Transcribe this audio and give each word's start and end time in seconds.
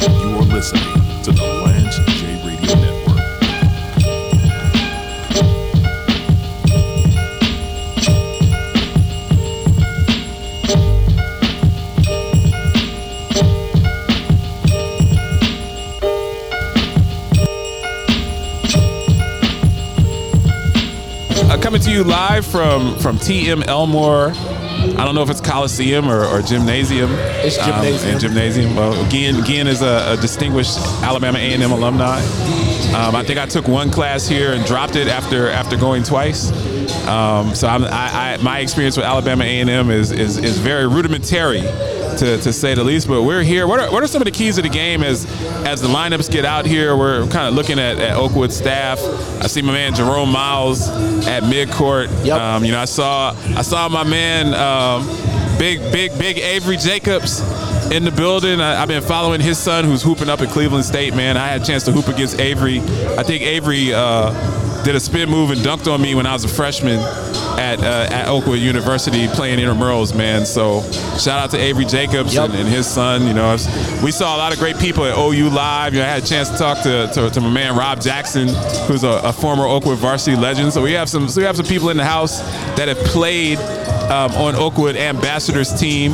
You 0.00 0.36
are 0.38 0.42
listening 0.42 0.82
to 1.24 1.32
the 1.32 1.42
Lance 1.64 1.96
J 2.18 2.34
Radio 2.46 2.74
Network. 2.74 3.20
Uh, 21.50 21.58
coming 21.60 21.80
to 21.80 21.90
you 21.90 22.04
live 22.04 22.46
from 22.46 22.96
from 22.98 23.16
TM 23.18 23.66
Elmore. 23.66 24.32
I 25.00 25.04
don't 25.06 25.14
know 25.14 25.22
if 25.22 25.30
it's 25.30 25.40
Coliseum 25.40 26.10
or, 26.10 26.26
or 26.26 26.42
Gymnasium. 26.42 27.10
It's 27.42 27.58
Um, 27.58 27.70
Gymnasium. 27.72 28.10
and 28.12 28.20
gymnasium. 28.20 28.76
Well, 28.76 28.92
Gian, 29.08 29.42
Gian 29.46 29.66
is 29.66 29.80
a, 29.80 30.12
a 30.12 30.16
distinguished 30.20 30.76
Alabama 31.02 31.38
A&M 31.38 31.70
alumni. 31.72 32.20
Um, 32.94 33.14
I 33.16 33.22
think 33.24 33.38
I 33.38 33.46
took 33.46 33.66
one 33.66 33.90
class 33.90 34.26
here 34.28 34.52
and 34.52 34.62
dropped 34.66 34.96
it 34.96 35.08
after 35.08 35.48
after 35.48 35.76
going 35.78 36.02
twice. 36.02 36.50
Um, 37.08 37.54
so 37.54 37.66
I'm, 37.66 37.84
I, 37.84 38.34
I, 38.34 38.36
my 38.42 38.58
experience 38.58 38.96
with 38.98 39.06
Alabama 39.06 39.44
A&M 39.44 39.90
is, 39.90 40.12
is 40.12 40.36
is 40.36 40.58
very 40.58 40.86
rudimentary, 40.86 41.60
to, 42.18 42.38
to 42.38 42.52
say 42.52 42.74
the 42.74 42.84
least. 42.84 43.08
But 43.08 43.22
we're 43.22 43.42
here. 43.42 43.66
What 43.66 43.80
are, 43.80 43.90
what 43.90 44.02
are 44.02 44.06
some 44.06 44.22
of 44.22 44.26
the 44.26 44.30
keys 44.30 44.58
of 44.58 44.64
the 44.64 44.70
game 44.70 45.02
as 45.02 45.26
as 45.64 45.80
the 45.80 45.88
lineups 45.88 46.30
get 46.30 46.44
out 46.44 46.66
here? 46.66 46.96
We're 46.96 47.26
kind 47.28 47.48
of 47.48 47.54
looking 47.54 47.78
at, 47.78 47.98
at 47.98 48.16
Oakwood 48.16 48.52
staff. 48.52 48.98
I 49.42 49.46
see 49.46 49.62
my 49.62 49.72
man 49.72 49.94
Jerome 49.94 50.30
Miles 50.30 50.88
at 51.26 51.42
midcourt. 51.44 52.08
Yep. 52.24 52.40
Um, 52.40 52.64
you 52.64 52.72
know, 52.72 52.80
I 52.80 52.84
saw 52.86 53.34
I 53.56 53.62
saw 53.62 53.88
my 53.88 54.04
man 54.04 54.54
um, 54.54 55.06
big 55.58 55.80
big 55.92 56.18
big 56.18 56.38
Avery 56.38 56.76
Jacobs 56.76 57.40
in 57.90 58.04
the 58.04 58.12
building. 58.12 58.60
I, 58.60 58.80
I've 58.82 58.88
been 58.88 59.02
following 59.02 59.40
his 59.40 59.58
son 59.58 59.84
who's 59.84 60.02
hooping 60.02 60.28
up 60.28 60.40
at 60.40 60.48
Cleveland 60.48 60.84
State. 60.84 61.14
Man, 61.14 61.36
I 61.36 61.48
had 61.48 61.62
a 61.62 61.64
chance 61.64 61.84
to 61.84 61.92
hoop 61.92 62.08
against 62.08 62.38
Avery. 62.38 62.80
I 62.80 63.22
think 63.22 63.42
Avery 63.42 63.92
uh, 63.92 64.32
did 64.84 64.94
a 64.94 65.00
spin 65.00 65.28
move 65.28 65.50
and 65.50 65.60
dunked 65.60 65.92
on 65.92 66.00
me 66.00 66.14
when 66.14 66.26
I 66.26 66.32
was 66.32 66.44
a 66.44 66.48
freshman 66.48 66.98
at 67.58 67.80
uh, 67.80 68.08
at 68.10 68.28
Oakwood 68.28 68.58
University 68.58 69.28
playing 69.28 69.58
intramurals. 69.58 70.16
Man, 70.16 70.46
so 70.46 70.80
shout 71.18 71.38
out 71.38 71.50
to 71.50 71.58
Avery 71.58 71.84
Jacobs 71.84 72.34
Yep. 72.34 72.50
and, 72.50 72.58
and 72.60 72.68
his 72.68 72.86
son. 72.86 73.26
You 73.26 73.34
know, 73.34 73.52
we 74.02 74.10
saw 74.10 74.36
a 74.36 74.38
lot 74.38 74.52
of 74.52 74.58
great 74.58 74.78
people 74.78 75.04
at 75.04 75.16
OU 75.16 75.50
live. 75.50 75.92
You 75.94 76.00
know, 76.00 76.06
I 76.06 76.08
had 76.08 76.22
a 76.22 76.26
chance 76.26 76.48
to 76.50 76.56
talk 76.56 76.82
to, 76.82 77.10
to, 77.14 77.30
to 77.30 77.40
my 77.40 77.50
man 77.50 77.76
Rob 77.76 78.00
Jackson, 78.00 78.48
who's 78.86 79.04
a, 79.04 79.20
a 79.24 79.32
former 79.32 79.66
Oakwood 79.66 79.98
varsity 79.98 80.36
legend. 80.36 80.72
So 80.72 80.82
we 80.82 80.92
have 80.92 81.08
some 81.08 81.28
so 81.28 81.40
we 81.40 81.46
have 81.46 81.56
some 81.56 81.66
people 81.66 81.90
in 81.90 81.96
the 81.96 82.04
house 82.04 82.40
that 82.76 82.88
have 82.88 82.98
played 82.98 83.58
um, 83.58 84.32
on 84.32 84.54
Oakwood 84.56 84.96
Ambassadors 84.96 85.72
team. 85.78 86.12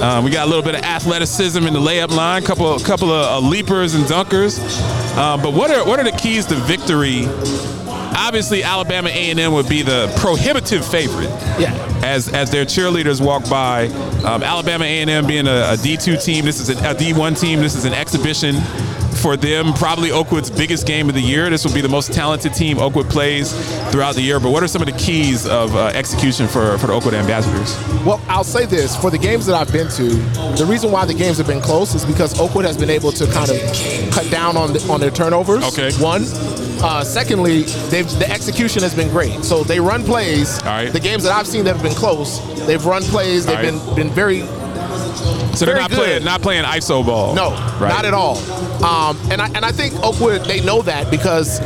Um, 0.00 0.24
we 0.24 0.30
got 0.30 0.46
a 0.46 0.48
little 0.48 0.64
bit 0.64 0.74
of 0.74 0.82
athleticism 0.82 1.62
in 1.66 1.74
the 1.74 1.80
layup 1.80 2.10
line, 2.10 2.42
couple 2.42 2.76
couple 2.80 3.12
of 3.12 3.44
uh, 3.44 3.46
leapers 3.46 3.94
and 3.94 4.04
dunkers. 4.04 4.58
Um, 5.16 5.42
but 5.42 5.52
what 5.52 5.70
are 5.70 5.84
what 5.86 6.00
are 6.00 6.04
the 6.04 6.12
keys 6.16 6.46
to 6.46 6.54
victory? 6.56 7.26
Obviously, 8.16 8.62
Alabama 8.62 9.08
A&M 9.08 9.52
would 9.52 9.68
be 9.68 9.82
the 9.82 10.12
prohibitive 10.18 10.84
favorite 10.86 11.30
Yeah. 11.58 11.74
as 12.02 12.28
as 12.28 12.50
their 12.50 12.64
cheerleaders 12.64 13.20
walk 13.24 13.48
by. 13.48 13.86
Um, 14.24 14.42
Alabama 14.42 14.84
A&M 14.84 15.26
being 15.26 15.46
a, 15.46 15.72
a 15.72 15.76
D2 15.76 16.22
team, 16.22 16.44
this 16.44 16.60
is 16.60 16.68
an, 16.68 16.78
a 16.78 16.94
D1 16.94 17.38
team. 17.40 17.60
This 17.60 17.74
is 17.74 17.84
an 17.84 17.94
exhibition 17.94 18.56
for 19.22 19.36
them. 19.36 19.72
Probably 19.74 20.10
Oakwood's 20.12 20.50
biggest 20.50 20.86
game 20.86 21.08
of 21.08 21.14
the 21.14 21.20
year. 21.20 21.50
This 21.50 21.64
will 21.64 21.74
be 21.74 21.80
the 21.82 21.88
most 21.88 22.12
talented 22.12 22.54
team 22.54 22.78
Oakwood 22.78 23.08
plays 23.10 23.52
throughout 23.90 24.14
the 24.14 24.22
year. 24.22 24.40
But 24.40 24.50
what 24.50 24.62
are 24.62 24.68
some 24.68 24.80
of 24.82 24.86
the 24.86 24.96
keys 24.96 25.46
of 25.46 25.74
uh, 25.76 25.86
execution 25.88 26.46
for 26.48 26.78
for 26.78 26.86
the 26.86 26.92
Oakwood 26.94 27.14
Ambassadors? 27.14 27.74
Well, 28.04 28.20
I'll 28.28 28.44
say 28.44 28.64
this 28.66 28.96
for 28.96 29.10
the 29.10 29.18
games 29.18 29.44
that 29.46 29.54
I've 29.54 29.72
been 29.72 29.88
to, 29.88 30.04
the 30.56 30.66
reason 30.66 30.90
why 30.90 31.04
the 31.04 31.14
games 31.14 31.36
have 31.38 31.46
been 31.46 31.60
close 31.60 31.94
is 31.94 32.04
because 32.04 32.38
Oakwood 32.40 32.64
has 32.64 32.76
been 32.76 32.90
able 32.90 33.12
to 33.12 33.26
kind 33.32 33.50
of 33.50 33.56
cut 34.12 34.30
down 34.30 34.56
on 34.56 34.72
the, 34.72 34.86
on 34.90 35.00
their 35.00 35.10
turnovers. 35.10 35.64
Okay. 35.64 35.92
One. 36.02 36.24
Uh, 36.82 37.04
secondly, 37.04 37.62
they've, 37.90 38.08
the 38.18 38.28
execution 38.30 38.82
has 38.82 38.94
been 38.94 39.08
great. 39.08 39.44
So 39.44 39.62
they 39.64 39.80
run 39.80 40.02
plays. 40.04 40.60
Right. 40.64 40.90
The 40.92 41.00
games 41.00 41.22
that 41.24 41.32
I've 41.32 41.46
seen 41.46 41.64
that 41.64 41.74
have 41.74 41.82
been 41.82 41.94
close, 41.94 42.40
they've 42.66 42.84
run 42.84 43.02
plays. 43.02 43.44
They've 43.46 43.56
right. 43.56 43.64
been 43.72 43.94
been 43.96 44.10
very 44.10 44.40
So 44.40 45.66
they're 45.66 45.74
Very 45.74 45.80
not 45.80 45.90
good. 45.90 45.98
playing 45.98 46.24
not 46.24 46.42
playing 46.42 46.64
ISO 46.64 47.04
ball. 47.04 47.34
No, 47.34 47.50
Right. 47.80 47.88
not 47.88 48.04
at 48.04 48.14
all. 48.14 48.38
Um, 48.84 49.18
and 49.30 49.42
I 49.42 49.48
and 49.48 49.64
I 49.64 49.72
think 49.72 49.94
Oakwood 50.02 50.44
they 50.46 50.60
know 50.64 50.80
that 50.82 51.10
because 51.10 51.60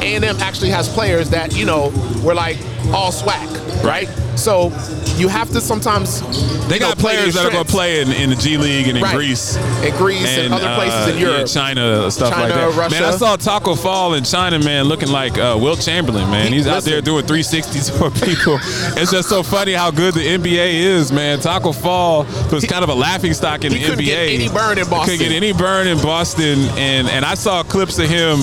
A 0.00 0.14
and 0.14 0.24
M 0.24 0.36
actually 0.40 0.70
has 0.70 0.88
players 0.88 1.30
that 1.30 1.56
you 1.56 1.64
know 1.64 1.90
were 2.22 2.34
like 2.34 2.58
all 2.92 3.10
swag, 3.10 3.48
right? 3.84 4.08
So 4.36 4.68
you 5.16 5.28
have 5.28 5.50
to 5.50 5.60
sometimes 5.60 6.20
They 6.68 6.76
you 6.76 6.80
know, 6.80 6.88
got 6.88 6.98
play 6.98 7.16
players 7.16 7.34
that 7.34 7.44
are 7.44 7.50
going 7.50 7.64
to 7.66 7.70
play 7.70 8.00
in, 8.00 8.10
in 8.12 8.30
the 8.30 8.36
G 8.36 8.56
League 8.56 8.88
and 8.88 8.96
in 8.96 9.02
Right. 9.02 9.14
Greece. 9.14 9.56
in 9.84 9.94
Greece 9.96 10.26
and, 10.26 10.54
other 10.54 10.74
places 10.74 11.06
uh, 11.06 11.10
in 11.12 11.18
Europe. 11.18 11.38
yeah, 11.40 11.44
China, 11.44 12.10
stuff 12.10 12.30
like 12.32 12.48
that. 12.52 12.74
Russia. 12.74 12.94
Man, 12.94 13.04
I 13.04 13.10
saw 13.16 13.36
Taco 13.36 13.74
Fall 13.74 14.14
in 14.14 14.24
China, 14.24 14.58
man, 14.58 14.86
looking 14.86 15.10
like 15.10 15.36
uh, 15.36 15.58
Wilt 15.60 15.80
Chamberlain, 15.80 16.30
man. 16.30 16.48
He- 16.48 16.54
He's 16.62 16.66
out 16.66 16.82
there 16.84 17.02
doing 17.02 17.24
360s 17.26 17.90
for 17.98 18.10
people. 18.24 18.58
it's 19.00 19.10
just 19.10 19.28
so 19.28 19.42
funny 19.42 19.72
how 19.74 19.90
good 19.90 20.14
the 20.14 20.20
NBA 20.26 20.74
is, 20.74 21.12
man. 21.12 21.38
Taco 21.40 21.72
Fall 21.72 22.24
was 22.50 22.64
kind 22.64 22.82
of 22.84 22.88
a 22.88 22.94
laughing 22.94 23.34
stock 23.34 23.64
in 23.64 23.72
he 23.72 23.78
the 23.80 23.84
couldn't 23.84 24.04
NBA. 24.04 24.06
get 24.06 24.18
any 24.30 24.48
burn 24.48 24.78
in 24.78 24.88
Boston. 24.88 25.12
He 25.12 25.18
Couldn't 25.18 25.32
get 25.32 25.36
any 25.42 25.52
burn 25.52 25.86
in 25.88 25.98
Boston, 25.98 26.58
and 26.78 27.08
and 27.08 27.24
I 27.24 27.34
saw 27.34 27.62
clips 27.62 27.98
of 27.98 28.08
him 28.08 28.38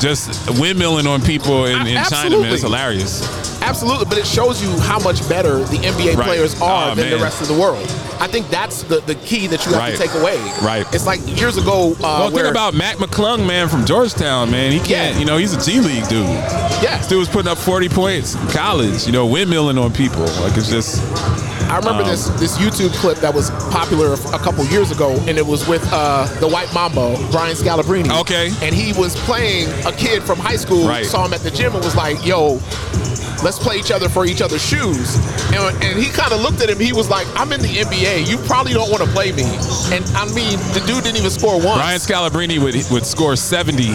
just 0.00 0.30
windmilling 0.60 1.06
on 1.06 1.20
people 1.22 1.66
in, 1.66 1.86
in 1.86 2.02
China, 2.04 2.38
man. 2.40 2.52
It's 2.52 2.62
hilarious. 2.62 3.20
Absolutely, 3.66 4.04
but 4.06 4.16
it 4.16 4.26
shows 4.26 4.62
you 4.62 4.70
how 4.80 4.98
much 5.00 5.28
better 5.28 5.58
the 5.64 5.78
NBA 5.78 6.16
Right. 6.16 6.24
players 6.26 6.60
are 6.62 6.92
Oh, 6.92 6.94
than 6.94 7.10
man. 7.10 7.18
the 7.18 7.22
rest 7.24 7.42
of 7.42 7.48
the 7.48 7.54
world. 7.54 7.82
I 8.20 8.28
think 8.28 8.48
that's 8.48 8.82
the, 8.84 9.00
the 9.00 9.14
key 9.16 9.46
that 9.48 9.66
you 9.66 9.72
have 9.72 9.80
Right. 9.82 9.96
to 9.96 9.98
take 10.00 10.14
away. 10.14 10.38
Right. 10.62 10.86
It's 10.94 11.04
like 11.04 11.20
years 11.38 11.56
ago. 11.58 11.92
Uh, 11.98 12.00
Well, 12.00 12.30
where, 12.30 12.44
think 12.44 12.50
about 12.54 12.74
Mac 12.74 12.96
McClung, 12.96 13.44
man, 13.46 13.68
from 13.68 13.84
Georgetown, 13.84 14.50
man. 14.50 14.70
He 14.72 14.78
can't, 14.78 15.14
Yeah. 15.14 15.18
you 15.18 15.24
know, 15.26 15.36
he's 15.36 15.52
a 15.52 15.60
G 15.60 15.80
League 15.80 16.06
dude. 16.08 16.24
yeah. 16.80 17.02
Dude 17.08 17.18
was 17.18 17.28
putting 17.28 17.50
up 17.50 17.58
40 17.58 17.88
points 17.88 18.34
in 18.34 18.46
college, 18.48 19.04
you 19.04 19.12
know, 19.12 19.28
windmilling 19.28 19.82
on 19.82 19.92
people. 19.92 20.24
Like 20.40 20.56
it's 20.56 20.70
just 20.70 21.02
I 21.70 21.78
remember 21.78 22.02
Um, 22.02 22.08
this 22.08 22.28
this 22.40 22.58
YouTube 22.58 22.92
clip 22.94 23.18
that 23.18 23.34
was 23.34 23.50
popular 23.70 24.14
a 24.14 24.38
couple 24.38 24.64
years 24.66 24.90
ago, 24.90 25.12
and 25.26 25.36
it 25.38 25.46
was 25.46 25.66
with 25.68 25.86
uh, 25.92 26.26
the 26.40 26.48
White 26.48 26.72
Mamba, 26.74 27.16
Brian 27.30 27.54
Scalabrine. 27.56 28.10
Okay. 28.20 28.52
And 28.62 28.74
he 28.74 28.92
was 28.98 29.14
playing 29.24 29.68
a 29.86 29.92
kid 29.92 30.22
from 30.22 30.38
high 30.38 30.56
school, 30.56 30.86
Right. 30.88 31.04
saw 31.04 31.24
him 31.26 31.34
at 31.34 31.40
the 31.40 31.50
gym, 31.50 31.74
and 31.74 31.84
was 31.84 31.96
like, 31.96 32.24
"Yo, 32.24 32.60
let's 33.42 33.58
play 33.58 33.76
each 33.76 33.90
other 33.90 34.08
for 34.08 34.24
each 34.26 34.40
other's 34.40 34.64
shoes." 34.64 35.16
And, 35.52 35.84
and 35.84 35.98
he 35.98 36.10
kind 36.10 36.32
of 36.32 36.40
looked 36.40 36.60
at 36.62 36.70
him. 36.70 36.78
He 36.78 36.92
was 36.92 37.08
like, 37.10 37.26
"I'm 37.38 37.52
in 37.52 37.60
the 37.60 37.78
NBA. 37.78 38.28
You 38.28 38.38
probably 38.46 38.72
don't 38.72 38.90
want 38.90 39.02
to 39.02 39.08
play 39.10 39.32
me." 39.32 39.44
And 39.94 40.04
I 40.16 40.24
mean, 40.34 40.58
the 40.74 40.82
dude 40.86 41.04
didn't 41.04 41.16
even 41.18 41.30
score 41.30 41.56
once. 41.56 41.78
Brian 41.78 41.98
Scalabrine 42.00 42.58
would 42.62 42.76
would 42.90 43.06
score 43.06 43.34
70 43.36 43.90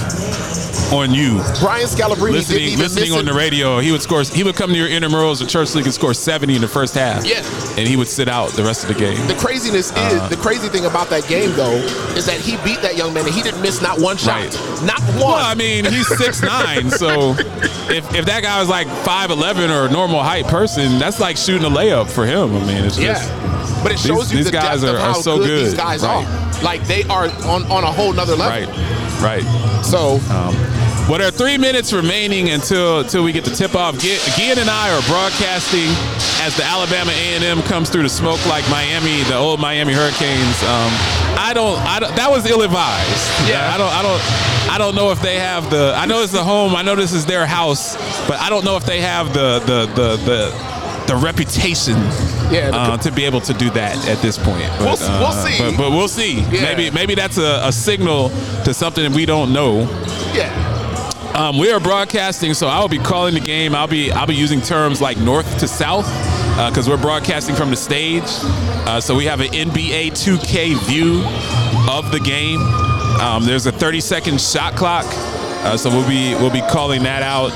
on 0.92 1.14
you. 1.14 1.40
Brian 1.62 1.88
Scalabrine 1.88 2.34
didn't 2.34 2.34
Listening, 2.34 2.64
even 2.64 2.80
listening 2.80 3.10
miss 3.12 3.18
on 3.20 3.26
the 3.26 3.34
radio, 3.34 3.80
he 3.80 3.92
would 3.92 4.02
score. 4.02 4.24
He 4.24 4.44
would 4.44 4.56
come 4.56 4.72
to 4.72 4.78
your 4.78 4.90
intramurals 4.90 5.42
or 5.42 5.46
church 5.46 5.74
league 5.74 5.86
and 5.86 5.94
score 5.94 6.14
70 6.14 6.56
in 6.56 6.62
the 6.62 6.68
first 6.68 6.96
half. 6.96 7.26
Yeah. 7.26 7.42
And 7.78 7.88
he 7.88 7.96
would 7.96 8.08
sit 8.08 8.28
out 8.28 8.52
the 8.52 8.64
rest 8.64 8.84
of 8.84 8.88
the 8.90 9.00
game. 9.00 9.26
The 9.28 9.36
craziness 9.36 9.92
Uh-huh. 9.92 10.24
is 10.24 10.30
the 10.30 10.38
crazy 10.38 10.68
thing 10.70 10.86
about 10.86 11.10
that 11.10 11.28
game 11.28 11.52
though 11.54 11.76
is 12.16 12.26
that 12.26 12.40
he 12.40 12.58
beat 12.64 12.82
that 12.82 12.96
young 12.98 13.14
man 13.14 13.26
and 13.26 13.34
he 13.34 13.42
didn't 13.42 13.62
miss 13.62 13.82
not 13.82 14.00
one 14.00 14.18
shot, 14.18 14.42
Right. 14.42 14.84
not 14.84 15.00
one. 15.02 15.18
Well, 15.20 15.46
I 15.46 15.56
mean, 15.56 15.86
he's 15.86 16.08
six 16.18 16.42
nine, 16.42 16.90
so 16.92 17.32
if, 17.90 18.04
if 18.16 18.26
that 18.26 18.42
guy 18.44 18.60
was 18.60 18.70
like 18.70 18.88
5'11", 18.88 19.70
or 19.70 19.86
a 19.88 19.92
normal 19.92 20.22
height 20.24 20.46
person, 20.48 21.00
that's 21.00 21.20
like 21.20 21.38
shooting 21.38 21.66
a 21.66 21.70
layup 21.70 22.10
for 22.10 22.26
him. 22.26 22.56
I 22.56 22.60
mean, 22.66 22.84
it's 22.86 22.98
just 22.98 23.30
Yeah, 23.30 23.80
but 23.84 23.92
it 23.92 24.00
shows 24.00 24.30
These- 24.30 24.32
you 24.32 24.38
these 24.38 24.46
the 24.48 24.52
guys 24.52 24.82
depth 24.82 24.94
are- 24.94 24.98
of 24.98 25.02
are 25.04 25.14
how 25.14 25.22
so 25.22 25.38
good, 25.38 25.48
good. 25.48 25.66
these 25.66 25.74
guys 25.74 26.04
Right. 26.04 26.26
are. 26.26 26.64
Like 26.64 26.86
they 26.88 27.04
are 27.06 27.26
on, 27.46 27.64
on 27.72 27.84
a 27.84 27.92
whole 27.92 28.14
nother 28.14 28.36
level. 28.36 28.68
right, 28.72 29.22
right. 29.22 29.84
So 29.84 30.20
Well, 31.10 31.18
there 31.20 31.28
are 31.28 31.32
three 31.32 31.58
minutes 31.58 31.92
remaining 31.92 32.52
until 32.52 33.00
until 33.02 33.24
we 33.24 33.34
get 33.34 33.44
the 33.44 33.52
tip 33.54 33.76
off. 33.76 33.98
Gi- 34.00 34.18
Gian 34.38 34.58
and 34.60 34.70
I 34.70 34.96
are 34.96 35.02
broadcasting 35.10 35.90
as 36.42 36.56
the 36.56 36.64
Alabama 36.64 37.12
A&M 37.12 37.62
comes 37.64 37.90
through 37.90 38.04
the 38.04 38.10
smoke 38.10 38.44
like 38.46 38.64
Miami, 38.70 39.22
the 39.24 39.36
old 39.36 39.60
Miami 39.60 39.92
Hurricanes. 39.94 40.64
Um, 40.64 40.92
I 41.38 41.52
don't, 41.54 41.78
I 41.80 42.00
don't. 42.00 42.16
That 42.16 42.32
was 42.32 42.46
ill 42.50 42.62
advised. 42.62 43.50
Yeah. 43.50 43.74
I 43.74 43.78
don't, 43.78 43.92
I 43.92 44.02
don't, 44.02 44.72
I 44.72 44.78
don't 44.78 44.96
know 44.96 45.12
if 45.12 45.22
they 45.22 45.38
have 45.38 45.70
the. 45.70 45.94
I 45.98 46.06
know 46.06 46.22
it's 46.24 46.32
the 46.32 46.44
home. 46.44 46.76
I 46.76 46.82
know 46.82 46.96
this 46.96 47.12
is 47.12 47.26
their 47.26 47.46
house, 47.46 47.96
but 48.28 48.40
I 48.40 48.50
don't 48.50 48.64
know 48.64 48.78
if 48.78 48.86
they 48.86 49.02
have 49.02 49.34
the 49.34 49.60
the 49.60 49.86
the 49.94 50.16
the. 50.24 50.82
The 51.08 51.16
reputation 51.18 51.96
Yeah, 52.54 52.70
the- 52.72 52.78
uh, 52.78 52.98
to 53.00 53.12
be 53.12 53.26
able 53.26 53.42
to 53.42 53.54
do 53.56 53.70
that 53.72 54.08
at 54.08 54.20
this 54.22 54.38
point. 54.38 54.70
But, 54.78 55.00
We'll 55.00 55.20
we'll 55.20 55.28
uh, 55.28 55.46
see. 55.46 55.58
But, 55.58 55.76
but 55.76 55.90
we'll 55.90 56.08
see. 56.08 56.42
Yeah. 56.42 56.62
Maybe 56.62 56.92
maybe 56.92 57.16
that's 57.16 57.38
a, 57.40 57.60
a 57.66 57.72
signal 57.72 58.30
to 58.64 58.74
something 58.74 59.12
we 59.12 59.26
don't 59.26 59.52
know. 59.52 59.80
yeah, 60.34 60.54
Um, 61.34 61.58
we 61.58 61.72
are 61.72 61.80
broadcasting, 61.80 62.54
so 62.54 62.68
I 62.68 62.80
will 62.82 62.90
be 62.90 62.98
calling 63.00 63.34
the 63.34 63.40
game. 63.40 63.74
I'll 63.74 63.88
be 63.88 64.12
I'll 64.12 64.28
be 64.28 64.36
using 64.36 64.60
terms 64.62 65.00
like 65.00 65.18
north 65.18 65.60
to 65.60 65.68
south 65.68 66.06
because 66.70 66.90
we're 66.90 67.02
broadcasting 67.02 67.56
from 67.56 67.70
the 67.70 67.76
stage. 67.78 68.24
Uh, 68.86 69.00
so 69.00 69.16
we 69.16 69.26
have 69.26 69.40
an 69.40 69.48
NBA 69.48 70.12
2K 70.12 70.78
view 70.88 71.24
of 71.90 72.12
the 72.12 72.20
game. 72.20 72.60
Um, 73.22 73.46
there's 73.46 73.66
a 73.66 73.72
30 73.72 74.02
second 74.02 74.42
shot 74.42 74.76
clock 74.76 75.06
Uh, 75.64 75.78
so 75.78 75.90
we'll 75.90 76.08
be 76.08 76.34
we'll 76.36 76.52
be 76.52 76.62
calling 76.62 77.04
that 77.04 77.24
out, 77.24 77.52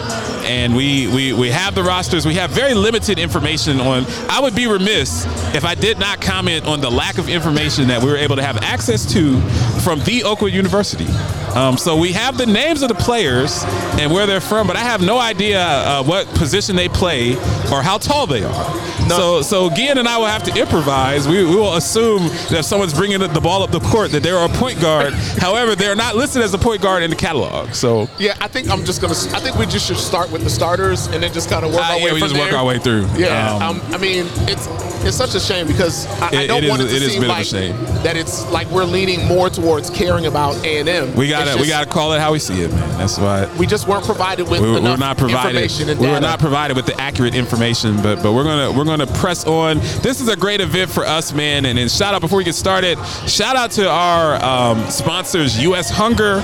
and 0.45 0.75
we, 0.75 1.07
we 1.07 1.33
we 1.33 1.49
have 1.49 1.75
the 1.75 1.83
rosters. 1.83 2.25
We 2.25 2.35
have 2.35 2.51
very 2.51 2.73
limited 2.73 3.19
information 3.19 3.79
on. 3.79 4.05
I 4.29 4.39
would 4.41 4.55
be 4.55 4.67
remiss 4.67 5.25
if 5.55 5.65
I 5.65 5.75
did 5.75 5.99
not 5.99 6.21
comment 6.21 6.65
on 6.65 6.81
the 6.81 6.89
lack 6.89 7.17
of 7.17 7.29
information 7.29 7.87
that 7.87 8.01
we 8.01 8.09
were 8.09 8.17
able 8.17 8.35
to 8.35 8.43
have 8.43 8.57
access 8.63 9.05
to 9.13 9.39
from 9.81 9.99
the 10.01 10.23
Oakwood 10.23 10.53
University. 10.53 11.07
Um, 11.55 11.77
so 11.77 11.95
we 11.95 12.11
have 12.11 12.37
the 12.37 12.45
names 12.45 12.81
of 12.81 12.89
the 12.89 12.95
players 12.95 13.63
and 13.99 14.11
where 14.11 14.25
they're 14.27 14.41
from, 14.41 14.67
but 14.67 14.75
I 14.75 14.81
have 14.81 15.01
no 15.01 15.17
idea 15.19 15.61
uh, 15.61 16.03
what 16.03 16.27
position 16.35 16.75
they 16.75 16.89
play 16.89 17.35
or 17.71 17.81
how 17.81 17.97
tall 17.97 18.27
they 18.27 18.43
are. 18.43 18.81
So 19.07 19.41
so 19.41 19.69
Gian 19.69 19.97
and 19.99 20.07
I 20.07 20.17
will 20.17 20.25
have 20.25 20.43
to 20.43 20.59
improvise. 20.59 21.27
We, 21.27 21.45
we 21.45 21.55
will 21.55 21.75
assume 21.75 22.23
that 22.49 22.53
if 22.59 22.65
someone's 22.65 22.93
bringing 22.93 23.19
the 23.19 23.41
ball 23.41 23.63
up 23.63 23.71
the 23.71 23.79
court 23.79 24.11
that 24.11 24.23
they're 24.23 24.43
a 24.43 24.49
point 24.49 24.81
guard. 24.81 25.13
However, 25.37 25.75
they're 25.75 25.95
not 25.95 26.15
listed 26.15 26.41
as 26.41 26.53
a 26.53 26.57
point 26.57 26.81
guard 26.81 27.03
in 27.03 27.09
the 27.09 27.15
catalog. 27.15 27.73
So 27.73 28.09
Yeah, 28.17 28.35
I 28.41 28.47
think 28.47 28.69
I'm 28.69 28.83
just 28.83 29.01
gonna. 29.01 29.13
I 29.13 29.39
think 29.39 29.57
we 29.57 29.65
just 29.65 29.87
should 29.87 29.97
start 29.97 30.31
with 30.31 30.34
the 30.43 30.49
starters 30.49 31.07
and 31.07 31.21
then 31.23 31.31
just 31.33 31.49
kind 31.49 31.63
of 31.65 31.71
work 31.73 31.81
Uh, 31.81 31.93
our 31.93 31.97
yeah, 31.99 32.05
way 32.05 32.13
we 32.13 32.19
just 32.19 32.35
work 32.37 32.53
our 32.53 32.65
way 32.65 32.79
through. 32.79 33.07
Yeah, 33.17 33.53
Um, 33.55 33.61
um, 33.61 33.81
I 33.93 33.97
mean, 33.97 34.25
it's 34.47 34.67
it's 35.05 35.15
such 35.17 35.35
a 35.35 35.39
shame 35.39 35.67
because 35.67 36.07
I, 36.19 36.29
I 36.29 36.47
don't 36.47 36.57
it 36.59 36.63
is- 36.63 36.69
want 36.69 36.81
it 36.81 36.87
to 36.89 36.95
it 36.95 37.01
is 37.03 37.11
seem 37.13 37.23
like 37.27 37.45
shame. 37.45 37.75
that 38.03 38.17
it's 38.17 38.49
like 38.51 38.67
we're 38.71 38.85
leaning 38.85 39.23
more 39.27 39.49
towards 39.51 39.89
caring 39.91 40.25
about 40.25 40.55
A 40.65 40.79
and 40.79 40.89
M. 40.89 41.15
we 41.15 41.27
gotta 41.29 41.59
we 41.61 41.67
gotta 41.67 41.85
call 41.89 42.13
it 42.13 42.19
how 42.19 42.31
we 42.31 42.39
see 42.39 42.61
it, 42.61 42.71
man. 42.71 42.97
That's 42.97 43.17
why. 43.19 43.45
We 43.57 43.67
just 43.67 43.87
weren't 43.87 44.03
provided 44.05 44.49
with 44.49 44.61
we 44.61 44.77
enough 44.77 44.91
were 44.93 44.97
not 44.97 45.17
provided. 45.17 45.49
information 45.49 45.89
and 45.89 45.99
We 45.99 46.07
were 46.07 46.19
not 46.19 46.39
provided 46.39 46.75
with 46.75 46.85
the 46.87 46.99
accurate 46.99 47.35
information, 47.35 48.01
but 48.01 48.23
but 48.23 48.33
we're 48.33 48.43
gonna 48.43 48.71
we're 48.71 48.85
gonna 48.85 49.05
press 49.07 49.45
on. 49.45 49.77
This 50.01 50.21
is 50.21 50.27
a 50.27 50.35
great 50.35 50.59
event 50.61 50.89
for 50.89 51.05
us, 51.05 51.33
man. 51.33 51.65
And, 51.65 51.77
and 51.77 51.89
shout 51.91 52.13
out 52.15 52.21
before 52.21 52.37
we 52.39 52.43
get 52.43 52.55
started. 52.55 52.97
Shout 53.27 53.55
out 53.55 53.71
to 53.71 53.87
our 53.89 54.43
um, 54.43 54.89
sponsors, 54.89 55.61
U.S. 55.63 55.89
Hunger. 55.91 56.41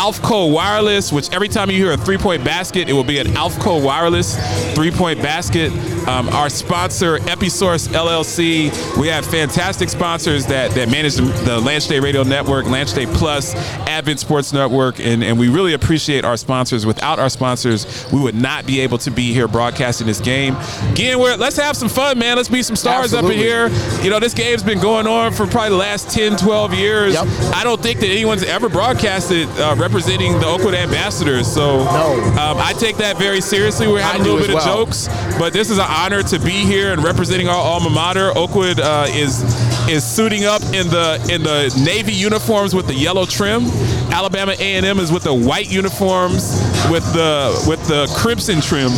Alfco 0.00 0.50
Wireless, 0.50 1.12
which 1.12 1.30
every 1.30 1.48
time 1.48 1.70
you 1.70 1.76
hear 1.76 1.92
a 1.92 1.96
three-point 1.98 2.42
basket, 2.42 2.88
it 2.88 2.94
will 2.94 3.04
be 3.04 3.18
an 3.18 3.26
Alfco 3.26 3.84
Wireless 3.84 4.34
three-point 4.74 5.20
basket. 5.20 5.70
Um, 6.08 6.30
our 6.30 6.48
sponsor, 6.48 7.18
Episource 7.18 7.86
LLC. 7.88 8.70
We 8.98 9.08
have 9.08 9.26
fantastic 9.26 9.90
sponsors 9.90 10.46
that 10.46 10.70
that 10.70 10.90
manage 10.90 11.16
the, 11.16 11.24
the 11.44 11.60
Lance 11.60 11.86
J 11.86 12.00
Radio 12.00 12.22
Network, 12.22 12.64
Lance 12.64 12.94
J 12.94 13.04
Plus, 13.04 13.54
Advent 13.86 14.20
Sports 14.20 14.54
Network, 14.54 14.98
and, 15.00 15.22
and 15.22 15.38
we 15.38 15.48
really 15.50 15.74
appreciate 15.74 16.24
our 16.24 16.38
sponsors. 16.38 16.86
Without 16.86 17.18
our 17.18 17.28
sponsors, 17.28 18.10
we 18.10 18.20
would 18.20 18.34
not 18.34 18.64
be 18.64 18.80
able 18.80 18.96
to 18.96 19.10
be 19.10 19.34
here 19.34 19.48
broadcasting 19.48 20.06
this 20.06 20.20
game. 20.20 20.56
Again, 20.92 21.18
we're, 21.18 21.36
let's 21.36 21.58
have 21.58 21.76
some 21.76 21.90
fun, 21.90 22.18
man. 22.18 22.38
Let's 22.38 22.48
be 22.48 22.62
some 22.62 22.76
stars 22.76 23.12
up 23.12 23.26
in 23.26 23.32
here. 23.32 23.68
You 24.02 24.08
know, 24.08 24.18
this 24.18 24.32
game's 24.32 24.62
been 24.62 24.80
going 24.80 25.06
on 25.06 25.34
for 25.34 25.46
probably 25.46 25.70
the 25.70 25.76
last 25.76 26.10
10, 26.10 26.38
12 26.38 26.72
years. 26.72 27.14
Yep. 27.14 27.26
I 27.54 27.64
don't 27.64 27.82
think 27.82 28.00
that 28.00 28.08
anyone's 28.08 28.44
ever 28.44 28.70
broadcasted 28.70 29.46
uh, 29.58 29.74
representing 29.94 30.38
the 30.38 30.46
Oakwood 30.46 30.74
Ambassadors. 30.74 31.52
So 31.52 31.78
No. 31.82 32.22
um, 32.40 32.58
I 32.58 32.72
take 32.78 32.96
that 32.98 33.18
very 33.18 33.40
seriously. 33.40 33.88
We're 33.88 34.00
having 34.00 34.20
I 34.22 34.24
a 34.24 34.28
little 34.28 34.46
bit 34.46 34.54
well. 34.54 34.58
of 34.82 34.86
jokes, 34.86 35.08
but 35.36 35.52
this 35.52 35.68
is 35.68 35.78
an 35.78 35.86
honor 35.88 36.22
to 36.22 36.38
be 36.38 36.52
here 36.64 36.92
and 36.92 37.02
representing 37.02 37.48
our 37.48 37.56
alma 37.56 37.90
mater. 37.90 38.30
Oakwood 38.38 38.78
uh, 38.78 39.06
is 39.08 39.42
is 39.88 40.04
suiting 40.04 40.44
up 40.44 40.62
in 40.72 40.86
the 40.88 41.18
in 41.28 41.42
the 41.42 41.74
navy 41.84 42.12
uniforms 42.12 42.72
with 42.72 42.86
the 42.86 42.94
yellow 42.94 43.26
trim. 43.26 43.64
Alabama 44.12 44.52
A&M 44.60 45.00
is 45.00 45.10
with 45.10 45.24
the 45.24 45.34
white 45.34 45.68
uniforms 45.68 46.52
with 46.88 47.04
the 47.12 47.64
with 47.68 47.84
the 47.88 48.06
crimson 48.16 48.60
trim. 48.60 48.90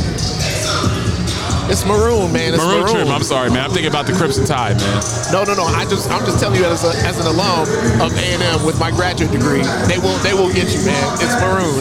It's 1.73 1.87
maroon, 1.87 2.31
man. 2.35 2.53
It's 2.53 2.63
Maroon, 2.63 2.83
maroon. 2.83 2.95
trim. 2.95 3.09
I'm 3.09 3.23
sorry, 3.23 3.49
man. 3.49 3.65
I'm 3.65 3.71
thinking 3.71 3.89
about 3.89 4.05
the 4.05 4.13
crimson 4.13 4.45
tide, 4.45 4.77
man. 4.77 5.03
No, 5.33 5.43
no, 5.43 5.55
no. 5.55 5.65
I 5.65 5.87
just, 5.87 6.11
I'm 6.11 6.23
just 6.27 6.39
telling 6.39 6.61
you 6.61 6.67
as, 6.67 6.85
a, 6.85 6.93
as 7.09 7.19
an 7.19 7.27
alum 7.27 7.63
of 7.99 8.13
A 8.13 8.27
and 8.37 8.43
M 8.43 8.67
with 8.67 8.79
my 8.79 8.91
graduate 8.91 9.33
degree, 9.33 9.63
they 9.89 9.97
will, 9.97 10.13
they 10.19 10.35
will 10.35 10.53
get 10.53 10.69
you, 10.69 10.85
man. 10.85 11.17
It's 11.17 11.33
maroon. 11.41 11.81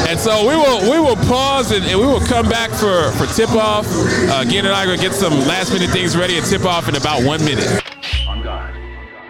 And 0.06 0.20
so 0.20 0.46
we 0.46 0.54
will 0.54 0.92
we 0.92 1.00
will 1.00 1.16
pause 1.26 1.72
and, 1.72 1.84
and 1.86 1.98
we 1.98 2.06
will 2.06 2.20
come 2.20 2.48
back 2.48 2.70
for 2.70 3.10
for 3.12 3.26
tip 3.34 3.50
off. 3.50 3.86
Uh, 3.88 4.44
Gian 4.44 4.66
and 4.66 4.74
I 4.74 4.82
are 4.82 4.86
gonna 4.86 4.98
get 4.98 5.12
some 5.12 5.32
last 5.48 5.72
minute 5.72 5.90
things 5.90 6.16
ready 6.16 6.36
and 6.36 6.46
tip 6.46 6.64
off 6.64 6.88
in 6.88 6.94
about 6.94 7.24
one 7.24 7.42
minute. 7.44 7.66
On 8.28 8.42
guard. 8.42 8.76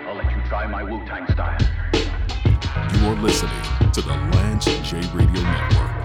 I'll 0.06 0.16
let 0.16 0.30
you 0.30 0.42
try 0.48 0.66
my 0.66 0.82
Wu 0.82 0.98
Tang 1.06 1.26
style. 1.32 1.58
You 1.94 3.06
are 3.06 3.14
listening 3.22 3.52
to 3.92 4.02
the 4.02 4.14
Lance 4.34 4.64
J 4.64 5.00
Radio 5.14 5.42
Network. 5.42 6.03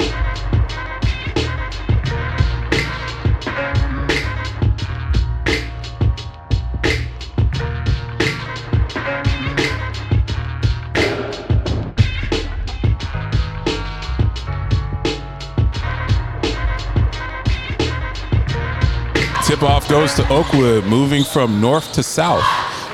Tip 19.49 19.63
off 19.63 19.89
goes 19.89 20.13
to 20.13 20.21
Oakwood, 20.29 20.85
moving 20.85 21.23
from 21.23 21.59
north 21.59 21.91
to 21.93 22.03
south. 22.03 22.43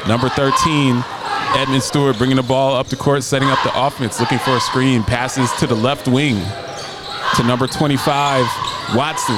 Number 0.07 0.29
13, 0.29 1.03
Edmund 1.57 1.83
Stewart 1.83 2.17
bringing 2.17 2.37
the 2.37 2.43
ball 2.43 2.75
up 2.77 2.87
the 2.87 2.95
court, 2.95 3.23
setting 3.23 3.49
up 3.49 3.61
the 3.63 3.71
offense, 3.77 4.21
looking 4.21 4.39
for 4.39 4.51
a 4.55 4.59
screen, 4.61 5.03
passes 5.03 5.51
to 5.59 5.67
the 5.67 5.75
left 5.75 6.07
wing 6.07 6.41
to 7.35 7.43
number 7.43 7.67
25, 7.67 8.45
Watson. 8.95 9.35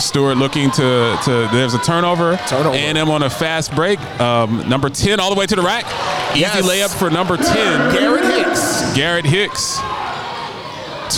Stewart 0.00 0.38
looking 0.38 0.72
to, 0.72 1.16
to 1.24 1.48
there's 1.52 1.74
a 1.74 1.78
turnover. 1.78 2.36
Turnover. 2.48 2.74
And 2.76 2.98
them 2.98 3.08
on 3.10 3.22
a 3.22 3.30
fast 3.30 3.72
break. 3.76 4.00
Um, 4.20 4.68
number 4.68 4.88
10 4.90 5.20
all 5.20 5.32
the 5.32 5.38
way 5.38 5.46
to 5.46 5.54
the 5.54 5.62
rack. 5.62 5.84
Easy 6.32 6.40
Yes. 6.40 6.66
layup 6.66 6.98
for 6.98 7.10
number 7.10 7.36
10. 7.36 7.46
Garrett 7.94 8.24
Hicks. 8.24 8.92
Garrett 8.96 9.24
Hicks. 9.24 9.78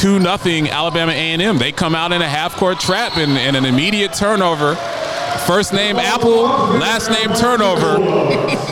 Two 0.01 0.19
nothing 0.19 0.71
Alabama 0.71 1.13
A&M. 1.13 1.59
They 1.59 1.73
come 1.73 1.95
out 1.95 2.11
in 2.11 2.23
a 2.23 2.27
half 2.27 2.57
court 2.57 2.81
trap 2.81 3.19
and, 3.19 3.33
and 3.33 3.55
an 3.55 3.67
immediate 3.67 4.15
turnover. 4.15 4.75
First 5.47 5.75
name 5.75 5.97
Apple, 5.97 6.45
last 6.45 7.11
name 7.11 7.35
turnover. 7.35 7.99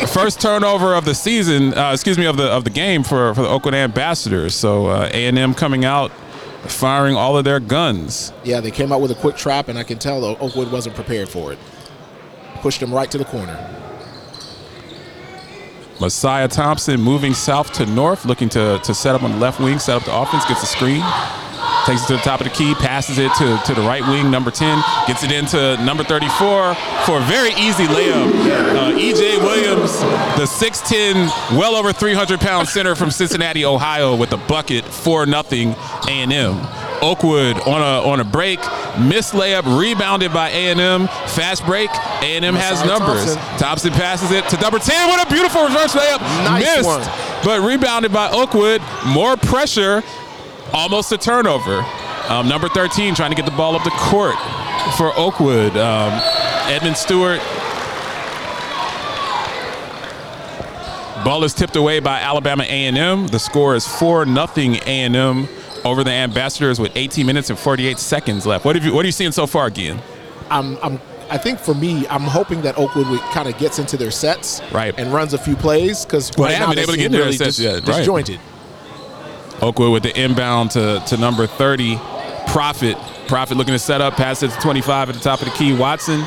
First 0.06 0.40
turnover 0.40 0.94
of 0.94 1.04
the 1.04 1.14
season, 1.14 1.74
uh, 1.74 1.92
excuse 1.92 2.16
me, 2.16 2.24
of 2.24 2.38
the 2.38 2.44
of 2.44 2.64
the 2.64 2.70
game 2.70 3.02
for, 3.02 3.34
for 3.34 3.42
the 3.42 3.48
Oakwood 3.48 3.74
Ambassadors. 3.74 4.54
So 4.54 4.86
uh, 4.86 5.10
A&M 5.12 5.52
coming 5.52 5.84
out, 5.84 6.10
firing 6.62 7.14
all 7.14 7.36
of 7.36 7.44
their 7.44 7.60
guns. 7.60 8.32
Yeah, 8.42 8.60
they 8.62 8.70
came 8.70 8.90
out 8.90 9.02
with 9.02 9.10
a 9.10 9.14
quick 9.14 9.36
trap, 9.36 9.68
and 9.68 9.78
I 9.78 9.82
can 9.82 9.98
tell 9.98 10.24
Oakwood 10.24 10.72
wasn't 10.72 10.94
prepared 10.94 11.28
for 11.28 11.52
it. 11.52 11.58
Pushed 12.62 12.80
them 12.80 12.94
right 12.94 13.10
to 13.10 13.18
the 13.18 13.26
corner. 13.26 13.77
Messiah 16.00 16.46
Thompson 16.46 17.00
moving 17.00 17.34
south 17.34 17.72
to 17.74 17.86
north, 17.86 18.24
looking 18.24 18.48
to, 18.50 18.78
to 18.84 18.94
set 18.94 19.14
up 19.14 19.22
on 19.22 19.32
the 19.32 19.38
left 19.38 19.58
wing, 19.60 19.78
set 19.78 19.96
up 19.96 20.04
the 20.04 20.16
offense, 20.16 20.44
gets 20.46 20.62
a 20.62 20.66
screen, 20.66 21.02
takes 21.86 22.04
it 22.04 22.06
to 22.06 22.12
the 22.14 22.22
top 22.22 22.40
of 22.40 22.44
the 22.44 22.52
key, 22.52 22.74
passes 22.76 23.18
it 23.18 23.32
to, 23.34 23.60
to 23.66 23.74
the 23.74 23.80
right 23.80 24.02
wing, 24.06 24.30
number 24.30 24.50
10, 24.50 24.82
gets 25.06 25.24
it 25.24 25.32
into 25.32 25.76
number 25.84 26.04
34 26.04 26.74
for 27.04 27.18
a 27.18 27.22
very 27.22 27.50
easy 27.50 27.84
layup. 27.86 28.30
Uh, 28.76 28.92
EJ 28.92 29.42
Williams, 29.42 29.98
the 30.38 30.46
6'10, 30.46 31.58
well 31.58 31.74
over 31.74 31.92
300 31.92 32.38
pound 32.38 32.68
center 32.68 32.94
from 32.94 33.10
Cincinnati, 33.10 33.64
Ohio, 33.64 34.14
with 34.14 34.32
a 34.32 34.36
bucket 34.36 34.84
for 34.84 35.26
nothing 35.26 35.74
A&M. 36.08 36.87
Oakwood 37.00 37.56
on 37.60 37.80
a 37.80 38.08
on 38.08 38.20
a 38.20 38.24
break, 38.24 38.58
missed 38.98 39.32
layup, 39.34 39.78
rebounded 39.80 40.32
by 40.32 40.50
A&M. 40.50 41.06
Fast 41.28 41.64
break, 41.64 41.90
A&M 42.22 42.54
has 42.54 42.84
numbers. 42.84 43.34
Thompson. 43.34 43.58
Thompson 43.58 43.92
passes 43.92 44.30
it 44.32 44.48
to 44.48 44.60
number 44.60 44.78
10. 44.78 45.08
What 45.08 45.26
a 45.26 45.32
beautiful 45.32 45.62
reverse 45.64 45.94
layup. 45.94 46.20
Nice 46.44 46.64
Missed, 46.76 46.86
one. 46.86 47.00
but 47.44 47.60
rebounded 47.60 48.12
by 48.12 48.30
Oakwood. 48.30 48.82
More 49.06 49.36
pressure, 49.36 50.02
almost 50.72 51.12
a 51.12 51.18
turnover. 51.18 51.84
Um, 52.28 52.48
number 52.48 52.68
13 52.68 53.14
trying 53.14 53.30
to 53.30 53.36
get 53.36 53.44
the 53.46 53.56
ball 53.56 53.74
up 53.76 53.84
the 53.84 53.90
court 53.90 54.34
for 54.96 55.12
Oakwood. 55.18 55.76
Um, 55.76 56.12
Edmund 56.70 56.96
Stewart. 56.96 57.40
Ball 61.24 61.42
is 61.44 61.52
tipped 61.52 61.76
away 61.76 62.00
by 62.00 62.20
Alabama 62.20 62.62
A&M. 62.64 63.26
The 63.26 63.38
score 63.38 63.74
is 63.74 63.86
4 63.86 64.24
nothing 64.24 64.76
A&M 64.86 65.48
over 65.84 66.04
the 66.04 66.10
Ambassadors 66.10 66.78
with 66.80 66.92
18 66.96 67.26
minutes 67.26 67.50
and 67.50 67.58
48 67.58 67.98
seconds 67.98 68.46
left. 68.46 68.64
What 68.64 68.76
have 68.76 68.84
you 68.84 68.92
what 68.94 69.04
are 69.04 69.08
you 69.08 69.12
seeing 69.12 69.32
so 69.32 69.46
far, 69.46 69.66
again? 69.66 70.00
I'm, 70.50 70.78
I'm, 70.82 71.00
I 71.30 71.36
think 71.38 71.58
for 71.58 71.74
me, 71.74 72.06
I'm 72.08 72.22
hoping 72.22 72.62
that 72.62 72.78
Oakwood 72.78 73.06
kind 73.32 73.48
of 73.48 73.58
gets 73.58 73.78
into 73.78 73.96
their 73.96 74.10
sets, 74.10 74.62
Right. 74.72 74.94
and 74.98 75.12
runs 75.12 75.34
a 75.34 75.38
few 75.38 75.56
plays 75.56 76.04
because 76.04 76.30
Well, 76.36 76.46
right 76.46 76.52
they 76.52 76.56
haven't 76.56 76.74
been 76.76 76.82
able 76.84 76.92
to 76.94 76.98
get 76.98 77.06
into 77.06 77.18
their 77.18 77.32
sets 77.32 77.56
dis- 77.56 77.60
yet, 77.60 77.74
right. 77.86 77.98
disjointed. 77.98 78.40
Oakwood 79.60 79.92
with 79.92 80.02
the 80.04 80.18
inbound 80.18 80.70
to, 80.72 81.02
to 81.06 81.16
number 81.16 81.46
30. 81.46 81.96
Profit. 82.46 82.96
Profit 83.26 83.56
looking 83.58 83.74
to 83.74 83.78
set 83.78 84.00
up, 84.00 84.14
pass 84.14 84.42
it 84.42 84.50
to 84.52 84.60
25 84.60 85.10
at 85.10 85.14
the 85.16 85.20
top 85.20 85.40
of 85.40 85.46
the 85.46 85.52
key. 85.52 85.74
Watson. 85.74 86.24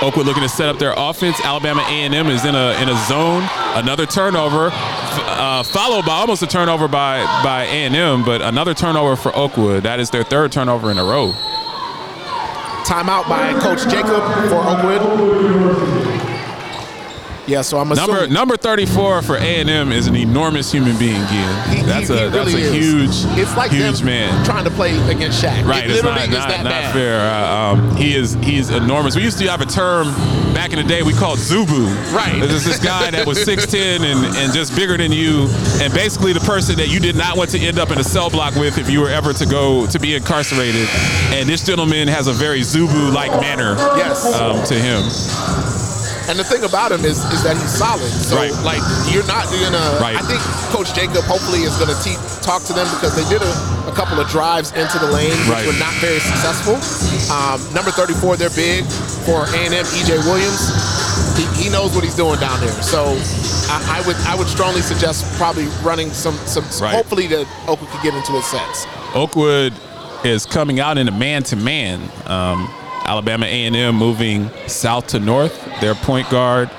Oakwood 0.00 0.24
looking 0.24 0.42
to 0.44 0.48
set 0.48 0.68
up 0.68 0.78
their 0.78 0.94
offense. 0.96 1.38
Alabama 1.44 1.82
A&M 1.88 2.26
is 2.28 2.44
in 2.46 2.54
a 2.54 2.72
in 2.80 2.88
a 2.88 2.96
zone. 3.06 3.46
Another 3.74 4.06
turnover, 4.06 4.70
uh, 5.18 5.62
followed 5.62 6.04
by 6.04 6.12
almost 6.12 6.42
a 6.42 6.46
turnover 6.46 6.88
by 6.88 7.22
by 7.42 7.64
A&M, 7.64 8.24
but 8.24 8.42
another 8.42 8.74
turnover 8.74 9.16
for 9.16 9.34
Oakwood. 9.36 9.82
That 9.82 10.00
is 10.00 10.10
their 10.10 10.24
third 10.24 10.52
turnover 10.52 10.90
in 10.90 10.98
a 10.98 11.04
row. 11.04 11.32
Timeout 12.84 13.28
by 13.28 13.52
Coach 13.60 13.82
Jacob 13.90 14.22
for 14.48 14.62
Oakwood. 14.66 15.89
Yeah, 17.50 17.62
so 17.62 17.78
I'm 17.78 17.88
Number 17.88 18.16
assuming 18.18 18.32
number 18.32 18.56
34 18.56 19.22
for 19.22 19.36
A&M 19.36 19.90
is 19.90 20.06
an 20.06 20.14
enormous 20.14 20.70
human 20.70 20.96
being, 20.98 21.16
Gian. 21.26 21.74
he- 21.76 21.82
that's 21.82 22.06
he- 22.08 22.14
a 22.14 22.18
he 22.24 22.28
that's 22.28 22.52
really 22.54 22.62
a 22.62 22.66
is. 22.72 23.22
huge 23.24 23.38
It's 23.40 23.56
like 23.56 23.72
huge 23.72 23.98
them 23.98 24.06
man. 24.06 24.44
trying 24.44 24.62
to 24.64 24.70
play 24.70 24.96
against 25.10 25.42
Shaq. 25.42 25.66
Right, 25.66 25.84
it 25.84 25.90
it's 25.90 26.02
literally 26.04 26.28
not, 26.28 26.28
is 26.28 26.34
not, 26.38 26.48
that 26.48 26.62
not 26.62 26.70
bad. 26.70 26.92
fair. 26.92 27.20
Uh, 27.20 27.72
um, 27.72 27.96
he 27.96 28.14
is 28.14 28.34
he's 28.42 28.70
enormous. 28.70 29.16
We 29.16 29.22
used 29.22 29.38
to 29.38 29.48
have 29.50 29.60
a 29.60 29.66
term 29.66 30.12
back 30.54 30.70
in 30.72 30.76
the 30.78 30.84
day 30.84 31.02
we 31.02 31.12
called 31.12 31.38
Zubu. 31.38 31.86
Right. 32.14 32.38
There's 32.40 32.64
this 32.64 32.78
guy 32.78 33.10
that 33.10 33.26
was 33.26 33.38
6'10 33.44 34.00
and, 34.04 34.36
and 34.36 34.52
just 34.52 34.76
bigger 34.76 34.96
than 34.96 35.10
you, 35.10 35.48
and 35.82 35.92
basically 35.92 36.32
the 36.32 36.40
person 36.40 36.76
that 36.76 36.88
you 36.88 37.00
did 37.00 37.16
not 37.16 37.36
want 37.36 37.50
to 37.50 37.58
end 37.58 37.80
up 37.80 37.90
in 37.90 37.98
a 37.98 38.04
cell 38.04 38.30
block 38.30 38.54
with 38.54 38.78
if 38.78 38.88
you 38.88 39.00
were 39.00 39.10
ever 39.10 39.32
to 39.32 39.46
go 39.46 39.86
to 39.88 39.98
be 39.98 40.14
incarcerated. 40.14 40.88
And 41.34 41.48
this 41.48 41.64
gentleman 41.66 42.06
has 42.06 42.28
a 42.28 42.32
very 42.32 42.60
Zubu-like 42.60 43.32
manner 43.40 43.74
Yes. 43.96 44.24
um, 44.40 44.62
to 44.66 44.74
him. 44.74 45.02
And 46.30 46.38
the 46.38 46.44
thing 46.46 46.62
about 46.62 46.92
him 46.94 47.02
is 47.04 47.18
is 47.34 47.42
that 47.42 47.58
he's 47.58 47.74
solid. 47.74 48.06
So 48.06 48.36
Right. 48.38 48.54
like 48.62 48.78
you're 49.10 49.26
not 49.26 49.50
gonna. 49.50 49.82
Right. 49.98 50.14
I 50.14 50.22
think 50.22 50.38
Coach 50.70 50.94
Jacob 50.94 51.26
hopefully 51.26 51.66
is 51.66 51.74
gonna 51.76 51.98
te- 52.06 52.14
talk 52.46 52.62
to 52.70 52.72
them 52.72 52.86
because 52.94 53.18
they 53.18 53.26
did 53.26 53.42
a, 53.42 53.52
a 53.90 53.92
couple 53.98 54.14
of 54.20 54.28
drives 54.30 54.70
into 54.78 54.98
the 55.02 55.10
lane 55.10 55.34
which 55.34 55.48
Right. 55.50 55.66
were 55.66 55.74
not 55.82 55.92
very 55.98 56.20
successful. 56.22 56.78
Um, 57.34 57.58
number 57.74 57.90
34, 57.90 58.36
they're 58.38 58.54
big 58.54 58.84
for 59.26 59.42
A&M. 59.58 59.84
EJ 59.98 60.22
Williams, 60.30 60.70
he, 61.36 61.44
he 61.64 61.68
knows 61.68 61.94
what 61.98 62.04
he's 62.04 62.14
doing 62.14 62.38
down 62.38 62.60
there. 62.60 62.78
So 62.82 63.18
I, 63.68 63.98
I 63.98 64.06
would 64.06 64.16
I 64.30 64.34
would 64.38 64.46
strongly 64.48 64.82
suggest 64.82 65.26
probably 65.36 65.66
running 65.82 66.10
some 66.14 66.38
some. 66.46 66.62
Right. 66.80 66.94
Hopefully 66.94 67.26
that 67.26 67.46
Oakwood 67.66 67.90
could 67.90 68.02
get 68.02 68.14
into 68.14 68.32
his 68.38 68.46
sets. 68.46 68.86
Oakwood 69.14 69.74
is 70.22 70.46
coming 70.46 70.78
out 70.78 70.96
in 70.98 71.08
a 71.08 71.12
man-to-man. 71.12 71.98
Um, 72.26 72.70
Alabama 73.10 73.44
A&M 73.44 73.96
moving 73.96 74.48
south 74.68 75.08
to 75.08 75.18
north. 75.18 75.68
Their 75.80 75.96
point 75.96 76.30
guard, 76.30 76.70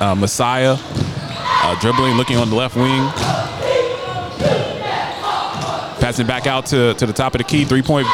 uh, 0.00 0.12
Messiah, 0.16 0.74
uh, 0.76 1.78
dribbling, 1.80 2.16
looking 2.16 2.36
on 2.36 2.50
the 2.50 2.56
left 2.56 2.74
wing. 2.74 3.08
Passing 6.00 6.26
back 6.26 6.48
out 6.48 6.66
to, 6.66 6.94
to 6.94 7.06
the 7.06 7.12
top 7.12 7.34
of 7.34 7.38
the 7.38 7.44
key. 7.44 7.64
Three-point 7.64 8.08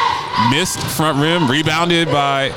missed 0.50 0.78
front 0.78 1.18
rim, 1.22 1.50
rebounded 1.50 2.08
by 2.08 2.50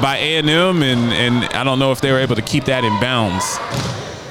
by 0.00 0.16
A&M, 0.16 0.82
and 0.82 1.12
and 1.12 1.44
I 1.54 1.62
don't 1.62 1.78
know 1.78 1.92
if 1.92 2.00
they 2.00 2.10
were 2.10 2.20
able 2.20 2.34
to 2.36 2.40
keep 2.42 2.64
that 2.64 2.84
in 2.84 3.00
bounds. 3.00 3.58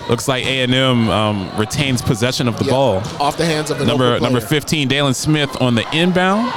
Looks 0.09 0.27
like 0.27 0.43
A&M 0.45 1.09
um, 1.11 1.51
retains 1.59 2.01
possession 2.01 2.47
of 2.47 2.57
the 2.57 2.65
Yeah. 2.65 2.71
ball 2.71 2.95
off 3.19 3.37
the 3.37 3.45
hands 3.45 3.69
of 3.69 3.79
an 3.81 3.85
number 3.87 4.19
number 4.19 4.41
15 4.41 4.87
Dalen 4.87 5.13
Smith 5.13 5.61
on 5.61 5.75
the 5.75 5.85
inbound 5.95 6.51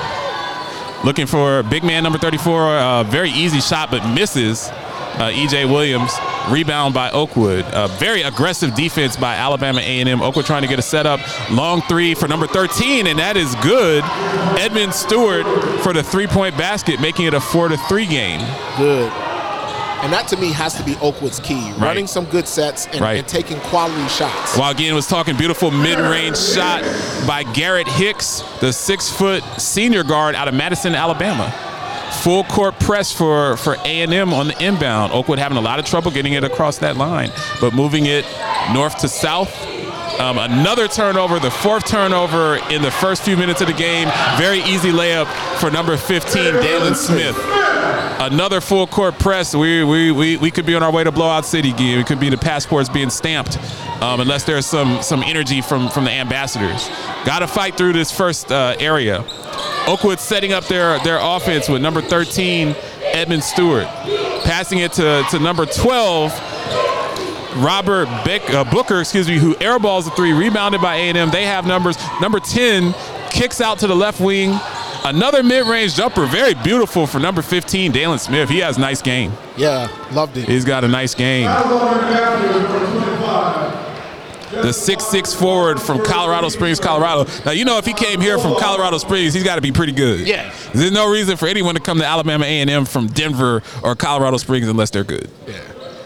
looking 1.04 1.26
for 1.26 1.62
big 1.64 1.84
man 1.84 2.02
number 2.02 2.18
34 2.18 2.78
uh, 2.78 3.02
very 3.04 3.30
easy 3.30 3.60
shot 3.60 3.90
but 3.90 4.04
misses 4.14 4.70
uh, 5.14 5.30
EJ 5.30 5.70
Williams. 5.70 6.12
Rebound 6.48 6.92
by 6.92 7.10
Oakwood. 7.10 7.64
Uh, 7.66 7.86
very 7.86 8.22
aggressive 8.22 8.74
defense 8.74 9.16
by 9.16 9.36
Alabama 9.36 9.80
A&M 9.80 10.20
Oakwood 10.20 10.44
trying 10.44 10.62
to 10.62 10.68
get 10.68 10.78
a 10.78 10.82
setup. 10.82 11.20
Long 11.50 11.82
three 11.82 12.14
for 12.14 12.28
number 12.28 12.46
13 12.46 13.06
and 13.06 13.18
that 13.18 13.36
is 13.36 13.54
good. 13.56 14.04
Edmund 14.60 14.92
Stewart 14.92 15.46
for 15.82 15.92
the 15.92 16.02
three-point 16.02 16.56
basket 16.56 17.00
making 17.00 17.26
it 17.26 17.34
a 17.34 17.40
4 17.40 17.68
to 17.68 17.76
3 17.76 18.06
game. 18.06 18.40
Good. 18.76 19.23
And 20.04 20.12
that 20.12 20.28
to 20.28 20.36
me 20.36 20.52
has 20.52 20.74
to 20.74 20.82
be 20.82 20.96
Oakwood's 20.96 21.40
key. 21.40 21.72
Running 21.78 22.06
some 22.06 22.26
good 22.26 22.46
sets 22.46 22.86
and, 22.92 23.00
Right. 23.00 23.18
and 23.18 23.26
taking 23.26 23.58
quality 23.60 24.06
shots. 24.08 24.54
While 24.54 24.70
again 24.70 24.94
was 24.94 25.06
talking 25.08 25.34
beautiful 25.34 25.70
mid-range 25.70 26.36
shot 26.36 26.82
by 27.26 27.42
Garrett 27.42 27.88
Hicks, 27.88 28.42
the 28.60 28.70
six-foot 28.70 29.42
senior 29.56 30.04
guard 30.04 30.34
out 30.34 30.46
of 30.46 30.52
Madison, 30.52 30.94
Alabama. 30.94 31.50
Full 32.20 32.44
court 32.44 32.78
press 32.78 33.12
for 33.12 33.56
for 33.56 33.76
A&M 33.84 34.34
on 34.34 34.48
the 34.48 34.62
inbound. 34.62 35.12
Oakwood 35.14 35.38
having 35.38 35.56
a 35.56 35.60
lot 35.62 35.78
of 35.78 35.86
trouble 35.86 36.10
getting 36.10 36.34
it 36.34 36.44
across 36.44 36.76
that 36.78 36.98
line, 36.98 37.32
but 37.60 37.72
moving 37.72 38.04
it 38.04 38.26
north 38.74 38.98
to 38.98 39.08
south. 39.08 39.50
Um, 40.20 40.38
another 40.38 40.86
turnover, 40.86 41.40
the 41.40 41.50
fourth 41.50 41.86
turnover 41.88 42.56
in 42.70 42.82
the 42.82 42.90
first 42.90 43.22
few 43.22 43.36
minutes 43.38 43.62
of 43.62 43.66
the 43.68 43.72
game. 43.72 44.08
Very 44.36 44.60
easy 44.60 44.90
layup 44.92 45.26
for 45.58 45.70
number 45.70 45.96
15, 45.96 46.52
Dalen 46.62 46.94
Smith. 46.94 47.34
Another 48.20 48.60
full 48.60 48.86
court 48.86 49.18
press. 49.18 49.54
We, 49.54 49.84
we, 49.84 50.10
we, 50.10 50.36
we 50.36 50.50
could 50.50 50.64
be 50.66 50.74
on 50.74 50.82
our 50.82 50.92
way 50.92 51.04
to 51.04 51.12
blowout 51.12 51.44
city. 51.44 51.72
Guy. 51.72 51.98
It 51.98 52.06
could 52.06 52.20
be 52.20 52.30
the 52.30 52.38
passports 52.38 52.88
being 52.88 53.10
stamped, 53.10 53.58
um, 54.02 54.20
unless 54.20 54.44
there's 54.44 54.66
some 54.66 55.02
some 55.02 55.22
energy 55.22 55.60
from 55.60 55.88
from 55.90 56.04
the 56.04 56.10
ambassadors. 56.10 56.88
Got 57.24 57.40
to 57.40 57.46
fight 57.46 57.76
through 57.76 57.92
this 57.92 58.10
first 58.10 58.50
uh, 58.50 58.76
area. 58.78 59.24
Oakwood 59.86 60.20
setting 60.20 60.52
up 60.52 60.64
their 60.64 60.98
their 61.00 61.18
offense 61.20 61.68
with 61.68 61.82
number 61.82 62.00
13, 62.00 62.74
Edmund 63.02 63.44
Stewart, 63.44 63.86
passing 64.44 64.78
it 64.78 64.92
to 64.92 65.24
to 65.30 65.38
number 65.38 65.66
12. 65.66 66.32
Robert 67.56 68.06
Beck, 68.24 68.50
uh, 68.50 68.64
Booker, 68.64 69.00
excuse 69.00 69.28
me, 69.28 69.38
who 69.38 69.54
airballs 69.56 70.06
the 70.06 70.10
three, 70.10 70.32
rebounded 70.32 70.80
by 70.80 70.96
A&M. 70.96 71.30
They 71.30 71.46
have 71.46 71.64
numbers. 71.64 71.96
Number 72.20 72.40
10 72.40 72.92
kicks 73.30 73.60
out 73.60 73.78
to 73.78 73.86
the 73.86 73.94
left 73.94 74.20
wing. 74.20 74.58
Another 75.06 75.42
mid-range 75.42 75.96
jumper, 75.96 76.24
very 76.24 76.54
beautiful 76.54 77.06
for 77.06 77.18
number 77.20 77.42
15, 77.42 77.92
Dalen 77.92 78.18
Smith. 78.18 78.48
He 78.48 78.58
has 78.60 78.78
a 78.78 78.80
nice 78.80 79.02
game. 79.02 79.32
Yeah, 79.54 79.88
loved 80.12 80.38
it. 80.38 80.48
He's 80.48 80.64
got 80.64 80.82
a 80.82 80.88
nice 80.88 81.14
game. 81.14 81.44
The 84.50 84.72
six-six 84.72 85.34
forward 85.34 85.78
from 85.82 86.02
Colorado 86.02 86.48
Springs, 86.48 86.80
Colorado. 86.80 87.30
Now 87.44 87.50
you 87.50 87.64
know 87.66 87.76
if 87.76 87.84
he 87.84 87.92
came 87.92 88.20
here 88.20 88.38
from 88.38 88.56
Colorado 88.58 88.96
Springs, 88.98 89.34
he's 89.34 89.42
got 89.44 89.56
to 89.56 89.60
be 89.60 89.72
pretty 89.72 89.92
good. 89.92 90.26
Yeah. 90.26 90.54
There's 90.72 90.92
no 90.92 91.10
reason 91.10 91.36
for 91.36 91.48
anyone 91.48 91.74
to 91.74 91.80
come 91.80 91.98
to 91.98 92.06
Alabama 92.06 92.44
A&M 92.46 92.84
from 92.86 93.08
Denver 93.08 93.62
or 93.82 93.94
Colorado 93.96 94.36
Springs 94.38 94.68
unless 94.68 94.90
they're 94.90 95.04
good. 95.04 95.28
Yeah. 95.46 95.60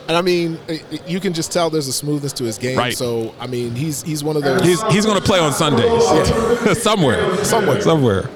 And 0.08 0.16
I 0.16 0.22
mean, 0.22 0.58
you 1.06 1.20
can 1.20 1.34
just 1.34 1.52
tell 1.52 1.68
there's 1.68 1.86
a 1.86 1.92
smoothness 1.92 2.32
to 2.34 2.44
his 2.44 2.56
game. 2.56 2.78
Right. 2.78 2.96
So 2.96 3.34
I 3.38 3.46
mean, 3.46 3.74
he's 3.74 4.02
he's 4.02 4.24
one 4.24 4.36
of 4.36 4.42
those. 4.42 4.62
He's 4.62 4.82
he's 4.84 5.04
going 5.04 5.20
to 5.20 5.24
play 5.24 5.38
on 5.38 5.52
Sundays. 5.52 5.84
yeah. 5.84 6.72
somewhere. 6.74 7.44
Somewhere. 7.44 7.80
Somewhere. 7.82 8.30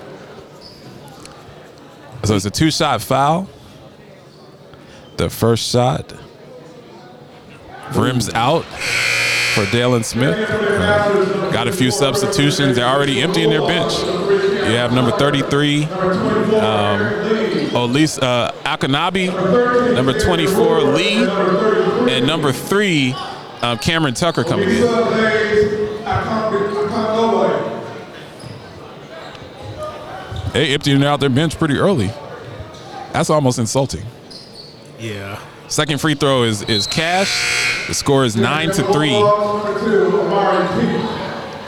So 2.25 2.37
it's 2.37 2.45
a 2.45 2.51
two-shot 2.51 3.03
foul. 3.03 3.49
The 5.17 5.29
first 5.29 5.71
shot 5.71 6.13
rims 7.95 8.31
out 8.33 8.65
for 9.55 9.67
Dalen 9.67 10.05
Smith. 10.05 10.49
Uh, 10.49 11.51
got 11.53 11.69
a 11.69 11.73
few 11.73 11.91
substitutions. 11.91 12.77
They're 12.77 12.87
already 12.87 13.21
emptying 13.21 13.51
their 13.51 13.61
bench. 13.61 13.93
You 13.93 14.79
have 14.79 14.93
number 14.93 15.11
33, 15.11 15.85
um, 15.85 17.01
Elise 17.75 18.19
uh, 18.19 18.53
Akanabi, 18.65 19.95
number 19.95 20.19
24, 20.19 20.81
Lee, 20.81 21.25
and 22.11 22.27
number 22.27 22.53
three, 22.53 23.13
um, 23.61 23.79
Cameron 23.79 24.15
Tucker 24.15 24.45
coming 24.45 24.69
in. 24.69 24.83
They 30.53 30.75
emptying 30.75 31.03
out 31.05 31.21
their 31.21 31.31
bench 31.31 31.59
pretty 31.59 31.79
early. 31.79 32.09
That's 33.13 33.31
almost 33.31 33.59
insulting. 33.59 34.05
yeah. 34.99 35.41
Second 35.69 36.01
free 36.03 36.15
throw 36.15 36.43
is 36.43 36.61
is 36.63 36.87
cash. 36.87 37.87
The 37.89 37.95
score 37.95 38.25
is 38.27 38.37
nine 38.37 38.71
to 38.73 38.83
three. 38.93 39.15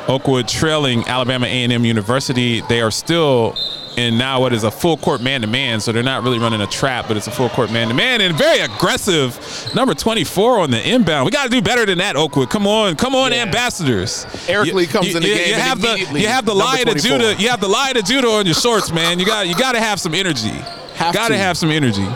Oakwood 0.06 0.46
trailing 0.46 1.08
Alabama 1.08 1.46
A&M 1.46 1.84
University. 1.86 2.60
They 2.68 2.82
are 2.82 2.90
still 2.90 3.56
in 3.96 4.18
now 4.18 4.40
what 4.40 4.52
is 4.52 4.64
a 4.64 4.70
full 4.70 4.96
court 4.96 5.20
man 5.20 5.40
to 5.42 5.46
man, 5.46 5.80
so 5.80 5.92
they're 5.92 6.02
not 6.02 6.22
really 6.22 6.38
running 6.38 6.60
a 6.60 6.66
trap, 6.66 7.06
but 7.08 7.16
it's 7.16 7.26
a 7.26 7.30
full 7.30 7.48
court 7.48 7.70
man 7.70 7.88
to 7.88 7.94
man 7.94 8.20
and 8.20 8.36
very 8.36 8.60
aggressive. 8.60 9.38
Number 9.74 9.94
24 9.94 10.60
on 10.60 10.70
the 10.70 10.88
inbound. 10.88 11.24
We 11.24 11.30
got 11.30 11.44
to 11.44 11.50
do 11.50 11.62
better 11.62 11.86
than 11.86 11.98
that, 11.98 12.16
Oakwood. 12.16 12.50
Come 12.50 12.66
on, 12.66 12.96
come 12.96 13.14
on, 13.14 13.32
Yeah. 13.32 13.42
Ambassadors. 13.42 14.26
Eric 14.48 14.72
Lee 14.72 14.86
comes 14.86 15.14
in 15.14 15.22
the 15.22 15.28
game 15.28 15.48
You 15.48 15.54
have 15.54 15.80
the 15.80 15.98
you 16.18 16.28
have 16.28 16.44
the 16.44 16.54
lie 16.54 16.82
to 16.84 16.94
Judah. 16.94 17.34
You 17.36 17.50
have 17.50 17.60
the 17.60 17.68
lie 17.68 17.92
to 17.92 18.02
Judah 18.02 18.28
on 18.28 18.46
your 18.46 18.54
shorts, 18.54 18.92
man. 18.92 19.18
You 19.18 19.26
got 19.26 19.46
you 19.48 19.54
got 19.54 19.72
to 19.72 19.80
have 19.80 20.00
some 20.00 20.14
energy. 20.14 20.62
Have 20.94 21.14
got 21.14 21.28
to. 21.28 21.36
have 21.36 21.56
some 21.56 21.70
energy. 21.70 22.06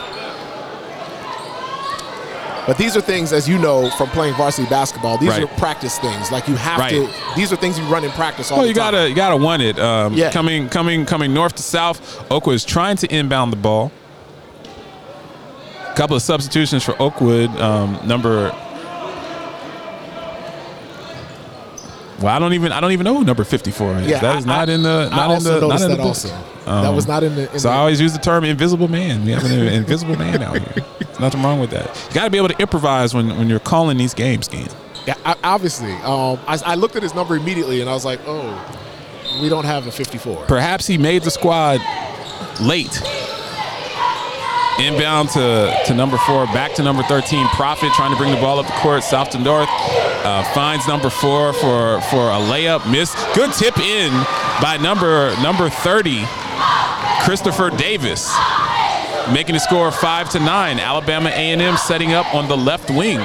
But 2.69 2.77
these 2.77 2.99
are 2.99 3.01
things, 3.01 3.33
as 3.33 3.49
you 3.49 3.59
know 3.59 3.89
from 3.93 4.09
playing 4.11 4.35
varsity 4.35 4.69
basketball, 4.69 5.17
these 5.17 5.31
Right. 5.31 5.43
are 5.45 5.47
practice 5.57 5.99
things. 5.99 6.31
Like 6.31 6.47
you 6.49 6.55
have 6.57 6.79
Right. 6.79 6.91
to. 6.91 7.09
These 7.35 7.51
are 7.51 7.57
things 7.57 7.79
you 7.79 7.85
run 7.87 8.05
in 8.05 8.11
practice 8.11 8.51
all 8.51 8.59
Well, 8.59 8.65
the 8.65 8.69
you 8.69 8.75
time. 8.75 8.93
gotta 8.93 9.09
you 9.09 9.15
gotta 9.15 9.37
want 9.39 9.63
it. 9.63 9.79
Um, 9.81 10.13
Yeah. 10.13 10.31
Coming 10.31 10.69
coming 10.69 11.07
coming 11.07 11.33
north 11.33 11.55
to 11.57 11.63
south. 11.63 11.99
Oakwood 12.31 12.57
is 12.57 12.67
trying 12.67 12.97
to 12.99 13.07
inbound 13.13 13.53
the 13.55 13.57
ball. 13.57 13.91
A 15.91 15.95
couple 15.97 16.15
of 16.15 16.21
substitutions 16.23 16.85
for 16.85 16.95
Oakwood. 17.01 17.59
Um, 17.59 17.99
number. 18.05 18.53
Well, 22.21 22.35
I 22.35 22.39
don't 22.39 22.53
even 22.53 22.71
I 22.73 22.81
don't 22.81 22.93
even 22.93 23.05
know 23.05 23.15
who 23.15 23.25
number 23.25 23.45
fifty 23.45 23.71
four 23.71 23.95
is. 23.97 24.09
Yeah, 24.09 24.19
that 24.21 24.37
is 24.37 24.45
I- 24.45 24.49
not 24.49 24.69
in 24.69 24.83
the 24.83 25.09
I 25.11 25.17
not 25.17 25.25
in 25.27 25.31
also 25.37 25.61
the 25.61 25.69
not 25.69 25.81
in 25.81 25.91
the 25.93 25.97
book. 25.97 26.07
also. 26.07 26.29
That 26.69 26.91
was 26.95 27.07
not 27.07 27.23
in 27.23 27.35
the. 27.35 27.53
In 27.53 27.59
So 27.59 27.69
the 27.69 27.75
I 27.75 27.79
always 27.79 28.01
use 28.01 28.13
the 28.13 28.19
term 28.19 28.45
invisible 28.45 28.89
man. 28.89 29.25
We 29.25 29.33
have 29.33 29.45
an 29.45 29.53
invisible 29.69 30.17
man 30.17 30.43
out 30.43 30.59
here. 30.59 30.85
There's 30.99 31.21
nothing 31.21 31.43
wrong 31.43 31.61
with 31.61 31.71
that. 31.71 31.87
You 32.09 32.15
got 32.15 32.25
to 32.25 32.31
be 32.31 32.39
able 32.39 32.49
to 32.49 32.59
improvise 32.61 33.15
when, 33.15 33.29
when 33.37 33.49
you're 33.49 33.59
calling 33.61 33.97
these 33.97 34.15
games, 34.15 34.47
Scan. 34.47 34.69
yeah, 35.07 35.15
I- 35.25 35.37
obviously. 35.45 35.93
Um, 36.03 36.39
I, 36.47 36.59
I 36.65 36.75
looked 36.75 36.97
at 36.97 37.03
his 37.03 37.15
number 37.15 37.37
immediately 37.37 37.81
and 37.81 37.89
I 37.91 37.95
was 37.95 38.05
like, 38.05 38.21
oh, 38.27 39.41
we 39.43 39.49
don't 39.49 39.65
have 39.65 39.87
a 39.87 39.91
54. 39.93 40.45
Perhaps 40.47 40.87
he 40.87 40.99
made 40.99 41.23
the 41.23 41.31
squad 41.31 41.81
late. 42.61 43.01
Inbound 44.81 45.29
to, 45.31 45.75
to 45.87 45.95
number 45.95 46.17
four, 46.19 46.47
back 46.47 46.73
to 46.75 46.85
number 46.85 47.03
13, 47.03 47.49
Profit 47.49 47.93
trying 47.95 48.13
to 48.13 48.17
bring 48.17 48.31
the 48.33 48.41
ball 48.41 48.61
up 48.61 48.67
the 48.67 48.73
court, 48.75 49.03
south 49.03 49.31
to 49.31 49.39
north. 49.39 49.69
Uh, 49.71 50.45
finds 50.55 50.87
number 50.87 51.11
four 51.11 51.53
for, 51.55 52.01
for 52.03 52.29
a 52.31 52.39
layup, 52.47 52.89
miss. 52.89 53.13
Good 53.35 53.53
tip 53.55 53.77
in 53.79 54.13
by 54.63 54.79
number 54.81 55.35
number 55.43 55.69
30, 55.69 56.21
Christopher 57.29 57.69
Davis, 57.69 58.35
making 59.31 59.53
the 59.53 59.59
score 59.61 59.93
five 59.93 60.31
to 60.31 60.41
nine. 60.41 60.81
Alabama 60.81 61.29
A&M 61.29 61.77
setting 61.77 62.15
up 62.15 62.35
on 62.35 62.49
the 62.49 62.57
left 62.57 62.89
wing. 62.91 63.21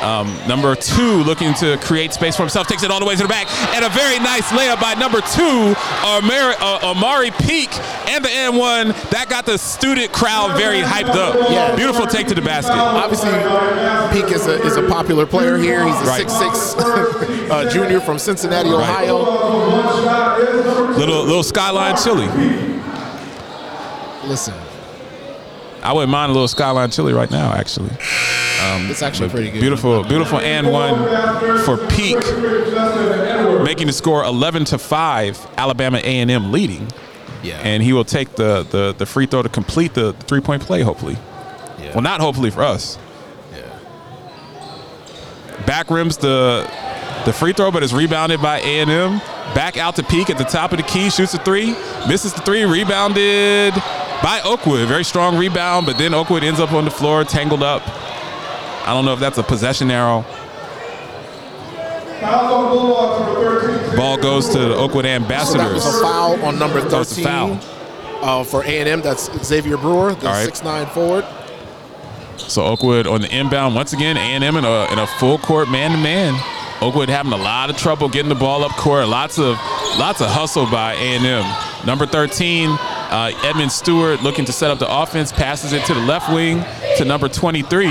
Um, 0.00 0.34
number 0.48 0.74
two 0.74 1.22
looking 1.24 1.52
to 1.56 1.76
create 1.82 2.14
space 2.14 2.34
for 2.34 2.44
himself, 2.44 2.66
takes 2.66 2.82
it 2.82 2.90
all 2.90 2.98
the 2.98 3.04
way 3.04 3.14
to 3.16 3.22
the 3.22 3.28
back, 3.28 3.46
and 3.74 3.84
a 3.84 3.90
very 3.90 4.18
nice 4.20 4.48
layup 4.52 4.80
by 4.80 4.94
number 4.94 5.20
two, 5.20 5.74
Amari, 6.02 6.54
uh, 6.60 6.92
Amari 6.92 7.30
Peak, 7.32 7.68
and 8.08 8.24
the 8.24 8.30
N1. 8.30 9.10
That 9.10 9.28
got 9.28 9.44
the 9.44 9.58
student 9.58 10.14
crowd 10.14 10.56
very 10.56 10.80
hyped 10.80 11.10
up. 11.10 11.34
Yeah. 11.50 11.76
Beautiful 11.76 12.06
take 12.06 12.26
to 12.28 12.34
the 12.34 12.40
basket. 12.40 12.72
Obviously, 12.72 13.28
Peak 14.18 14.32
is 14.34 14.46
a, 14.46 14.62
is 14.64 14.78
a 14.78 14.88
popular 14.88 15.26
player 15.26 15.58
here. 15.58 15.84
He's 15.84 15.94
a 15.94 16.04
Right. 16.06 16.26
6'6 16.26 17.50
uh, 17.50 17.68
junior 17.70 18.00
from 18.00 18.18
Cincinnati, 18.18 18.70
Right. 18.70 19.10
Ohio. 19.10 20.96
Little 20.96 21.22
little 21.24 21.42
skyline 21.42 21.98
chili. 21.98 22.69
Listen, 24.30 24.54
I 25.82 25.92
wouldn't 25.92 26.12
mind 26.12 26.30
a 26.30 26.32
little 26.32 26.46
skyline 26.46 26.90
chili 26.92 27.12
right 27.12 27.30
now, 27.32 27.52
actually. 27.52 27.90
Um, 27.90 28.88
it's 28.88 29.02
actually 29.02 29.28
pretty 29.28 29.50
good. 29.50 29.60
Beautiful, 29.60 30.04
beautiful 30.04 30.38
and 30.38 30.70
one 30.70 30.96
for 31.64 31.76
Peak, 31.88 32.18
making 33.64 33.88
the 33.88 33.92
score 33.92 34.22
11 34.22 34.66
to 34.66 34.78
five. 34.78 35.44
Alabama 35.56 35.98
A&M 35.98 36.52
leading. 36.52 36.86
Yeah. 37.42 37.58
and 37.64 37.82
he 37.82 37.92
will 37.94 38.04
take 38.04 38.36
the 38.36 38.64
the, 38.70 38.94
the 38.96 39.06
free 39.06 39.24
throw 39.26 39.42
to 39.42 39.48
complete 39.48 39.94
the, 39.94 40.12
the 40.12 40.24
three 40.26 40.42
point 40.42 40.62
play. 40.62 40.82
Hopefully, 40.82 41.16
yeah. 41.80 41.92
well, 41.92 42.02
not 42.02 42.20
hopefully 42.20 42.50
for 42.50 42.62
us. 42.62 42.98
yeah. 43.52 43.80
Back 45.66 45.90
rims 45.90 46.18
the 46.18 46.70
the 47.24 47.32
free 47.32 47.52
throw, 47.52 47.70
but 47.70 47.82
is 47.82 47.92
rebounded 47.94 48.40
by 48.40 48.60
A 48.60 48.80
and 48.80 48.90
M. 48.90 49.18
Back 49.54 49.76
out 49.76 49.96
to 49.96 50.04
Peak 50.04 50.30
at 50.30 50.38
the 50.38 50.44
top 50.44 50.70
of 50.72 50.76
the 50.76 50.84
key, 50.84 51.10
shoots 51.10 51.34
a 51.34 51.38
three, 51.38 51.74
misses 52.06 52.32
the 52.32 52.40
three, 52.42 52.64
rebounded 52.64 53.74
by 54.22 54.40
Oakwood. 54.44 54.86
Very 54.88 55.04
strong 55.04 55.36
rebound, 55.36 55.86
but 55.86 55.98
then 55.98 56.14
Oakwood 56.14 56.44
ends 56.44 56.60
up 56.60 56.72
on 56.72 56.84
the 56.84 56.90
floor, 56.90 57.24
tangled 57.24 57.62
up. 57.62 57.82
I 58.86 58.92
don't 58.94 59.04
know 59.04 59.12
if 59.12 59.20
that's 59.20 59.38
a 59.38 59.42
possession 59.42 59.90
arrow. 59.90 60.24
Ball 63.96 64.16
goes 64.18 64.48
to 64.50 64.58
the 64.58 64.74
Oakwood 64.76 65.04
So 65.04 65.08
that 65.08 65.20
Ambassadors. 65.22 65.72
was 65.84 65.86
a 65.86 66.02
foul 66.02 66.42
on 66.44 66.58
number 66.58 66.80
13 66.80 67.24
a 67.24 67.28
foul. 67.28 67.60
Uh, 68.22 68.44
for 68.44 68.62
A&M. 68.64 69.00
That's 69.00 69.30
Xavier 69.44 69.76
Brewer, 69.78 70.12
the 70.14 70.26
right. 70.26 70.48
6'9 70.48 70.90
forward. 70.92 71.24
So 72.36 72.64
Oakwood 72.64 73.06
on 73.06 73.20
the 73.22 73.28
inbound 73.34 73.74
once 73.74 73.92
again. 73.92 74.16
A 74.16 74.20
and 74.20 74.44
M 74.44 74.56
in 74.56 74.64
a 74.64 74.92
in 74.92 74.98
a 74.98 75.06
full 75.06 75.38
court 75.38 75.68
man 75.70 75.92
to 75.92 75.96
man. 75.98 76.34
Oakwood 76.82 77.08
having 77.08 77.32
a 77.32 77.36
lot 77.36 77.70
of 77.70 77.76
trouble 77.76 78.08
getting 78.08 78.28
the 78.30 78.34
ball 78.34 78.64
up 78.64 78.72
court. 78.72 79.06
Lots 79.08 79.38
of 79.38 79.56
lots 79.98 80.20
of 80.20 80.28
hustle 80.28 80.66
by 80.70 80.94
A 80.94 80.96
and 80.96 81.24
M. 81.24 81.86
Number 81.86 82.06
13, 82.06 82.70
uh, 83.10 83.32
Edmund 83.42 83.72
Stewart 83.72 84.22
looking 84.22 84.44
to 84.44 84.52
set 84.52 84.70
up 84.70 84.78
the 84.78 84.88
offense. 84.88 85.32
Passes 85.32 85.72
it 85.72 85.84
to 85.86 85.94
the 85.94 86.00
left 86.00 86.32
wing 86.32 86.64
to 86.96 87.04
number 87.04 87.28
23, 87.28 87.86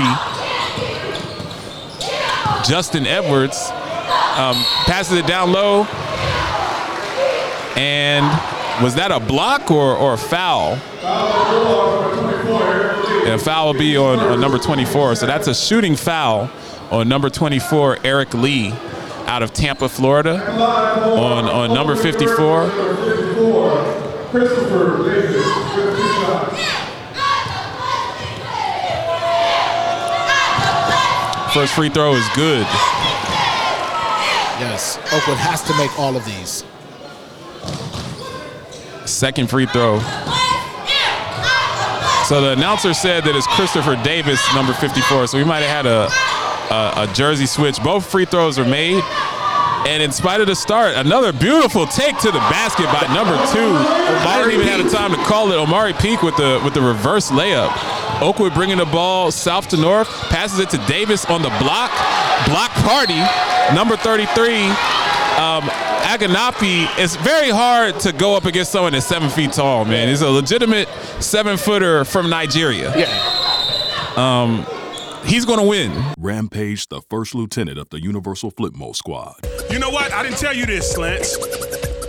Justin 2.66 3.06
Edwards. 3.06 3.70
Um, 3.70 4.56
passes 4.86 5.18
it 5.18 5.26
down 5.26 5.52
low. 5.52 5.84
And 7.76 8.24
was 8.82 8.94
that 8.94 9.10
a 9.12 9.20
block 9.20 9.70
or, 9.70 9.94
or 9.94 10.14
a 10.14 10.18
foul? 10.18 10.74
And 13.24 13.34
a 13.34 13.38
foul 13.38 13.66
will 13.66 13.78
be 13.78 13.96
on, 13.96 14.18
on 14.18 14.40
number 14.40 14.58
24. 14.58 15.16
So 15.16 15.26
that's 15.26 15.46
a 15.48 15.54
shooting 15.54 15.96
foul 15.96 16.50
on 16.90 17.08
number 17.08 17.28
24, 17.28 17.98
Eric 18.04 18.32
Lee, 18.34 18.72
out 19.26 19.42
of 19.42 19.52
Tampa, 19.52 19.88
Florida. 19.88 20.50
On, 20.50 21.44
on 21.44 21.74
number 21.74 21.94
54. 21.94 23.19
First 31.52 31.74
free 31.74 31.88
throw 31.88 32.14
is 32.14 32.28
good. 32.36 32.64
Yes. 34.60 34.98
Oakwood 35.12 35.36
has 35.36 35.64
to 35.64 35.76
make 35.76 35.98
all 35.98 36.14
of 36.16 36.24
these. 36.24 36.64
Second 39.04 39.50
free 39.50 39.66
throw. 39.66 39.98
So 42.28 42.40
the 42.40 42.52
announcer 42.52 42.94
said 42.94 43.24
that 43.24 43.34
it's 43.34 43.48
Christopher 43.48 44.00
Davis, 44.04 44.40
number 44.54 44.72
54. 44.72 45.26
So 45.26 45.38
we 45.38 45.44
might 45.44 45.64
have 45.64 45.84
had 45.84 45.86
a, 45.86 46.08
a, 46.72 47.10
a 47.10 47.12
jersey 47.14 47.46
switch. 47.46 47.82
Both 47.82 48.06
free 48.06 48.26
throws 48.26 48.60
are 48.60 48.64
made. 48.64 49.02
And 49.86 50.02
in 50.02 50.12
spite 50.12 50.40
of 50.40 50.46
the 50.46 50.54
start, 50.54 50.94
another 50.94 51.32
beautiful 51.32 51.86
take 51.86 52.18
to 52.18 52.30
the 52.30 52.38
basket 52.38 52.86
by 52.86 53.12
number 53.14 53.34
two. 53.52 53.72
I 54.28 54.38
didn't 54.38 54.60
even 54.60 54.66
have 54.68 54.84
the 54.84 54.90
time 54.96 55.10
to 55.10 55.16
call 55.24 55.50
it. 55.52 55.56
Omari 55.56 55.94
Peak 55.94 56.22
with 56.22 56.36
the 56.36 56.60
with 56.64 56.74
the 56.74 56.80
reverse 56.82 57.30
layup. 57.30 57.70
Oakwood 58.20 58.52
bringing 58.54 58.76
the 58.76 58.84
ball 58.84 59.30
south 59.30 59.68
to 59.68 59.76
north, 59.78 60.08
passes 60.28 60.58
it 60.58 60.68
to 60.70 60.78
Davis 60.86 61.24
on 61.24 61.42
the 61.42 61.48
block. 61.60 61.90
Block 62.46 62.70
party, 62.84 63.18
number 63.74 63.96
33. 63.96 64.64
Um, 65.40 65.62
Aganapi, 66.02 66.86
it's 66.98 67.16
very 67.16 67.50
hard 67.50 67.98
to 68.00 68.12
go 68.12 68.36
up 68.36 68.44
against 68.44 68.72
someone 68.72 68.92
that's 68.92 69.06
seven 69.06 69.30
feet 69.30 69.52
tall, 69.52 69.84
man. 69.84 70.08
He's 70.08 70.20
a 70.22 70.28
legitimate 70.28 70.88
seven 71.20 71.56
footer 71.56 72.04
from 72.04 72.28
Nigeria. 72.28 72.92
Yeah. 72.96 74.66
He's 75.24 75.44
going 75.44 75.60
to 75.60 75.66
win. 75.66 75.92
Rampage, 76.18 76.88
the 76.88 77.00
first 77.08 77.34
lieutenant 77.34 77.78
of 77.78 77.88
the 77.90 78.00
Universal 78.02 78.52
Flipmode 78.52 78.96
Squad. 78.96 79.36
You 79.70 79.78
know 79.78 79.90
what? 79.90 80.12
I 80.12 80.22
didn't 80.22 80.38
tell 80.38 80.54
you 80.54 80.66
this, 80.66 80.96
Lance. 80.96 81.36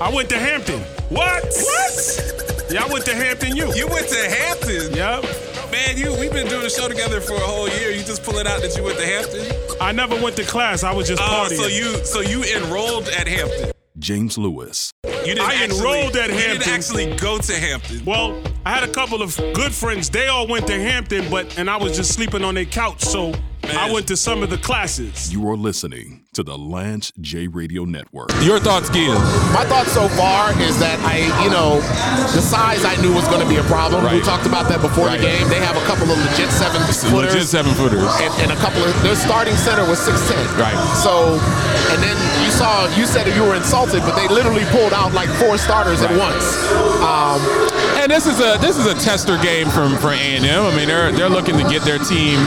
I 0.02 0.10
went 0.13 0.30
to 0.30 0.39
Hampton. 0.39 0.80
What? 1.10 1.43
What? 1.43 2.67
Yeah, 2.71 2.84
I 2.86 2.88
went 2.91 3.06
to 3.06 3.13
Hampton 3.15 3.56
U. 3.56 3.74
You 3.76 3.88
went 3.88 4.08
to 4.08 4.15
Hampton. 4.30 4.93
Yep. 4.93 5.24
Man, 5.71 5.97
you 5.97 6.12
we've 6.19 6.32
been 6.34 6.47
doing 6.47 6.65
a 6.65 6.69
show 6.69 6.88
together 6.88 7.21
for 7.21 7.36
a 7.36 7.39
whole 7.39 7.69
year. 7.69 7.91
You 7.91 8.04
just 8.04 8.24
pull 8.24 8.38
it 8.38 8.47
out 8.47 8.62
that 8.62 8.76
you 8.76 8.84
went 8.84 8.97
to 8.97 9.06
Hampton. 9.06 9.45
I 9.80 9.91
never 9.91 10.15
went 10.21 10.36
to 10.38 10.43
class. 10.43 10.84
I 10.84 10.93
was 10.93 11.08
just 11.08 11.21
Oh, 11.21 11.26
partying. 11.50 11.58
so 11.58 11.67
you 11.67 12.04
so 12.06 12.21
you 12.21 12.43
enrolled 12.43 13.08
at 13.10 13.28
Hampton. 13.28 13.71
James 14.02 14.38
Lewis, 14.38 14.92
You 15.06 15.12
didn't 15.36 15.42
I 15.42 15.54
actually, 15.54 15.78
enrolled 15.80 16.16
at 16.18 16.30
You 16.32 16.36
Hampton. 16.36 16.60
didn't 16.60 16.74
actually 16.74 17.16
go 17.18 17.38
to 17.38 17.54
Hampton. 17.54 18.04
well, 18.04 18.42
I 18.66 18.72
had 18.74 18.84
a 18.84 18.92
couple 18.92 19.22
of 19.22 19.38
good 19.54 19.72
friends. 19.74 20.10
They 20.10 20.28
all 20.28 20.48
went 20.48 20.68
to 20.68 20.74
Hampton, 20.74 21.30
but 21.30 21.58
and 21.58 21.70
I 21.70 21.78
was 21.78 21.96
just 21.96 22.14
sleeping 22.14 22.44
on 22.44 22.56
their 22.56 22.66
couch. 22.66 23.02
So 23.04 23.34
I 23.64 23.92
went 23.92 24.08
to 24.08 24.18
some 24.18 24.42
of 24.44 24.50
the 24.50 24.58
classes. 24.58 25.32
you 25.32 25.48
are 25.48 25.56
listening 25.56 26.26
to 26.34 26.44
the 26.44 26.58
Lance 26.58 27.12
J 27.22 27.48
Radio 27.48 27.86
Network. 27.86 28.30
Your 28.42 28.60
thoughts, 28.60 28.90
Giz? 28.90 29.14
My 29.54 29.66
thoughts 29.70 29.92
so 29.94 30.10
far 30.10 30.50
is 30.62 30.78
that 30.80 30.98
I, 31.06 31.22
you 31.44 31.50
know, 31.50 31.78
the 32.34 32.42
size 32.42 32.84
I 32.86 32.96
knew 33.02 33.14
was 33.14 33.28
going 33.30 33.42
to 33.42 33.48
be 33.50 33.58
a 33.58 33.64
problem. 33.70 34.02
We 34.14 34.22
talked 34.22 34.46
about 34.46 34.68
that 34.70 34.82
before 34.82 35.06
Right. 35.08 35.20
the 35.22 35.26
game. 35.28 35.48
They 35.50 35.60
have 35.62 35.78
a 35.78 35.86
couple 35.86 36.10
of 36.10 36.18
legit 36.18 36.50
seven 36.50 36.82
footers. 36.90 37.14
Legit 37.14 37.48
seven 37.48 37.74
footers. 37.78 38.02
and, 38.22 38.34
and 38.46 38.50
a 38.52 38.60
couple 38.62 38.82
of 38.84 38.94
their 39.04 39.16
starting 39.16 39.56
center 39.56 39.86
was 39.90 40.00
6'10. 40.02 40.58
Right. 40.58 40.78
So, 41.06 41.38
and 41.94 42.00
then 42.02 42.18
you 42.52 42.58
saw, 42.58 42.98
you 42.98 43.06
said 43.06 43.34
you 43.34 43.44
were 43.44 43.56
insulted, 43.56 44.02
but 44.02 44.16
they 44.16 44.28
literally 44.28 44.66
pulled 44.66 44.92
out 44.92 45.14
like 45.14 45.30
four 45.40 45.58
starters 45.58 46.02
at 46.02 46.12
once. 46.18 46.44
Um, 47.02 47.40
And 48.02 48.12
this 48.12 48.26
is 48.26 48.40
a 48.40 48.58
this 48.60 48.78
is 48.78 48.88
a 48.88 48.96
tester 48.96 49.38
game 49.38 49.70
from 49.70 49.96
for 49.98 50.10
A 50.10 50.18
and 50.18 50.44
M. 50.44 50.66
I 50.66 50.76
mean, 50.76 50.88
they're 50.88 51.12
they're 51.12 51.30
looking 51.30 51.56
to 51.58 51.64
get 51.70 51.84
their 51.84 52.00
team 52.00 52.40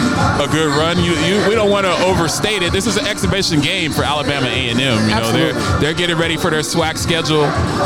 a 0.42 0.48
good 0.50 0.66
run. 0.76 0.98
You, 0.98 1.12
you 1.12 1.48
we 1.48 1.54
don't 1.54 1.70
want 1.70 1.86
to 1.86 1.92
overstate 2.02 2.62
it. 2.62 2.72
This 2.72 2.86
is 2.88 2.96
an 2.96 3.06
exhibition 3.06 3.60
game 3.60 3.92
for 3.92 4.02
Alabama 4.02 4.48
A 4.48 4.68
and 4.70 4.80
M. 4.80 5.08
You 5.08 5.14
know, 5.14 5.32
they're 5.32 5.52
they're 5.80 5.94
getting 5.94 6.18
ready 6.18 6.36
for 6.36 6.50
their 6.50 6.60
SWAC 6.60 6.98
schedule. 6.98 7.44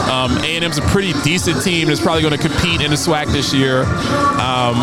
Um, 0.09 0.39
A 0.39 0.57
and 0.57 0.65
M's 0.65 0.79
a 0.79 0.83
pretty 0.83 1.13
decent 1.23 1.63
team 1.63 1.89
that's 1.89 2.01
probably 2.01 2.23
going 2.23 2.37
to 2.39 2.49
compete 2.49 2.81
in 2.81 2.91
the 2.91 2.97
SWAC 2.97 3.27
this 3.33 3.53
year. 3.53 3.83
Um, 4.41 4.81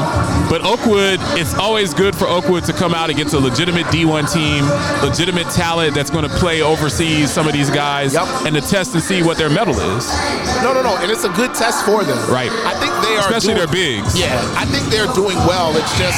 but 0.47 0.61
Oakwood, 0.63 1.19
it's 1.39 1.55
always 1.55 1.91
good 1.93 2.15
for 2.15 2.27
Oakwood 2.27 2.65
to 2.65 2.73
come 2.73 2.93
out 2.93 3.09
against 3.09 3.33
a 3.33 3.39
legitimate 3.39 3.87
D1 3.87 4.31
team, 4.31 4.63
legitimate 5.01 5.49
talent 5.49 5.95
that's 5.95 6.11
going 6.11 6.27
to 6.29 6.35
play 6.37 6.61
overseas. 6.61 7.24
Some 7.27 7.47
of 7.47 7.53
these 7.53 7.69
guys 7.69 8.13
Yep. 8.13 8.27
and 8.45 8.55
to 8.55 8.61
test 8.61 8.93
and 8.93 9.03
see 9.03 9.21
what 9.23 9.37
their 9.37 9.49
metal 9.49 9.73
is. 9.97 10.07
no, 10.63 10.73
no, 10.73 10.81
no, 10.81 10.95
and 10.97 11.11
it's 11.11 11.23
a 11.25 11.29
good 11.29 11.53
test 11.53 11.83
for 11.85 12.03
them. 12.03 12.17
Right. 12.31 12.51
I 12.51 12.73
think 12.79 12.93
they 13.03 13.15
are, 13.17 13.19
Especially 13.27 13.53
doing- 13.55 13.57
their 13.57 13.67
bigs. 13.67 14.17
Yeah, 14.17 14.39
I 14.57 14.65
think 14.65 14.87
they're 14.89 15.11
doing 15.13 15.37
well. 15.45 15.75
It's 15.75 15.91
just, 15.97 16.17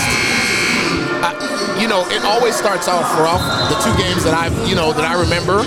I, 1.24 1.34
you 1.82 1.88
know, 1.88 2.06
it 2.10 2.24
always 2.24 2.56
starts 2.56 2.88
off 2.88 3.04
rough. 3.20 3.42
The 3.70 3.78
two 3.84 3.96
games 3.98 4.24
that 4.24 4.34
I've, 4.34 4.54
you 4.68 4.76
know, 4.76 4.94
that 4.94 5.06
I 5.06 5.14
remember, 5.20 5.60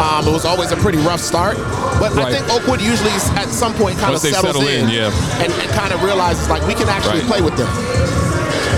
um, 0.00 0.26
it 0.26 0.32
was 0.32 0.44
always 0.44 0.72
a 0.72 0.76
pretty 0.76 0.98
rough 0.98 1.20
start. 1.20 1.56
But 2.00 2.16
I 2.18 2.32
think 2.32 2.48
Oakwood 2.50 2.80
usually 2.80 3.12
at 3.38 3.48
some 3.48 3.72
point 3.74 3.98
kind 3.98 4.10
Once 4.12 4.24
of 4.24 4.30
settles 4.34 4.56
settle 4.56 4.68
in, 4.68 4.88
yeah. 4.88 5.10
and, 5.42 5.52
and 5.52 5.70
kind 5.70 5.92
of 5.92 6.02
realizes 6.02 6.48
like 6.48 6.66
we 6.66 6.74
can 6.74 6.88
actually 6.88 7.20
Right. 7.20 7.28
play 7.28 7.40
with 7.42 7.56
them. 7.56 7.68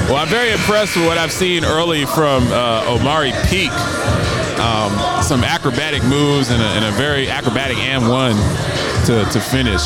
Well, 0.09 0.16
I'm 0.16 0.28
very 0.28 0.52
impressed 0.52 0.96
with 0.96 1.07
what 1.07 1.18
I've 1.18 1.33
seen 1.33 1.64
early 1.64 2.04
from 2.07 2.46
uh, 2.52 2.85
Omari 2.88 3.33
Peak. 3.48 3.70
Um, 4.59 5.23
some 5.23 5.44
acrobatic 5.44 6.03
moves 6.05 6.51
and 6.51 6.61
a, 6.61 6.66
and 6.66 6.85
a 6.85 6.90
very 6.92 7.31
acrobatic 7.31 7.79
and 7.79 8.09
one 8.09 8.35
to, 9.07 9.25
to 9.31 9.40
finish. 9.40 9.83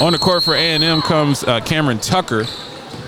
On 0.00 0.12
the 0.12 0.18
court 0.18 0.44
for 0.44 0.54
A&M 0.54 1.02
comes 1.02 1.44
uh, 1.44 1.60
Cameron 1.60 1.98
Tucker, 1.98 2.44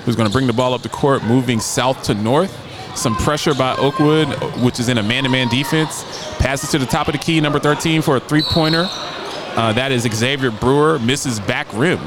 who's 0.05 0.17
going 0.17 0.29
to 0.29 0.33
bring 0.33 0.47
the 0.47 0.53
ball 0.53 0.75
up 0.75 0.83
the 0.83 0.89
court, 0.89 1.25
moving 1.25 1.61
south 1.61 2.03
to 2.05 2.15
north. 2.15 2.59
Some 2.97 3.17
pressure 3.17 3.55
by 3.55 3.75
Oakwood, 3.77 4.29
which 4.63 4.79
is 4.79 4.89
in 4.89 4.99
a 4.99 5.03
man-to-man 5.03 5.49
defense. 5.49 6.05
Passes 6.39 6.71
to 6.73 6.79
the 6.79 6.87
top 6.87 7.09
of 7.09 7.13
the 7.13 7.19
key, 7.19 7.41
number 7.41 7.59
13 7.59 8.03
for 8.03 8.17
a 8.17 8.21
three-pointer. 8.21 8.87
Uh, 8.91 9.73
that 9.73 9.93
is 9.93 10.03
Xavier 10.03 10.51
Brewer, 10.51 10.99
misses 10.99 11.41
back 11.41 11.67
rim. 11.73 12.01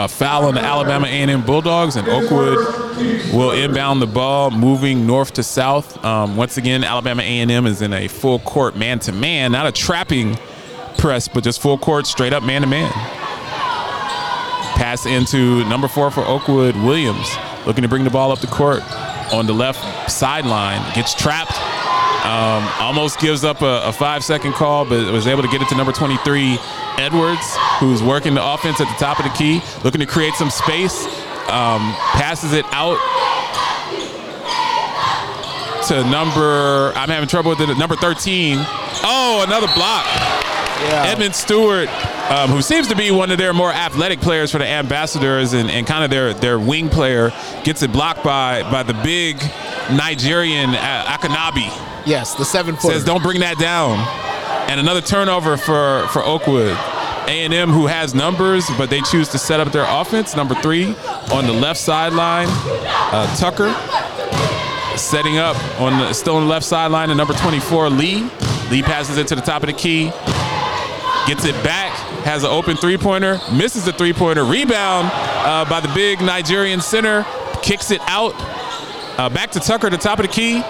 A 0.00 0.08
foul 0.08 0.46
on 0.46 0.54
the 0.54 0.62
Alabama 0.62 1.06
A&M 1.06 1.44
Bulldogs, 1.44 1.96
and 1.96 2.08
Oakwood 2.08 2.56
will 3.34 3.50
inbound 3.50 4.00
the 4.00 4.06
ball, 4.06 4.50
moving 4.50 5.06
north 5.06 5.34
to 5.34 5.42
south. 5.42 6.02
Um, 6.02 6.38
once 6.38 6.56
again, 6.56 6.84
Alabama 6.84 7.20
A&M 7.20 7.66
is 7.66 7.82
in 7.82 7.92
a 7.92 8.08
full 8.08 8.38
court 8.38 8.76
man-to-man, 8.76 9.52
not 9.52 9.66
a 9.66 9.72
trapping 9.72 10.38
press, 10.96 11.28
but 11.28 11.44
just 11.44 11.60
full 11.60 11.76
court, 11.76 12.06
straight 12.06 12.32
up 12.32 12.42
man-to-man. 12.42 12.90
Pass 14.80 15.04
into 15.04 15.66
number 15.66 15.86
four 15.86 16.10
for 16.10 16.24
Oakwood, 16.24 16.76
Williams, 16.76 17.36
looking 17.66 17.82
to 17.82 17.88
bring 17.88 18.04
the 18.04 18.10
ball 18.10 18.32
up 18.32 18.38
the 18.38 18.46
court 18.46 18.82
on 19.34 19.44
the 19.44 19.52
left 19.52 20.10
sideline, 20.10 20.80
gets 20.94 21.12
trapped. 21.12 21.52
Um, 22.24 22.68
almost 22.78 23.18
gives 23.18 23.44
up 23.44 23.62
a, 23.62 23.82
a 23.84 23.92
five-second 23.92 24.52
call, 24.52 24.84
but 24.84 25.10
was 25.12 25.26
able 25.26 25.42
to 25.42 25.48
get 25.48 25.62
it 25.62 25.68
to 25.68 25.74
number 25.74 25.92
23, 25.92 26.58
Edwards, 26.98 27.56
who's 27.78 28.02
working 28.02 28.34
the 28.34 28.44
offense 28.44 28.80
at 28.80 28.88
the 28.88 29.04
top 29.04 29.18
of 29.18 29.24
the 29.24 29.30
key, 29.30 29.60
looking 29.84 30.00
to 30.00 30.06
create 30.06 30.34
some 30.34 30.50
space. 30.50 31.06
Um, 31.48 31.94
passes 32.12 32.52
it 32.52 32.64
out 32.70 32.98
to 35.88 36.04
number. 36.04 36.92
I'm 36.94 37.08
having 37.08 37.28
trouble 37.28 37.50
with 37.50 37.60
it. 37.60 37.76
Number 37.76 37.96
13. 37.96 38.58
Oh, 38.58 39.42
another 39.46 39.66
block. 39.74 40.06
Edmund 40.82 41.34
Stewart, 41.34 41.88
um, 42.30 42.50
who 42.50 42.62
seems 42.62 42.88
to 42.88 42.96
be 42.96 43.10
one 43.10 43.30
of 43.30 43.38
their 43.38 43.52
more 43.52 43.72
athletic 43.72 44.20
players 44.20 44.50
for 44.50 44.58
the 44.58 44.66
Ambassadors 44.66 45.52
and, 45.52 45.70
and 45.70 45.86
kind 45.86 46.04
of 46.04 46.10
their, 46.10 46.32
their 46.32 46.58
wing 46.58 46.88
player, 46.88 47.32
gets 47.64 47.82
it 47.82 47.92
blocked 47.92 48.24
by 48.24 48.62
by 48.70 48.82
the 48.82 48.94
big 48.94 49.36
Nigerian 49.90 50.70
uh, 50.70 51.04
Akanabi. 51.06 51.89
Yes, 52.06 52.34
the 52.34 52.44
seven 52.44 52.76
foot. 52.76 52.92
Says 52.92 53.04
don't 53.04 53.22
bring 53.22 53.40
that 53.40 53.58
down. 53.58 53.98
And 54.70 54.78
another 54.80 55.00
turnover 55.00 55.56
for 55.56 56.06
for 56.08 56.22
Oakwood. 56.22 56.76
A&M 57.26 57.70
who 57.70 57.86
has 57.86 58.12
numbers, 58.12 58.68
but 58.76 58.90
they 58.90 59.00
choose 59.02 59.28
to 59.28 59.38
set 59.38 59.60
up 59.60 59.70
their 59.70 59.86
offense. 59.86 60.34
Number 60.34 60.54
three 60.56 60.96
on 61.32 61.46
the 61.46 61.52
left 61.52 61.78
sideline, 61.78 62.48
uh, 62.50 63.36
Tucker 63.36 63.72
setting 64.96 65.38
up 65.38 65.56
on 65.80 65.98
the, 65.98 66.12
still 66.12 66.36
on 66.36 66.42
the 66.44 66.48
left 66.48 66.66
sideline. 66.66 67.10
And 67.10 67.18
number 67.18 67.34
24, 67.34 67.90
Lee. 67.90 68.28
Lee 68.70 68.82
passes 68.82 69.16
it 69.16 69.26
to 69.28 69.34
the 69.34 69.40
top 69.40 69.62
of 69.62 69.66
the 69.66 69.72
key, 69.72 70.10
gets 71.26 71.44
it 71.44 71.54
back, 71.64 71.92
has 72.24 72.44
an 72.44 72.50
open 72.50 72.76
three 72.76 72.96
pointer, 72.96 73.40
misses 73.52 73.84
the 73.84 73.92
three 73.92 74.12
pointer, 74.12 74.44
rebound 74.44 75.10
uh, 75.12 75.64
by 75.68 75.80
the 75.80 75.88
big 75.94 76.20
Nigerian 76.20 76.80
center, 76.80 77.26
kicks 77.62 77.90
it 77.90 78.00
out. 78.02 78.32
Uh, 79.18 79.28
back 79.28 79.50
to 79.52 79.60
Tucker, 79.60 79.90
the 79.90 79.96
top 79.96 80.20
of 80.20 80.26
the 80.26 80.32
key, 80.32 80.62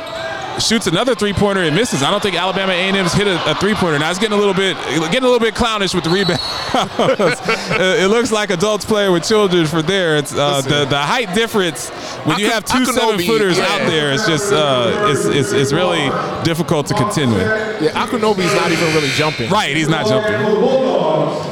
shoots 0.61 0.87
another 0.87 1.15
three 1.15 1.33
pointer 1.33 1.63
and 1.63 1.75
misses. 1.75 2.03
I 2.03 2.11
don't 2.11 2.23
think 2.23 2.37
Alabama 2.37 2.73
A&M's 2.73 3.13
hit 3.13 3.27
a, 3.27 3.51
a 3.51 3.55
three 3.55 3.75
pointer. 3.75 3.99
Now 3.99 4.11
it's 4.11 4.19
getting 4.19 4.37
a 4.37 4.41
little 4.41 4.55
bit 4.55 4.77
getting 5.11 5.25
a 5.25 5.29
little 5.29 5.41
bit 5.41 5.55
clownish 5.55 5.95
with 5.95 6.05
the 6.05 6.11
rebound. 6.11 6.41
it 7.81 8.11
looks 8.11 8.31
like 8.31 8.51
adults 8.51 8.85
playing 8.85 9.13
with 9.13 9.27
children 9.27 9.67
for 9.67 9.83
there. 9.83 10.17
It's 10.17 10.33
uh, 10.33 10.61
the 10.63 10.85
the 10.85 10.99
height 10.99 11.35
difference 11.35 11.89
when 12.25 12.39
you 12.39 12.47
Aku- 12.47 12.55
have 12.55 12.65
two 12.65 12.79
Akunobi, 12.79 12.93
seven 12.93 13.27
footers 13.27 13.59
yeah. 13.59 13.65
out 13.65 13.81
there. 13.89 14.13
It's 14.13 14.27
just 14.27 14.53
uh, 14.53 15.09
it's, 15.11 15.25
it's 15.25 15.53
it's 15.53 15.73
really 15.73 16.11
difficult 16.45 16.87
to 16.89 16.95
contend 16.95 17.33
with. 17.33 17.43
Yeah, 17.83 18.07
Akunobi's 18.07 18.55
not 18.55 18.71
even 18.71 18.95
really 18.95 19.11
jumping. 19.11 19.51
Right, 19.51 19.75
he's 19.77 19.89
not 19.89 20.07
jumping. 20.07 21.51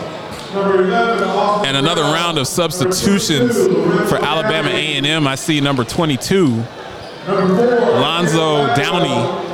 And 1.67 1.77
another 1.77 2.03
round 2.03 2.39
of 2.39 2.47
substitutions 2.47 3.55
for 4.09 4.17
Alabama 4.17 4.71
A&M. 4.71 5.27
I 5.27 5.35
see 5.35 5.61
number 5.61 5.85
22, 5.85 6.65
Lonzo 7.29 8.75
Downey, 8.75 9.45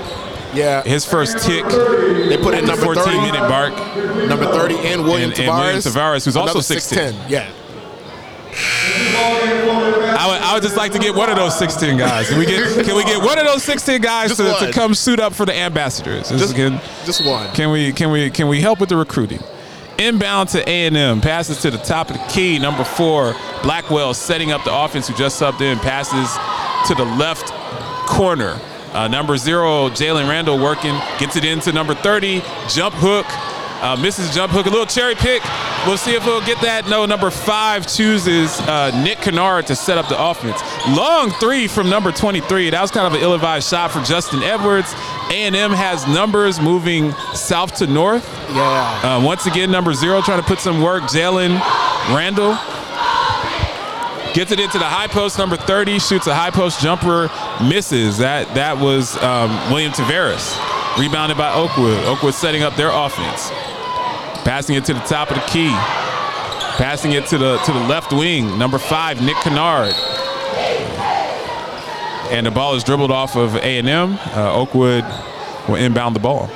Yeah, 0.55 0.83
his 0.85 1.05
first 1.05 1.39
tick 1.39 1.65
they 1.67 2.37
put 2.39 2.55
in 2.55 2.65
number 2.67 2.85
14 2.85 3.03
30, 3.05 3.19
minute 3.21 3.49
mark. 3.49 3.73
number 4.29 4.47
30, 4.47 4.77
and 4.87 5.03
William 5.05 5.31
And- 5.31 5.39
Tavares. 5.39 5.49
and 5.49 5.59
William 5.59 5.79
Tavares, 5.81 6.25
who's 6.25 6.37
also 6.37 6.53
another 6.53 6.61
6'10". 6.63 7.13
6'10". 7.15 7.15
Yeah. 7.29 7.47
I 10.17 10.27
would, 10.29 10.41
I 10.41 10.55
would 10.55 10.63
just 10.63 10.77
like 10.77 10.93
to 10.93 10.99
get 11.01 11.15
one 11.15 11.29
of 11.29 11.37
those 11.37 11.59
16 11.59 11.99
guys. 11.99 12.29
Can 12.29 12.39
we 12.39 12.47
get 12.47 12.85
can 12.87 12.95
we 12.95 13.03
get 13.05 13.21
one 13.23 13.37
of 13.39 13.45
those 13.47 13.65
16 13.65 14.01
guys 14.01 14.37
to, 14.37 14.45
to 14.61 14.71
come 14.73 14.95
suit 14.95 15.19
up 15.19 15.33
for 15.35 15.45
the 15.45 15.55
ambassadors? 15.55 16.29
Just, 16.29 16.39
Just, 16.41 16.55
can, 16.55 16.81
just 17.05 17.25
one. 17.27 17.51
can 17.53 17.71
we 17.73 17.93
can 17.93 18.11
we 18.13 18.31
can 18.31 18.47
we 18.47 18.61
help 18.61 18.79
with 18.79 18.89
the 18.91 18.97
recruiting? 18.97 19.41
Inbound 19.99 20.49
to 20.51 20.69
A&M, 20.69 21.21
passes 21.21 21.61
to 21.63 21.71
the 21.71 21.79
top 21.79 22.11
of 22.11 22.17
the 22.19 22.25
key. 22.27 22.59
Number 22.59 22.83
four, 22.85 23.35
Blackwell 23.63 24.13
setting 24.15 24.51
up 24.53 24.65
the 24.65 24.75
offense 24.75 25.07
who 25.09 25.15
just 25.15 25.41
subbed 25.41 25.61
in, 25.61 25.79
passes 25.79 26.29
to 26.87 26.95
the 26.95 27.05
left 27.05 27.51
corner. 28.07 28.61
Uh, 28.93 29.09
number 29.09 29.37
zero, 29.37 29.89
Jalen 29.89 30.29
Randall 30.29 30.59
working, 30.63 30.95
gets 31.19 31.37
it 31.37 31.45
into 31.45 31.73
number 31.73 31.95
30, 31.95 32.43
jump 32.69 32.95
hook, 32.97 33.27
uh, 33.83 33.97
misses 33.97 34.35
jump 34.35 34.53
hook, 34.53 34.67
a 34.67 34.71
little 34.71 34.87
cherry 34.87 35.15
pick. 35.15 35.43
We'll 35.87 35.99
see 35.99 36.15
if 36.15 36.23
he'll 36.23 36.45
get 36.45 36.61
that. 36.63 36.89
No, 36.89 37.05
number 37.05 37.31
five 37.31 37.87
chooses 37.87 38.59
uh, 38.61 38.91
Nick 39.03 39.19
Kennard 39.19 39.67
to 39.67 39.77
set 39.77 39.99
up 39.99 40.09
the 40.09 40.23
offense. 40.23 40.63
Long 40.97 41.31
three 41.33 41.67
from 41.67 41.91
number 41.91 42.13
23. 42.13 42.71
That 42.71 42.81
was 42.81 42.91
kind 42.91 43.07
of 43.07 43.15
an 43.15 43.21
ill-advised 43.21 43.69
shot 43.69 43.91
for 43.91 44.01
Justin 44.03 44.43
Edwards. 44.43 44.93
A&M 45.31 45.73
has 45.73 46.07
numbers 46.07 46.61
moving 46.61 47.13
south 47.35 47.77
to 47.77 47.87
north. 47.87 48.27
Yeah. 48.51 49.19
Uh, 49.19 49.25
once 49.25 49.47
again, 49.47 49.71
number 49.71 49.93
zero 49.93 50.23
trying 50.23 50.41
to 50.41 50.47
put 50.47 50.61
some 50.61 50.81
work. 50.81 51.03
Jalen 51.05 51.59
Randall 52.15 52.55
gets 54.35 54.51
it 54.51 54.61
into 54.61 54.79
the 54.79 54.85
high 54.85 55.07
post. 55.07 55.39
Number 55.39 55.57
30 55.57 55.99
shoots 56.01 56.27
a 56.27 56.35
high 56.35 56.51
post 56.51 56.81
jumper, 56.81 57.31
misses. 57.63 58.19
That 58.19 58.53
that 58.55 58.77
was 58.77 59.17
um, 59.23 59.51
William 59.71 59.93
Tavares. 59.93 60.59
Rebounded 60.99 61.39
by 61.39 61.55
Oakwood. 61.55 62.05
Oakwood 62.05 62.35
setting 62.35 62.63
up 62.63 62.77
their 62.77 62.91
offense. 62.93 63.51
Passing 64.45 64.77
it 64.77 64.85
to 64.85 64.95
the 64.95 65.01
top 65.01 65.31
of 65.31 65.37
the 65.37 65.43
key. 65.43 65.71
Passing 66.77 67.13
it 67.13 67.27
to 67.27 67.39
the 67.39 67.57
to 67.59 67.73
the 67.73 67.81
left 67.81 68.13
wing. 68.13 68.59
Number 68.59 68.79
five, 68.79 69.23
Nick 69.23 69.37
Kennard. 69.37 69.95
And 72.31 72.47
the 72.47 72.51
ball 72.51 72.75
is 72.75 72.83
dribbled 72.83 73.11
off 73.11 73.37
of 73.37 73.55
A&M. 73.57 74.19
Uh, 74.35 74.53
Oakwood 74.55 75.05
will 75.69 75.77
inbound 75.77 76.17
the 76.17 76.21
ball. 76.21 76.51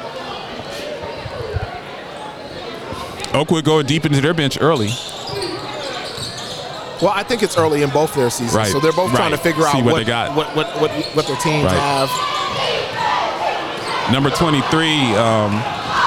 Oakwood 3.35 3.65
going 3.65 3.87
deep 3.87 4.05
into 4.07 4.21
their 4.21 4.35
bench 4.35 4.59
early. 4.61 4.91
Well, 7.01 7.13
I 7.15 7.23
think 7.23 7.43
it's 7.43 7.57
early 7.57 7.83
in 7.83 7.91
both 7.91 8.15
their 8.15 8.31
seasons, 8.31 8.55
Right, 8.55 8.73
so 8.73 8.81
they're 8.81 8.93
both 8.93 9.13
trying 9.15 9.31
to 9.33 9.39
figure 9.39 9.63
See 9.63 9.79
out 9.79 9.85
what 9.85 9.93
what 9.93 9.99
they 9.99 10.05
got. 10.05 10.35
What, 10.37 10.55
what 10.57 10.67
what 10.81 10.91
what 11.15 11.27
their 11.27 11.37
teams 11.37 11.65
Right. 11.65 11.77
have. 11.77 12.11
Number 14.13 14.31
23 14.31 15.15
um, 15.21 15.53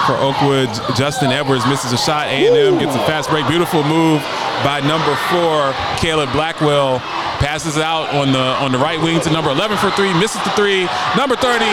for 0.10 0.18
Oakwood, 0.18 0.70
Justin 0.98 1.30
Edwards 1.32 1.66
misses 1.68 1.94
a 1.94 1.98
shot. 1.98 2.26
A&M 2.28 2.80
gets 2.80 2.96
a 2.96 3.00
fast 3.06 3.30
break. 3.30 3.48
Beautiful 3.48 3.84
move 3.84 4.22
by 4.66 4.82
number 4.82 5.14
four, 5.30 5.72
Caleb 5.98 6.32
Blackwell. 6.34 7.00
Passes 7.38 7.78
out 7.78 8.10
on 8.14 8.32
the 8.32 8.42
on 8.62 8.72
the 8.72 8.78
right 8.78 9.00
wing 9.02 9.20
to 9.22 9.30
number 9.32 9.50
11 9.52 9.78
for 9.78 9.90
three. 9.92 10.14
Misses 10.18 10.42
the 10.44 10.50
three. 10.52 10.86
Number 11.18 11.36
30 11.36 11.66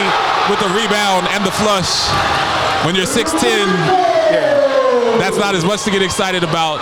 with 0.53 0.61
the 0.61 0.69
rebound 0.77 1.29
and 1.33 1.45
the 1.45 1.53
flush. 1.53 2.09
When 2.87 2.95
you're 2.95 3.05
6'10", 3.05 3.67
that's 5.19 5.37
not 5.37 5.55
as 5.55 5.65
much 5.65 5.83
to 5.85 5.91
get 5.91 6.01
excited 6.03 6.45
about. 6.45 6.79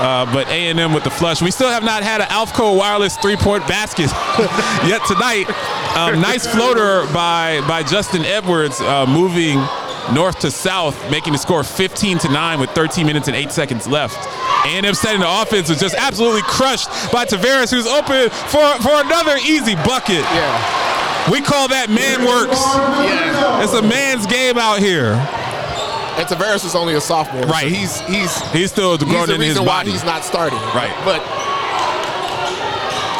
Uh, 0.00 0.24
but 0.32 0.48
A&M 0.48 0.94
with 0.94 1.04
the 1.04 1.10
flush. 1.10 1.42
We 1.42 1.50
still 1.50 1.68
have 1.68 1.84
not 1.84 2.02
had 2.02 2.22
an 2.22 2.28
Alfco 2.28 2.74
wireless 2.74 3.18
three-point 3.18 3.68
basket 3.68 4.10
yet 4.88 5.02
tonight. 5.06 5.44
Um, 5.94 6.22
nice 6.22 6.46
floater 6.46 7.04
by 7.12 7.60
by 7.68 7.82
Justin 7.82 8.24
Edwards, 8.24 8.80
uh, 8.80 9.04
moving 9.06 9.58
north 10.14 10.38
to 10.40 10.50
south, 10.50 10.96
making 11.10 11.34
the 11.34 11.38
score 11.38 11.62
15 11.62 12.18
to 12.20 12.28
nine 12.32 12.58
with 12.58 12.70
13 12.70 13.04
minutes 13.06 13.28
and 13.28 13.36
eight 13.36 13.52
seconds 13.52 13.86
left. 13.86 14.16
A&M 14.66 14.94
setting 14.94 15.20
the 15.20 15.42
offense 15.42 15.68
was 15.68 15.78
just 15.78 15.94
absolutely 15.94 16.42
crushed 16.42 16.88
by 17.12 17.26
Tavares, 17.26 17.70
who's 17.70 17.86
open 17.86 18.30
for 18.48 18.64
for 18.82 18.94
another 19.04 19.36
easy 19.44 19.74
bucket. 19.76 20.24
Yeah. 20.32 21.30
We 21.30 21.42
call 21.42 21.68
that 21.68 21.90
man 21.90 22.24
works. 22.24 22.58
Yeah. 23.04 23.62
It's 23.62 23.74
a 23.74 23.82
man's 23.82 24.26
game 24.26 24.56
out 24.56 24.78
here. 24.78 25.12
And 26.20 26.28
Tavares 26.28 26.66
is 26.66 26.74
only 26.74 26.94
a 26.94 27.00
sophomore. 27.00 27.44
so 27.44 27.48
Right. 27.48 27.66
he's 27.68 28.00
he's 28.02 28.36
He's 28.52 28.70
still 28.70 28.98
he's 28.98 29.08
growing 29.08 29.28
the 29.28 29.34
in 29.36 29.40
his 29.40 29.50
reason 29.56 29.64
why 29.64 29.80
body. 29.80 29.92
he's 29.92 30.04
not 30.04 30.22
starting. 30.22 30.58
Right. 30.76 30.92
But 31.04 31.24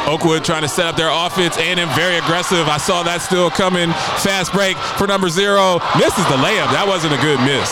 Oakwood 0.06 0.44
trying 0.44 0.62
to 0.62 0.68
set 0.68 0.86
up 0.86 0.96
their 0.96 1.08
offense. 1.10 1.56
A&M 1.56 1.88
very 1.96 2.16
aggressive. 2.18 2.68
I 2.68 2.76
saw 2.78 3.02
that 3.04 3.22
still 3.22 3.48
coming. 3.48 3.90
Fast 4.20 4.52
break 4.52 4.76
for 4.98 5.06
number 5.06 5.28
zero. 5.30 5.78
Misses 5.96 6.24
the 6.28 6.36
layup. 6.44 6.68
That 6.76 6.84
wasn't 6.88 7.14
a 7.14 7.20
good 7.24 7.38
miss. 7.40 7.70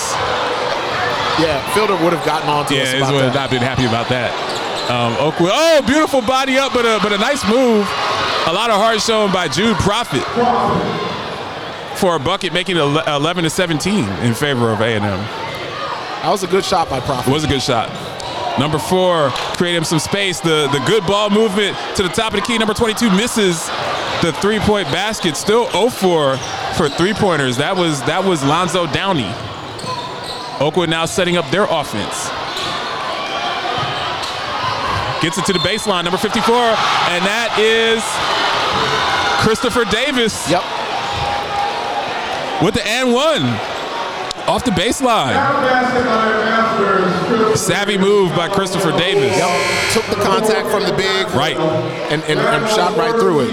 yeah, 1.42 1.58
Fielder 1.74 1.96
would 2.04 2.12
have 2.12 2.24
gotten 2.24 2.48
on 2.48 2.64
to 2.66 2.74
Yeah, 2.74 2.82
us 2.88 2.92
he 2.92 2.98
about 2.98 3.12
would 3.14 3.24
have 3.24 3.34
not 3.34 3.50
been 3.50 3.60
happy 3.64 3.84
about 3.84 4.08
that. 4.08 4.30
Um, 4.88 5.12
Oakwood. 5.20 5.50
Oh, 5.52 5.82
beautiful 5.84 6.22
body 6.22 6.56
up, 6.56 6.72
but 6.72 6.86
a, 6.86 7.00
but 7.02 7.12
a 7.12 7.18
nice 7.18 7.42
move. 7.44 7.84
A 8.46 8.52
lot 8.54 8.70
of 8.70 8.76
heart 8.80 9.02
shown 9.02 9.32
by 9.32 9.48
Jude 9.48 9.76
Profit. 9.84 10.24
For 11.98 12.14
a 12.14 12.18
bucket, 12.20 12.52
making 12.52 12.76
it 12.76 12.80
11 12.80 13.44
to 13.44 13.50
17 13.50 14.08
in 14.22 14.34
favor 14.34 14.70
of 14.70 14.80
A&M. 14.80 15.02
That 15.02 16.30
was 16.30 16.44
a 16.44 16.46
good 16.46 16.64
shot 16.64 16.88
by 16.88 17.00
Profit. 17.00 17.28
It 17.28 17.32
was 17.32 17.42
a 17.44 17.48
good 17.48 17.62
shot. 17.62 17.88
Number 18.58 18.78
four, 18.78 19.30
creating 19.56 19.84
some 19.84 19.98
space. 19.98 20.40
The 20.40 20.68
the 20.72 20.78
good 20.86 21.06
ball 21.06 21.30
movement 21.30 21.76
to 21.96 22.02
the 22.02 22.08
top 22.08 22.34
of 22.34 22.40
the 22.40 22.46
key. 22.46 22.58
Number 22.58 22.74
22 22.74 23.10
misses 23.10 23.66
the 24.22 24.32
three-point 24.40 24.88
basket. 24.88 25.36
Still 25.36 25.66
0-4 25.66 26.38
for 26.76 26.88
three-pointers. 26.88 27.56
That 27.56 27.76
was 27.76 28.00
that 28.02 28.24
was 28.24 28.44
Lonzo 28.44 28.86
Downey. 28.86 29.32
Oakwood 30.60 30.90
now 30.90 31.04
setting 31.04 31.36
up 31.36 31.48
their 31.50 31.64
offense. 31.64 32.30
Gets 35.22 35.38
it 35.38 35.46
to 35.46 35.52
the 35.52 35.58
baseline, 35.60 36.04
number 36.04 36.18
54, 36.18 36.54
and 36.54 37.24
that 37.26 37.50
is 37.58 38.02
Christopher 39.42 39.84
Davis 39.84 40.48
Yep. 40.48 40.77
With 42.62 42.74
the 42.74 42.86
and 42.86 43.12
one 43.12 43.42
off 44.48 44.64
the 44.64 44.70
baseline. 44.70 45.36
Savvy 47.56 47.98
move 47.98 48.34
by 48.34 48.48
Christopher 48.48 48.92
Davis. 48.92 49.36
Yep. 49.36 49.92
Took 49.92 50.06
the 50.16 50.22
contact 50.22 50.68
from 50.68 50.84
the 50.84 50.92
big. 50.96 51.28
Right. 51.32 51.56
And, 51.56 52.22
and, 52.24 52.38
and 52.38 52.68
shot 52.68 52.96
right 52.96 53.12
through 53.20 53.40
it. 53.48 53.50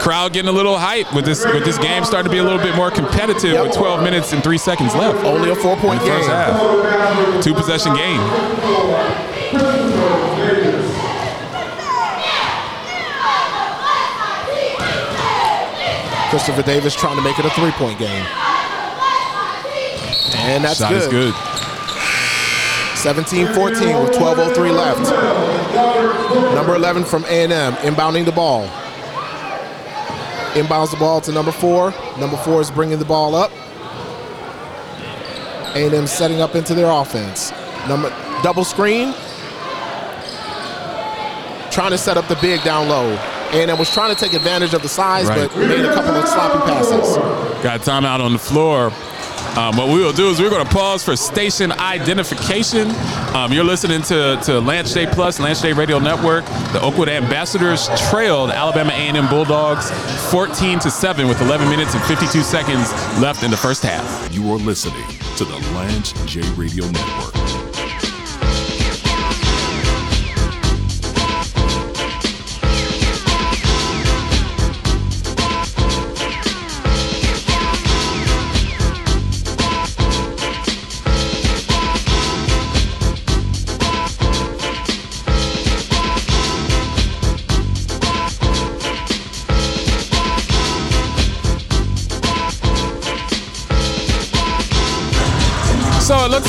Crowd 0.00 0.32
getting 0.32 0.48
a 0.48 0.52
little 0.52 0.78
hype 0.78 1.14
with 1.14 1.24
this 1.24 1.44
with 1.44 1.64
this 1.64 1.78
game 1.78 2.04
starting 2.04 2.28
to 2.30 2.32
be 2.34 2.38
a 2.38 2.42
little 2.42 2.58
bit 2.58 2.74
more 2.74 2.90
competitive 2.90 3.52
Yep. 3.52 3.62
with 3.64 3.74
12 3.76 4.02
minutes 4.02 4.32
and 4.32 4.42
three 4.42 4.58
seconds 4.58 4.94
left. 4.94 5.24
Only 5.24 5.50
a 5.50 5.54
four 5.54 5.76
point 5.76 6.00
First 6.02 6.26
game. 6.28 6.30
half. 6.30 7.44
Two 7.44 7.54
possession 7.54 7.94
game. 7.94 8.20
Christopher 16.40 16.62
Davis 16.62 16.94
trying 16.94 17.16
to 17.16 17.22
make 17.22 17.38
it 17.38 17.44
a 17.44 17.50
three 17.50 17.70
point 17.72 17.98
game. 17.98 18.24
And 20.36 20.64
that's 20.64 20.78
Shot 20.78 20.88
good. 20.88 21.02
is 21.02 21.08
good. 21.08 21.34
17 22.96 23.48
14 23.48 24.00
with 24.00 24.12
12.03 24.12 24.74
left. 24.74 26.54
Number 26.54 26.76
11 26.76 27.04
from 27.04 27.24
A&M 27.26 27.74
inbounding 27.74 28.24
the 28.24 28.32
ball. 28.32 28.66
Inbounds 30.54 30.92
the 30.92 30.96
ball 30.96 31.20
to 31.20 31.30
number 31.30 31.52
four. 31.52 31.92
Number 32.18 32.38
four 32.38 32.62
is 32.62 32.70
bringing 32.70 32.98
the 32.98 33.04
ball 33.04 33.34
up. 33.34 33.50
A&M 35.76 36.06
setting 36.06 36.40
up 36.40 36.54
into 36.54 36.72
their 36.72 36.90
offense. 36.90 37.52
Number 37.86 38.08
double 38.42 38.64
screen. 38.64 39.12
Trying 41.70 41.90
to 41.90 41.98
set 41.98 42.16
up 42.16 42.26
the 42.28 42.36
big 42.36 42.62
down 42.64 42.88
low. 42.88 43.14
A&M 43.52 43.78
was 43.78 43.92
trying 43.92 44.14
to 44.14 44.20
take 44.20 44.32
advantage 44.34 44.74
of 44.74 44.82
the 44.82 44.88
size, 44.88 45.26
Right. 45.28 45.48
but 45.48 45.56
made 45.58 45.84
a 45.84 45.92
couple 45.94 46.14
of 46.14 46.28
sloppy 46.28 46.58
passes. 46.70 47.16
Got 47.62 47.80
timeout 47.80 48.20
on 48.20 48.32
the 48.32 48.38
floor. 48.38 48.92
Um, 49.56 49.76
what 49.76 49.88
we 49.88 49.94
will 50.00 50.12
do 50.12 50.28
is 50.30 50.40
we're 50.40 50.50
going 50.50 50.64
to 50.64 50.70
pause 50.72 51.02
for 51.04 51.16
station 51.16 51.72
identification. 51.72 52.90
Um, 53.34 53.52
you're 53.52 53.64
listening 53.64 54.00
to, 54.02 54.38
to 54.44 54.60
Lance 54.60 54.94
J 54.94 55.06
Plus, 55.06 55.40
Lance 55.40 55.60
J 55.60 55.72
Radio 55.72 55.98
Network. 55.98 56.44
The 56.72 56.80
Oakwood 56.80 57.08
Ambassadors 57.08 57.88
trailed 58.10 58.50
Alabama 58.50 58.92
A&M 58.92 59.28
Bulldogs 59.28 59.90
14 60.30 60.78
to 60.80 60.90
7 60.90 61.26
with 61.26 61.40
11 61.40 61.68
minutes 61.68 61.94
and 61.94 62.04
52 62.04 62.42
seconds 62.42 62.92
left 63.20 63.42
in 63.42 63.50
the 63.50 63.56
first 63.56 63.82
half. 63.82 64.32
You 64.32 64.48
are 64.52 64.58
listening 64.58 65.04
to 65.36 65.44
the 65.44 65.56
Lance 65.74 66.12
J 66.26 66.42
Radio 66.52 66.84
Network. 66.86 67.69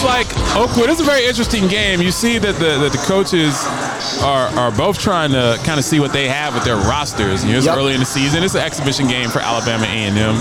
Looks 0.01 0.35
like 0.35 0.55
Oakwood. 0.55 0.89
It's 0.89 1.01
a 1.01 1.03
very 1.03 1.25
interesting 1.25 1.67
game. 1.67 2.01
You 2.01 2.11
see 2.11 2.37
that 2.39 2.55
the 2.55 2.77
that 2.79 2.91
the 2.91 2.97
coaches 3.05 3.65
are 4.23 4.47
are 4.57 4.71
both 4.71 4.97
trying 4.99 5.31
to 5.31 5.59
kind 5.63 5.77
of 5.79 5.85
see 5.85 5.99
what 5.99 6.13
they 6.13 6.27
have 6.27 6.53
with 6.53 6.63
their 6.63 6.77
rosters. 6.77 7.43
You 7.43 7.51
know, 7.51 7.57
it's 7.57 7.67
Yep. 7.67 7.77
early 7.77 7.93
in 7.93 7.99
the 7.99 8.05
season. 8.05 8.43
It's 8.43 8.55
an 8.55 8.61
exhibition 8.61 9.07
game 9.07 9.29
for 9.29 9.39
Alabama 9.39 9.85
A&M. 9.85 10.35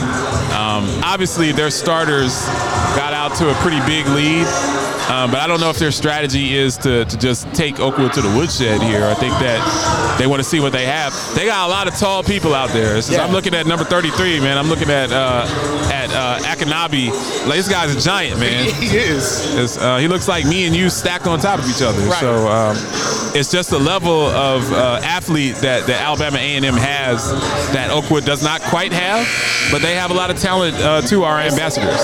Um, 0.52 0.88
obviously, 1.04 1.52
their 1.52 1.70
starters 1.70 2.46
got 2.96 3.12
out 3.12 3.34
to 3.36 3.50
a 3.50 3.54
pretty 3.54 3.80
big 3.86 4.06
lead. 4.08 4.46
Um, 5.10 5.30
but 5.32 5.40
I 5.40 5.48
don't 5.48 5.58
know 5.60 5.70
if 5.70 5.78
their 5.78 5.90
strategy 5.90 6.54
is 6.56 6.76
to, 6.78 7.04
to 7.04 7.18
just 7.18 7.52
take 7.52 7.80
Oakwood 7.80 8.12
to 8.12 8.20
the 8.22 8.28
woodshed 8.36 8.80
here. 8.80 9.04
I 9.04 9.14
think 9.14 9.32
that 9.34 10.16
they 10.20 10.28
want 10.28 10.38
to 10.40 10.48
see 10.48 10.60
what 10.60 10.70
they 10.72 10.86
have. 10.86 11.12
They 11.34 11.46
got 11.46 11.66
a 11.66 11.70
lot 11.70 11.88
of 11.88 11.96
tall 11.96 12.22
people 12.22 12.54
out 12.54 12.70
there. 12.70 13.02
Since 13.02 13.18
Yeah. 13.18 13.24
I'm 13.24 13.32
looking 13.32 13.52
at 13.54 13.66
number 13.66 13.84
33, 13.84 14.38
man. 14.38 14.56
I'm 14.56 14.68
looking 14.68 14.88
at 14.88 15.10
uh, 15.10 15.44
at 15.92 16.10
uh, 16.12 16.38
Akanabi. 16.44 17.08
Like, 17.46 17.56
this 17.56 17.68
guy's 17.68 17.94
a 17.94 18.00
giant, 18.00 18.38
man. 18.44 18.72
He 18.72 18.96
is. 18.96 19.52
It's, 19.56 19.78
uh, 19.78 19.96
he 19.98 20.06
looks 20.06 20.28
like 20.28 20.44
me 20.46 20.66
and 20.66 20.76
you 20.76 20.88
stacked 20.88 21.26
on 21.26 21.40
top 21.40 21.58
of 21.58 21.68
each 21.68 21.82
other. 21.82 22.00
Right. 22.02 22.20
So 22.20 22.46
um, 22.46 22.76
it's 23.34 23.50
just 23.50 23.72
a 23.72 23.78
level 23.78 24.26
of 24.26 24.70
uh, 24.72 25.00
athlete 25.02 25.56
that, 25.56 25.86
that 25.86 26.02
Alabama 26.02 26.38
A&M 26.38 26.62
has 26.74 27.30
that 27.72 27.90
Oakwood 27.90 28.24
does 28.24 28.42
not 28.44 28.60
quite 28.62 28.92
have, 28.92 29.26
but 29.72 29.82
they 29.82 29.94
have 29.94 30.10
a 30.10 30.14
lot 30.14 30.30
of 30.30 30.38
talent 30.38 30.76
uh, 30.76 31.00
to 31.02 31.24
our 31.24 31.40
ambassadors. 31.40 32.00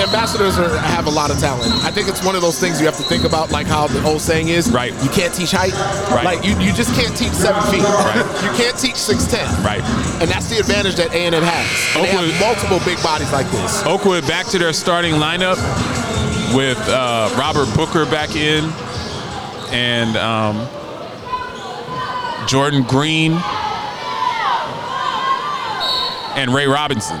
ambassadors 0.00 0.58
are, 0.58 0.76
have 0.78 1.06
a 1.06 1.10
lot 1.10 1.30
of 1.30 1.38
talent. 1.38 1.72
I 1.84 1.90
think 1.90 2.08
it's 2.08 2.24
one 2.24 2.34
of 2.34 2.42
those 2.42 2.47
things 2.56 2.80
you 2.80 2.86
have 2.86 2.96
to 2.96 3.02
think 3.02 3.24
about, 3.24 3.50
like 3.50 3.66
how 3.66 3.86
the 3.88 4.02
old 4.04 4.20
saying 4.20 4.48
is, 4.48 4.70
Right. 4.70 4.92
You 5.02 5.10
can't 5.10 5.34
teach 5.34 5.50
height, 5.52 5.72
Right. 6.10 6.24
Like 6.24 6.44
you, 6.44 6.52
you 6.58 6.72
just 6.72 6.94
can't 6.94 7.16
teach 7.16 7.32
seven 7.32 7.60
feet. 7.70 7.82
You 8.48 8.52
can't 8.56 8.78
teach 8.78 8.96
six 8.96 9.26
ten, 9.26 9.46
Right. 9.64 9.82
And 10.20 10.30
that's 10.30 10.48
the 10.48 10.58
advantage 10.58 10.94
that 10.96 11.12
A 11.12 11.26
and 11.26 11.34
M 11.34 11.42
has. 11.42 11.96
And 11.96 12.04
they 12.04 12.10
have 12.10 12.40
multiple 12.40 12.78
big 12.84 13.02
bodies 13.02 13.32
like 13.32 13.50
this. 13.50 13.82
Oakwood 13.84 14.26
back 14.26 14.46
to 14.46 14.58
their 14.58 14.72
starting 14.72 15.14
lineup 15.14 15.58
with 16.54 16.78
uh, 16.88 17.28
Robert 17.38 17.68
Booker 17.76 18.06
back 18.06 18.36
in 18.36 18.64
and 19.70 20.16
um, 20.16 20.56
Jordan 22.46 22.82
Green 22.84 23.32
and 26.36 26.54
Ray 26.54 26.66
Robinson. 26.66 27.18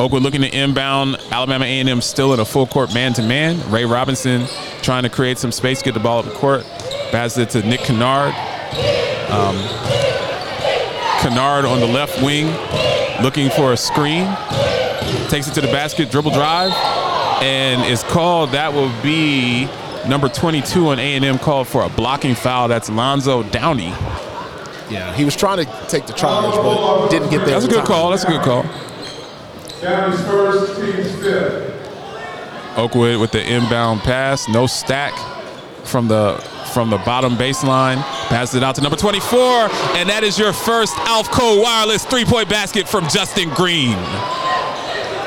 Oakwood 0.00 0.22
looking 0.22 0.40
to 0.40 0.48
inbound. 0.48 1.16
Alabama 1.30 1.64
A&M 1.64 2.00
still 2.00 2.34
in 2.34 2.40
a 2.40 2.44
full 2.44 2.66
court 2.66 2.92
man-to-man. 2.92 3.70
Ray 3.70 3.84
Robinson 3.84 4.46
trying 4.82 5.04
to 5.04 5.08
create 5.08 5.38
some 5.38 5.52
space, 5.52 5.82
get 5.82 5.94
the 5.94 6.00
ball 6.00 6.18
up 6.18 6.24
the 6.24 6.32
court. 6.32 6.64
Passes 7.12 7.38
it 7.38 7.50
to 7.50 7.62
Nick 7.68 7.80
Kennard. 7.80 8.34
Um, 9.30 9.56
Kennard 11.20 11.64
on 11.64 11.78
the 11.80 11.86
left 11.86 12.22
wing 12.22 12.46
looking 13.22 13.50
for 13.50 13.72
a 13.72 13.76
screen 13.76 14.26
takes 15.28 15.48
it 15.48 15.54
to 15.54 15.60
the 15.60 15.68
basket, 15.68 16.10
dribble 16.10 16.32
drive, 16.32 16.72
and 17.42 17.84
is 17.90 18.02
called. 18.02 18.50
That 18.50 18.72
will 18.72 18.92
be 19.02 19.68
number 20.08 20.28
22 20.28 20.88
on 20.88 20.98
A&M 20.98 21.38
called 21.38 21.68
for 21.68 21.82
a 21.82 21.88
blocking 21.88 22.34
foul. 22.34 22.68
That's 22.68 22.90
Lonzo 22.90 23.42
Downey. 23.44 23.94
Yeah, 24.90 25.14
he 25.14 25.24
was 25.24 25.36
trying 25.36 25.64
to 25.64 25.86
take 25.88 26.06
the 26.06 26.12
charge, 26.12 26.54
but 26.56 27.08
didn't 27.08 27.30
get 27.30 27.38
there. 27.46 27.60
That's 27.60 27.66
a 27.66 27.68
good 27.68 27.78
time. 27.78 27.86
call. 27.86 28.10
That's 28.10 28.24
a 28.24 28.28
good 28.28 28.42
call. 28.42 28.64
First. 29.80 30.76
Oakwood 32.76 33.18
with 33.20 33.32
the 33.32 33.42
inbound 33.42 34.00
pass, 34.00 34.46
no 34.48 34.66
stack 34.66 35.12
from 35.86 36.08
the 36.08 36.34
from 36.74 36.90
the 36.90 36.98
bottom 36.98 37.36
baseline. 37.36 37.96
Passes 38.28 38.56
it 38.56 38.62
out 38.62 38.74
to 38.76 38.82
number 38.82 38.96
24, 38.96 39.38
and 39.96 40.08
that 40.08 40.22
is 40.22 40.38
your 40.38 40.52
first 40.52 40.94
Alfco 40.96 41.60
wireless 41.62 42.04
three-point 42.04 42.48
basket 42.48 42.86
from 42.88 43.08
Justin 43.08 43.48
Green. 43.50 43.96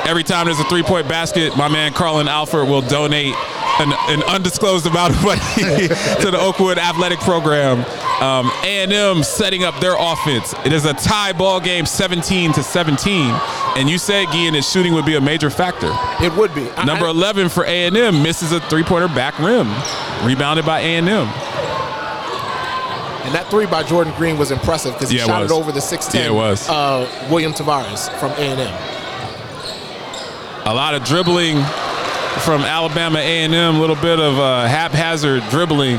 Every 0.06 0.24
time 0.24 0.46
there's 0.46 0.60
a 0.60 0.66
three-point 0.66 1.08
basket, 1.10 1.58
my 1.58 1.68
man 1.68 1.92
Carlin 1.94 2.28
Alford 2.28 2.68
will 2.70 2.82
donate 2.82 3.36
an, 3.80 3.94
an 4.08 4.24
undisclosed 4.24 4.86
amount 4.86 5.16
of 5.16 5.24
money 5.24 5.40
to 6.22 6.32
the 6.32 6.38
Oakwood 6.40 6.78
Athletic 6.78 7.20
Program. 7.20 7.80
Um, 8.22 8.52
A&M 8.64 9.24
setting 9.24 9.64
up 9.64 9.80
their 9.82 9.96
offense. 9.98 10.54
It 10.66 10.72
is 10.72 10.86
a 10.86 10.94
tie 10.94 11.34
ball 11.34 11.60
game, 11.60 11.86
17 11.86 12.54
to 12.54 12.64
17, 12.64 13.30
and 13.76 13.90
you 13.90 13.98
said 13.98 14.28
Gian 14.32 14.54
that 14.54 14.64
shooting 14.64 14.94
would 14.94 15.06
be 15.06 15.16
a 15.16 15.22
major 15.22 15.50
factor. 15.50 15.90
It 16.24 16.34
would 16.36 16.54
be 16.54 16.64
Number 16.86 17.06
I- 17.08 17.12
11 17.12 17.50
for 17.50 17.64
A&M 17.66 18.22
misses 18.24 18.52
a 18.52 18.60
three-pointer 18.62 19.08
back 19.10 19.38
rim, 19.40 19.68
rebounded 20.24 20.66
by 20.66 20.80
A&M. 20.82 21.10
and 23.26 23.34
that 23.34 23.48
three 23.50 23.66
by 23.66 23.84
Jordan 23.84 24.14
Green 24.18 24.38
was 24.38 24.52
impressive 24.52 24.94
because 24.94 25.10
he 25.10 25.18
Yeah, 25.18 25.26
shot 25.26 25.42
was. 25.44 25.52
it 25.52 25.54
over 25.56 25.72
the 25.72 25.82
six 25.82 26.08
ten. 26.08 26.22
Yeah, 26.22 26.28
it 26.28 26.34
was. 26.34 26.68
Uh, 26.70 27.08
William 27.30 27.54
Tavares 27.54 28.10
from 28.20 28.32
A 28.34 28.36
and 28.52 28.60
M. 28.60 28.74
A 30.66 30.74
lot 30.74 30.94
of 30.94 31.04
dribbling 31.04 31.58
from 32.40 32.62
Alabama 32.62 33.20
A&M, 33.20 33.54
a 33.76 33.80
little 33.80 33.96
bit 33.98 34.20
of 34.20 34.40
uh, 34.40 34.66
haphazard 34.68 35.44
dribbling, 35.50 35.98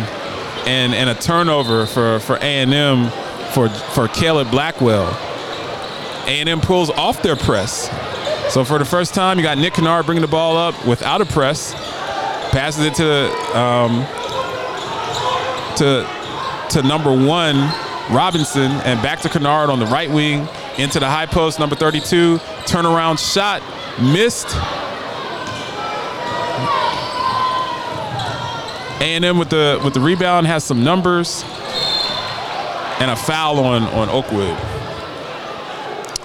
and, 0.66 0.94
and 0.94 1.10
a 1.10 1.14
turnover 1.14 1.86
for 1.86 2.18
for 2.20 2.36
A&M 2.36 3.10
for 3.52 3.68
for 3.68 4.08
Caleb 4.08 4.50
Blackwell. 4.50 5.06
A&M 6.26 6.60
pulls 6.60 6.90
off 6.90 7.22
their 7.22 7.36
press. 7.36 7.88
So 8.52 8.64
for 8.64 8.78
the 8.78 8.84
first 8.84 9.14
time, 9.14 9.38
you 9.38 9.42
got 9.42 9.58
Nick 9.58 9.74
Kennard 9.74 10.06
bringing 10.06 10.22
the 10.22 10.28
ball 10.28 10.56
up 10.56 10.86
without 10.86 11.20
a 11.20 11.26
press, 11.26 11.72
passes 12.50 12.84
it 12.84 12.94
to 12.94 13.58
um, 13.58 14.04
to 15.76 16.06
to 16.70 16.82
number 16.82 17.10
one 17.10 17.56
Robinson, 18.10 18.70
and 18.70 19.00
back 19.02 19.20
to 19.20 19.28
Kennard 19.28 19.70
on 19.70 19.78
the 19.78 19.86
right 19.86 20.10
wing 20.10 20.46
into 20.78 21.00
the 21.00 21.08
high 21.08 21.26
post, 21.26 21.58
number 21.58 21.74
32 21.74 22.38
turnaround 22.66 23.18
shot 23.18 23.62
missed. 24.00 24.54
A&M 29.00 29.38
with 29.38 29.50
the 29.50 29.80
with 29.84 29.94
the 29.94 30.00
rebound 30.00 30.46
has 30.46 30.64
some 30.64 30.82
numbers 30.82 31.44
and 33.00 33.10
a 33.10 33.16
foul 33.16 33.58
on 33.60 33.82
on 33.84 34.08
Oakwood. 34.08 34.73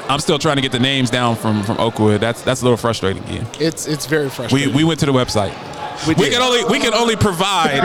I'm 0.10 0.20
still 0.20 0.40
trying 0.40 0.56
to 0.56 0.62
get 0.64 0.72
the 0.72 0.80
names 0.80 1.12
down 1.12 1.36
from 1.36 1.62
from 1.64 1.80
Oakwood. 1.80 2.20
That's 2.20 2.42
that's 2.42 2.62
a 2.62 2.64
little 2.64 2.78
frustrating. 2.78 3.24
Ian. 3.30 3.46
It's 3.60 3.88
it's 3.88 4.08
very 4.08 4.28
frustrating. 4.30 4.74
we 4.74 4.78
we 4.78 4.84
went 4.84 5.00
to 5.02 5.06
the 5.06 5.14
website. 5.14 5.54
We 6.08 6.16
We 6.16 6.30
can 6.32 6.42
only 6.42 6.66
we 6.66 6.80
can 6.80 6.96
only 6.96 7.16
provide 7.16 7.84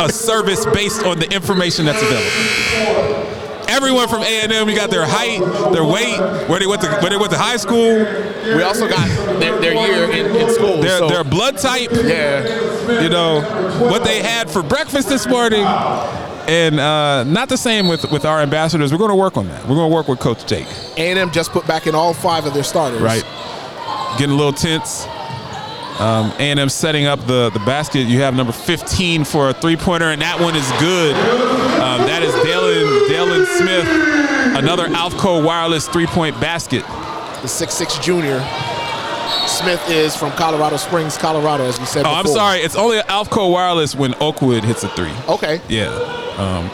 a 0.00 0.08
service 0.08 0.64
based 0.66 1.02
on 1.02 1.18
the 1.18 1.28
information 1.34 1.84
that's 1.84 2.00
available. 2.00 3.32
Everyone 3.66 4.06
from 4.08 4.22
A 4.22 4.42
and 4.42 4.52
M, 4.52 4.68
you 4.68 4.76
got 4.76 4.90
their 4.90 5.06
height, 5.06 5.40
their 5.72 5.84
weight, 5.84 6.20
where 6.48 6.60
they 6.60 6.66
went 6.66 6.82
to 6.82 6.88
where 7.00 7.10
they 7.10 7.16
went 7.16 7.32
to 7.32 7.38
high 7.38 7.56
school, 7.56 8.04
we 8.54 8.62
also 8.62 8.86
got 8.86 9.08
their, 9.40 9.58
their 9.58 9.74
year 9.74 10.04
in, 10.12 10.36
in 10.36 10.50
school. 10.54 10.80
their 10.80 10.98
so, 10.98 11.08
their 11.08 11.24
blood 11.24 11.58
type, 11.58 11.90
yeah, 11.92 13.02
you 13.02 13.08
know, 13.08 13.40
what 13.90 14.04
they 14.04 14.22
had 14.22 14.48
for 14.48 14.62
breakfast 14.62 15.08
this 15.08 15.26
morning. 15.26 15.64
And 16.46 16.78
uh, 16.78 17.24
not 17.24 17.48
the 17.48 17.56
same 17.56 17.88
with, 17.88 18.10
with 18.10 18.24
our 18.24 18.40
ambassadors. 18.40 18.92
We're 18.92 18.98
going 18.98 19.10
to 19.10 19.16
work 19.16 19.36
on 19.36 19.48
that. 19.48 19.62
We're 19.62 19.76
going 19.76 19.90
to 19.90 19.94
work 19.94 20.08
with 20.08 20.20
Coach 20.20 20.46
Jake. 20.46 20.66
A&M 20.96 21.30
just 21.30 21.52
put 21.52 21.66
back 21.66 21.86
in 21.86 21.94
all 21.94 22.12
five 22.12 22.44
of 22.44 22.52
their 22.52 22.62
starters. 22.62 23.00
Right. 23.00 23.24
Getting 24.18 24.34
a 24.34 24.38
little 24.38 24.52
tense. 24.52 25.06
Um, 26.00 26.32
A&M 26.38 26.68
setting 26.68 27.06
up 27.06 27.20
the, 27.26 27.50
the 27.50 27.60
basket. 27.60 28.00
You 28.08 28.20
have 28.20 28.34
number 28.34 28.52
15 28.52 29.24
for 29.24 29.50
a 29.50 29.54
three-pointer, 29.54 30.06
and 30.06 30.20
that 30.22 30.40
one 30.40 30.56
is 30.56 30.68
good. 30.80 31.14
Um, 31.80 32.06
that 32.06 32.22
is 32.22 32.34
Dalen, 32.42 33.08
Dalen 33.08 33.46
Smith, 33.46 34.58
another 34.58 34.88
Alco 34.88 35.44
Wireless 35.44 35.86
three-point 35.88 36.38
basket. 36.40 36.84
The 37.42 37.48
six-six 37.48 37.98
junior. 37.98 38.40
Smith 39.48 39.82
is 39.90 40.16
from 40.16 40.32
Colorado 40.32 40.76
Springs, 40.76 41.16
Colorado, 41.16 41.64
as 41.64 41.78
we 41.78 41.86
said 41.86 42.04
Oh, 42.06 42.10
I'm 42.12 42.26
sorry. 42.26 42.58
It's 42.60 42.76
only 42.76 42.98
Alco 42.98 43.50
Wireless 43.52 43.94
when 43.94 44.14
Oakwood 44.20 44.64
hits 44.64 44.82
a 44.84 44.88
three. 44.88 45.12
Okay. 45.28 45.60
Yeah. 45.68 45.88
Um, 46.38 46.70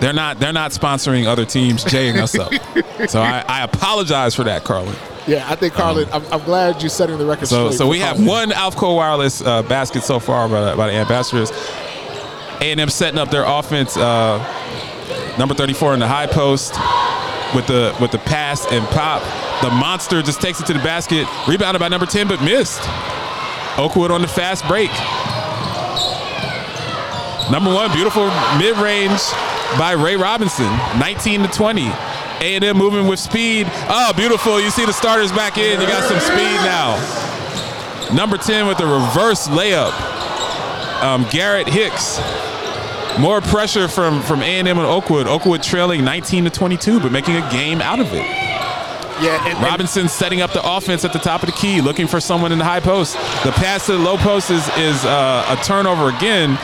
they're 0.00 0.12
not 0.12 0.38
they're 0.40 0.52
not 0.52 0.72
sponsoring 0.72 1.26
other 1.26 1.44
teams 1.44 1.84
jaying 1.84 2.18
us 2.18 2.36
up. 2.38 2.52
So 3.08 3.20
I, 3.20 3.44
I 3.48 3.62
apologize 3.64 4.32
for 4.36 4.44
that, 4.44 4.62
Carlin. 4.62 4.94
Yeah, 5.26 5.44
I 5.50 5.56
think 5.56 5.74
Carlin. 5.74 6.08
I'm, 6.12 6.24
I'm 6.32 6.42
glad 6.44 6.80
you're 6.82 6.88
setting 6.90 7.18
the 7.18 7.26
record 7.26 7.42
Um, 7.44 7.46
So 7.48 7.66
straight. 7.70 7.78
so 7.78 7.88
we 7.88 7.98
have 7.98 8.16
Carlin. 8.16 8.26
one 8.28 8.50
Alco 8.50 8.94
Wireless 8.96 9.40
uh, 9.42 9.62
basket 9.64 10.04
so 10.04 10.20
far 10.20 10.48
by, 10.48 10.70
the- 10.70 10.76
by 10.76 10.86
the 10.88 10.92
ambassadors. 10.94 11.50
A&M 12.60 12.88
setting 12.88 13.18
up 13.18 13.30
their 13.30 13.42
offense. 13.44 13.96
Uh, 13.96 14.38
number 15.36 15.54
34 15.54 15.94
in 15.94 16.00
the 16.00 16.06
high 16.06 16.26
post 16.28 16.74
with 17.54 17.66
the 17.66 17.94
with 18.00 18.10
the 18.10 18.18
pass 18.18 18.66
and 18.70 18.84
pop. 18.88 19.22
The 19.62 19.70
monster 19.70 20.22
just 20.22 20.40
takes 20.40 20.60
it 20.60 20.66
to 20.66 20.72
the 20.72 20.80
basket, 20.80 21.26
rebounded 21.46 21.80
by 21.80 21.88
number 21.88 22.06
10, 22.06 22.28
but 22.28 22.42
missed. 22.42 22.80
Oakwood 23.78 24.10
on 24.10 24.20
the 24.20 24.28
fast 24.28 24.66
break. 24.68 24.90
Number 27.50 27.72
one, 27.72 27.92
beautiful 27.92 28.26
mid-range 28.58 29.20
by 29.78 29.92
Ray 29.92 30.16
Robinson, 30.16 30.70
19 30.98 31.42
to 31.42 31.48
20. 31.48 31.90
A&M 32.40 32.76
moving 32.76 33.06
with 33.06 33.20
speed. 33.20 33.66
Oh, 33.88 34.12
beautiful. 34.16 34.60
You 34.60 34.70
see 34.70 34.84
the 34.84 34.92
starters 34.92 35.30
back 35.30 35.58
in. 35.58 35.80
You 35.80 35.86
got 35.86 36.02
some 36.08 36.18
speed 36.18 36.56
now. 36.66 36.98
Number 38.12 38.36
10 38.36 38.66
with 38.66 38.78
the 38.78 38.86
reverse 38.86 39.46
layup. 39.48 39.92
Um, 41.02 41.24
Garrett 41.30 41.68
Hicks. 41.68 42.18
More 43.20 43.40
pressure 43.40 43.88
from 43.88 44.22
from 44.22 44.42
A&M 44.42 44.66
and 44.66 44.78
Oakwood. 44.78 45.26
Oakwood 45.26 45.62
trailing 45.62 46.04
19 46.04 46.44
to 46.44 46.50
22, 46.50 47.00
but 47.00 47.12
making 47.12 47.36
a 47.36 47.50
game 47.50 47.80
out 47.80 48.00
of 48.00 48.12
it. 48.12 48.24
Yeah, 49.22 49.38
and, 49.46 49.56
and 49.56 49.64
Robinson 49.64 50.08
setting 50.08 50.40
up 50.40 50.52
the 50.52 50.62
offense 50.64 51.04
at 51.04 51.12
the 51.12 51.18
top 51.18 51.42
of 51.42 51.46
the 51.46 51.54
key, 51.54 51.80
looking 51.80 52.06
for 52.06 52.20
someone 52.20 52.50
in 52.50 52.58
the 52.58 52.64
high 52.64 52.80
post. 52.80 53.14
The 53.44 53.52
pass 53.52 53.86
to 53.86 53.92
the 53.92 53.98
low 53.98 54.16
post 54.16 54.50
is, 54.50 54.66
is 54.76 55.04
uh, 55.04 55.56
a 55.58 55.62
turnover 55.62 56.08
again. 56.08 56.58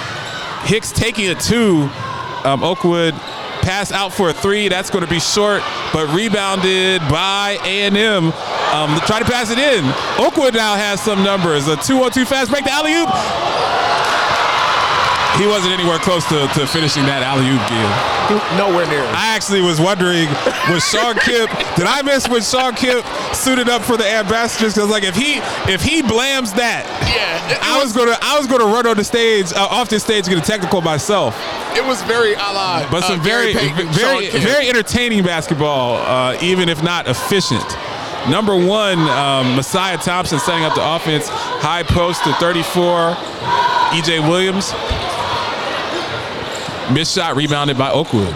Hicks 0.62 0.90
taking 0.90 1.26
it 1.26 1.38
to 1.40 1.88
um, 2.44 2.64
Oakwood. 2.64 3.14
Pass 3.62 3.92
out 3.92 4.12
for 4.12 4.30
a 4.30 4.32
three. 4.32 4.68
That's 4.68 4.90
going 4.90 5.04
to 5.04 5.10
be 5.10 5.20
short, 5.20 5.62
but 5.92 6.08
rebounded 6.14 7.00
by 7.02 7.58
A&M. 7.62 8.24
Um, 8.26 9.00
try 9.06 9.18
to 9.18 9.24
pass 9.24 9.50
it 9.50 9.58
in. 9.58 9.84
Oakwood 10.18 10.54
now 10.54 10.74
has 10.74 11.00
some 11.00 11.22
numbers. 11.22 11.68
A 11.68 11.76
2-on-2 11.76 12.26
fast 12.26 12.50
break 12.50 12.64
to 12.64 12.72
alley-oop. 12.72 13.08
He 15.38 15.46
wasn't 15.46 15.72
anywhere 15.72 15.98
close 15.98 16.24
to, 16.28 16.48
to 16.58 16.66
finishing 16.66 17.04
that 17.06 17.22
alley-oop 17.22 17.62
game. 17.70 18.58
nowhere 18.58 18.86
near. 18.90 19.06
I 19.14 19.34
actually 19.34 19.62
was 19.62 19.80
wondering, 19.80 20.26
was 20.68 20.82
Shawn 20.82 21.14
Kemp? 21.24 21.50
Did 21.76 21.86
I 21.86 22.02
miss 22.02 22.28
when 22.28 22.42
Shawn 22.42 22.74
Kemp 22.74 23.06
suited 23.32 23.68
up 23.68 23.82
for 23.82 23.96
the 23.96 24.04
ambassadors? 24.04 24.74
Because 24.74 24.90
like 24.90 25.04
if 25.04 25.14
he 25.14 25.38
if 25.72 25.80
he 25.80 26.02
blams 26.02 26.54
that, 26.56 26.82
yeah, 27.14 27.58
I 27.62 27.78
was 27.82 27.92
gonna 27.92 28.18
I 28.20 28.36
was 28.36 28.48
gonna 28.48 28.66
run 28.66 28.86
on 28.86 28.96
the 28.96 29.04
stage 29.04 29.52
uh, 29.52 29.68
off 29.70 29.88
the 29.88 30.00
stage 30.00 30.26
get 30.26 30.38
a 30.38 30.40
technical 30.40 30.80
myself. 30.80 31.36
it 31.76 31.86
was 31.86 32.02
very 32.02 32.34
a 32.34 32.38
la. 32.38 32.90
But 32.90 33.02
some 33.04 33.20
uh, 33.20 33.22
very 33.22 33.52
Payton, 33.54 33.88
very 33.92 34.30
very 34.30 34.68
entertaining 34.68 35.22
basketball, 35.22 35.96
uh, 36.02 36.36
even 36.42 36.68
if 36.68 36.82
not 36.82 37.06
efficient. 37.08 37.64
Number 38.28 38.56
one, 38.56 38.98
um, 38.98 39.54
Messiah 39.54 39.96
Thompson 39.96 40.38
setting 40.40 40.64
up 40.64 40.74
the 40.74 40.82
offense, 40.84 41.28
high 41.30 41.84
post 41.84 42.24
to 42.24 42.32
34. 42.34 43.14
EJ 43.88 44.20
Williams, 44.28 44.72
missed 46.92 47.14
shot 47.14 47.36
rebounded 47.36 47.76
by 47.78 47.90
Oakwood. 47.90 48.34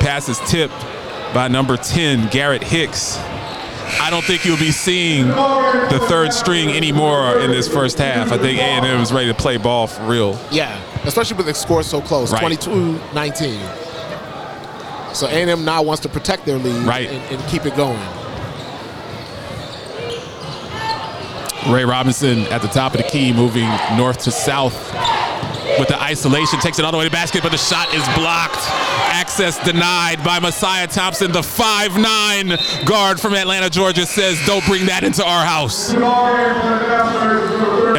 Pass 0.00 0.28
is 0.28 0.38
tipped 0.50 0.74
by 1.34 1.48
number 1.48 1.76
10, 1.76 2.28
Garrett 2.30 2.62
Hicks. 2.62 3.18
I 4.00 4.08
don't 4.10 4.24
think 4.24 4.44
you'll 4.44 4.56
be 4.58 4.72
seeing 4.72 5.28
the 5.28 6.04
third 6.08 6.32
string 6.32 6.70
anymore 6.70 7.38
in 7.40 7.50
this 7.50 7.68
first 7.68 7.98
half. 7.98 8.32
I 8.32 8.38
think 8.38 8.58
A&M 8.58 8.84
is 9.00 9.12
ready 9.12 9.28
to 9.28 9.34
play 9.34 9.56
ball 9.58 9.86
for 9.86 10.02
real. 10.04 10.38
Yeah, 10.50 10.76
especially 11.04 11.36
with 11.36 11.46
the 11.46 11.54
score 11.54 11.82
so 11.84 12.00
close, 12.00 12.32
Right. 12.32 12.42
22-19. 12.60 13.60
So 15.14 15.26
A&M 15.28 15.64
now 15.64 15.82
wants 15.82 16.02
to 16.02 16.08
protect 16.08 16.44
their 16.46 16.58
lead 16.58 16.84
Right. 16.84 17.08
and, 17.08 17.22
and 17.40 17.48
keep 17.48 17.64
it 17.64 17.74
going. 17.76 18.00
Ray 21.72 21.84
Robinson 21.84 22.40
at 22.52 22.60
the 22.62 22.68
top 22.68 22.92
of 22.94 22.98
the 23.02 23.08
key, 23.08 23.32
moving 23.32 23.68
north 23.96 24.18
to 24.24 24.30
south 24.30 24.92
with 25.78 25.88
the 25.88 26.00
isolation, 26.00 26.58
takes 26.60 26.78
it 26.78 26.84
all 26.84 26.92
the 26.92 26.98
way 26.98 27.04
to 27.04 27.10
the 27.10 27.14
basket, 27.14 27.42
but 27.42 27.52
the 27.52 27.58
shot 27.58 27.92
is 27.94 28.02
blocked. 28.16 28.56
Access 29.12 29.62
denied 29.64 30.22
by 30.24 30.38
Messiah 30.38 30.86
Thompson, 30.86 31.32
the 31.32 31.40
5'9 31.40 32.86
guard 32.86 33.20
from 33.20 33.34
Atlanta, 33.34 33.70
Georgia, 33.70 34.06
says, 34.06 34.38
Don't 34.46 34.64
bring 34.66 34.86
that 34.86 35.04
into 35.04 35.24
our 35.24 35.44
house. 35.44 35.92
Am 35.94 36.04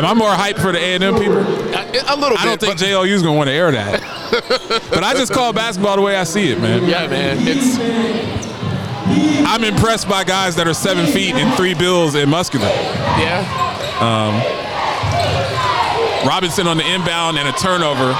I 0.05 0.13
more 0.13 0.29
hyped 0.29 0.61
for 0.61 0.71
the 0.71 0.79
A&M 0.79 1.15
people? 1.15 1.37
A, 1.37 2.13
a 2.13 2.15
little 2.15 2.37
bit. 2.37 2.39
I 2.39 2.45
don't 2.45 2.59
think 2.59 2.77
but- 2.77 2.85
JLU's 2.85 3.23
going 3.23 3.33
to 3.33 3.37
want 3.37 3.47
to 3.47 3.53
air 3.53 3.71
that. 3.71 4.01
but 4.89 5.03
I 5.03 5.13
just 5.13 5.33
call 5.33 5.53
basketball 5.53 5.95
the 5.95 6.01
way 6.01 6.15
I 6.15 6.23
see 6.23 6.51
it, 6.51 6.59
man. 6.61 6.87
Yeah, 6.87 7.07
man. 7.07 7.37
It's 7.41 7.77
I'm 9.47 9.63
impressed 9.63 10.09
by 10.09 10.23
guys 10.25 10.55
that 10.57 10.67
are 10.67 10.73
seven 10.73 11.05
feet 11.07 11.35
and 11.35 11.55
three 11.55 11.73
bills 11.73 12.15
and 12.15 12.29
muscular. 12.29 12.67
yeah. 12.67 13.45
Um, 14.01 14.56
Robinson 16.27 16.67
on 16.67 16.75
the 16.75 16.83
inbound 16.83 17.39
and 17.39 17.47
a 17.47 17.55
turnover. 17.55 18.11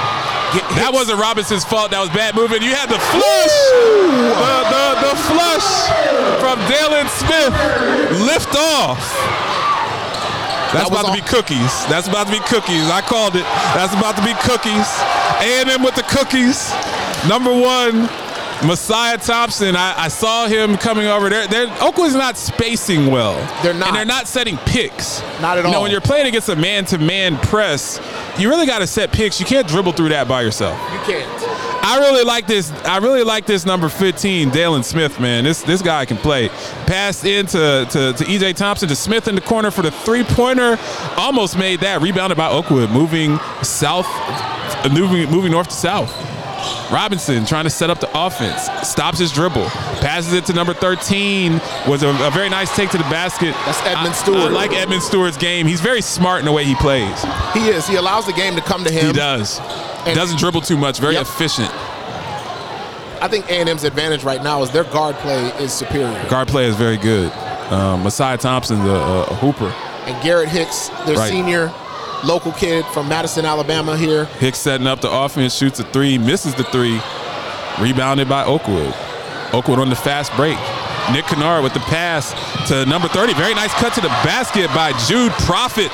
That 0.80 0.96
wasn't 0.96 1.20
Robinson's 1.20 1.68
fault. 1.68 1.92
That 1.92 2.00
was 2.00 2.08
bad 2.16 2.32
movement. 2.32 2.64
You 2.64 2.72
had 2.72 2.88
the 2.88 2.96
flush, 3.12 3.58
the, 4.32 4.56
the, 4.72 4.86
the 5.04 5.14
flush 5.28 5.68
from 6.40 6.56
Dalen 6.72 7.04
Smith 7.20 7.52
lift 8.24 8.56
off. 8.56 9.04
That's 10.72 10.88
That 10.88 11.04
about 11.04 11.12
to 11.12 11.16
be 11.20 11.24
cookies. 11.28 11.72
That's 11.92 12.08
about 12.08 12.32
to 12.32 12.34
be 12.34 12.44
cookies. 12.48 12.88
I 12.88 13.04
called 13.04 13.36
it. 13.36 13.44
That's 13.76 13.92
about 13.92 14.16
to 14.16 14.24
be 14.24 14.36
cookies. 14.40 14.88
A&M 15.44 15.84
with 15.84 15.96
the 16.00 16.08
cookies. 16.08 16.72
Number 17.28 17.52
one, 17.52 18.08
Messiah 18.66 19.18
Thompson. 19.18 19.76
I, 19.76 19.94
I 19.98 20.08
saw 20.08 20.48
him 20.48 20.78
coming 20.78 21.06
over 21.06 21.30
there. 21.30 21.48
They're, 21.48 21.68
Oakland's 21.82 22.16
not 22.16 22.38
spacing 22.38 23.08
well. 23.12 23.36
They're 23.62 23.74
not. 23.74 23.90
And 23.90 23.98
they're 23.98 24.06
not 24.06 24.28
setting 24.28 24.58
picks. 24.66 25.22
Not 25.42 25.58
at 25.58 25.66
You 25.66 25.72
know, 25.72 25.78
all. 25.78 25.84
when 25.84 25.92
you're 25.92 26.02
playing 26.02 26.28
against 26.28 26.50
a 26.50 26.56
man-to-man 26.56 27.38
press, 27.38 28.00
you 28.40 28.50
really 28.50 28.66
got 28.66 28.80
to 28.80 28.88
set 28.88 29.12
picks. 29.12 29.40
You 29.40 29.46
can't 29.46 29.68
dribble 29.68 29.92
through 29.94 30.10
that 30.10 30.28
by 30.28 30.42
yourself. 30.42 30.78
You 30.92 31.00
can't. 31.00 31.28
I 31.84 32.00
really 32.00 32.24
like 32.26 32.48
this. 32.48 32.72
I 32.84 32.98
really 32.98 33.24
like 33.24 33.46
this 33.46 33.66
number 33.66 33.88
15, 33.88 34.50
Dalen 34.50 34.84
Smith. 34.84 35.20
Man, 35.22 35.46
this 35.46 35.62
this 35.62 35.82
guy 35.82 36.06
can 36.06 36.18
play. 36.18 36.50
Pass 36.86 37.24
into 37.24 37.86
to, 37.92 38.14
to 38.14 38.24
EJ 38.26 38.56
Thompson 38.58 38.90
to 38.90 38.96
Smith 38.96 39.28
in 39.30 39.36
the 39.36 39.42
corner 39.42 39.72
for 39.72 39.84
the 39.84 39.92
three-pointer. 39.92 40.78
Almost 41.16 41.58
made 41.58 41.80
that. 41.82 42.02
Rebounded 42.02 42.38
by 42.38 42.50
Oakwood, 42.50 42.90
moving 42.90 43.38
south, 43.62 44.08
moving 44.92 45.30
moving 45.32 45.52
north 45.52 45.70
to 45.70 45.74
south. 45.76 46.12
Robinson 46.92 47.46
trying 47.46 47.66
to 47.66 47.70
set 47.70 47.90
up 47.90 48.00
the 48.00 48.10
offense, 48.18 48.64
stops 48.88 49.20
his 49.20 49.32
dribble, 49.32 49.66
passes 50.00 50.34
it 50.34 50.46
to 50.46 50.54
number 50.54 50.74
13. 50.74 51.54
Was 51.88 52.04
a, 52.04 52.10
a 52.10 52.32
very 52.32 52.50
nice 52.50 52.74
take 52.76 52.90
to 52.92 52.98
the 52.98 53.04
basket. 53.06 53.54
That's 53.66 53.82
Edmund 53.82 54.10
I- 54.10 54.12
Stewart. 54.14 54.40
I 54.40 54.48
like 54.50 54.72
Edmund 54.74 55.02
Stewart's 55.04 55.38
game. 55.38 55.66
He's 55.68 55.82
very 55.82 56.02
smart 56.02 56.40
in 56.40 56.46
the 56.46 56.52
way 56.52 56.64
he 56.64 56.76
plays. 56.76 57.24
He 57.54 57.68
is. 57.70 57.88
He 57.88 57.96
allows 57.96 58.26
the 58.26 58.34
game 58.34 58.56
to 58.56 58.62
come 58.62 58.84
to 58.84 58.92
him. 58.92 59.08
He 59.08 59.14
does. 59.14 59.60
And- 60.06 60.16
Doesn't 60.16 60.40
dribble 60.40 60.62
too 60.62 60.78
much. 60.78 61.00
Very 61.00 61.14
Yep. 61.16 61.24
efficient. 61.24 61.72
I 63.20 63.28
think 63.28 63.50
A&M's 63.50 63.84
advantage 63.84 64.24
right 64.24 64.44
now 64.44 64.62
is 64.62 64.70
their 64.72 64.84
guard 64.86 65.16
play 65.18 65.48
is 65.60 65.74
superior. 65.74 66.24
Guard 66.30 66.48
play 66.48 66.66
is 66.66 66.76
very 66.76 66.98
good. 66.98 67.32
Um, 67.72 68.04
Messiah 68.04 68.38
Thompson's 68.38 68.86
a, 68.86 68.90
a, 68.92 69.24
a 69.24 69.36
hooper. 69.36 69.74
And 70.06 70.22
Garrett 70.24 70.50
Hicks, 70.50 70.90
their 71.06 71.18
Right. 71.18 71.30
senior 71.30 71.74
local 72.26 72.52
kid 72.52 72.86
from 72.88 73.08
Madison, 73.08 73.46
Alabama 73.46 73.96
here. 73.98 74.26
Hicks 74.26 74.60
setting 74.60 74.88
up 74.88 75.02
the 75.02 75.12
offense, 75.12 75.56
shoots 75.56 75.80
a 75.80 75.84
three, 75.84 76.18
misses 76.18 76.56
the 76.56 76.64
three. 76.66 77.00
Rebounded 77.80 78.28
by 78.28 78.44
Oakwood. 78.44 78.94
Oakwood 79.54 79.80
on 79.80 79.90
the 79.90 79.96
fast 79.96 80.34
break. 80.36 80.58
Nick 81.12 81.26
Kennard 81.26 81.64
with 81.64 81.74
the 81.74 81.80
pass 81.82 82.34
to 82.68 82.86
number 82.86 83.08
30. 83.08 83.34
Very 83.36 83.54
nice 83.54 83.74
cut 83.76 83.94
to 83.94 84.02
the 84.02 84.10
basket 84.26 84.68
by 84.74 84.92
Jude 85.08 85.32
Profit. 85.46 85.92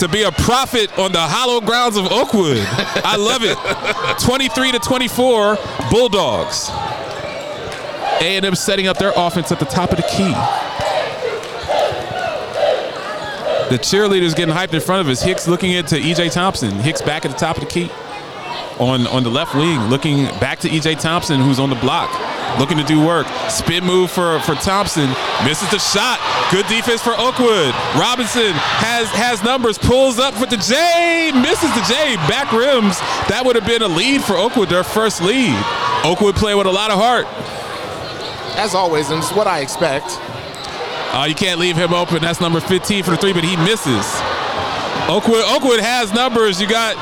To 0.00 0.08
be 0.08 0.22
a 0.24 0.32
prophet 0.32 0.96
on 0.98 1.12
the 1.12 1.20
hollow 1.20 1.60
grounds 1.62 1.96
of 1.96 2.06
Oakwood. 2.12 2.58
I 3.04 3.16
love 3.16 3.42
it. 3.42 3.56
23 4.22 4.72
to 4.72 4.78
24, 4.78 5.56
Bulldogs. 5.90 6.68
A&M 8.20 8.54
setting 8.54 8.86
up 8.88 8.98
their 8.98 9.12
offense 9.16 9.50
at 9.52 9.58
the 9.58 9.64
top 9.64 9.92
of 9.92 9.96
the 9.96 10.02
key. 10.02 10.34
The 13.68 13.78
cheerleaders 13.78 14.36
getting 14.36 14.54
hyped 14.54 14.74
in 14.74 14.80
front 14.80 15.00
of 15.00 15.08
us. 15.08 15.20
Hicks 15.20 15.48
looking 15.48 15.72
into 15.72 15.96
EJ 15.96 16.32
Thompson. 16.32 16.70
Hicks 16.70 17.02
back 17.02 17.24
at 17.24 17.32
the 17.32 17.36
top 17.36 17.56
of 17.56 17.64
the 17.64 17.68
key. 17.68 17.90
On 18.78 19.08
on 19.08 19.24
the 19.24 19.30
left 19.30 19.56
wing, 19.56 19.80
looking 19.88 20.26
back 20.38 20.60
to 20.60 20.68
EJ 20.68 21.00
Thompson, 21.00 21.40
who's 21.40 21.58
on 21.58 21.70
the 21.70 21.76
block, 21.76 22.08
looking 22.60 22.76
to 22.76 22.84
do 22.84 23.04
work. 23.04 23.26
Spin 23.48 23.82
move 23.84 24.10
for, 24.10 24.38
for 24.40 24.54
Thompson. 24.54 25.08
Misses 25.44 25.68
the 25.70 25.80
shot. 25.80 26.20
Good 26.52 26.66
defense 26.68 27.02
for 27.02 27.14
Oakwood. 27.18 27.74
Robinson 27.98 28.52
has 28.78 29.08
has 29.08 29.42
numbers, 29.42 29.78
pulls 29.78 30.20
up 30.20 30.34
for 30.34 30.46
the 30.46 30.58
J, 30.58 31.32
misses 31.34 31.74
the 31.74 31.84
J. 31.88 32.14
Back 32.28 32.52
rims. 32.52 33.00
That 33.28 33.42
would 33.44 33.56
have 33.56 33.66
been 33.66 33.82
a 33.82 33.88
lead 33.88 34.22
for 34.22 34.36
Oakwood, 34.36 34.68
their 34.68 34.84
first 34.84 35.20
lead. 35.22 35.56
Oakwood 36.04 36.36
playing 36.36 36.58
with 36.58 36.68
a 36.68 36.70
lot 36.70 36.92
of 36.92 36.98
heart. 37.00 37.26
As 38.56 38.76
always, 38.76 39.10
and 39.10 39.18
it's 39.18 39.32
what 39.32 39.48
I 39.48 39.58
expect. 39.58 40.20
Uh, 41.16 41.24
you 41.24 41.34
can't 41.34 41.58
leave 41.58 41.76
him 41.76 41.94
open. 41.94 42.20
That's 42.20 42.42
number 42.42 42.60
15 42.60 43.02
for 43.02 43.12
the 43.12 43.16
three, 43.16 43.32
but 43.32 43.42
he 43.42 43.56
misses. 43.56 44.04
Oakwood, 45.08 45.48
Oakwood 45.48 45.80
has 45.80 46.12
numbers. 46.12 46.60
You 46.60 46.68
got 46.68 46.92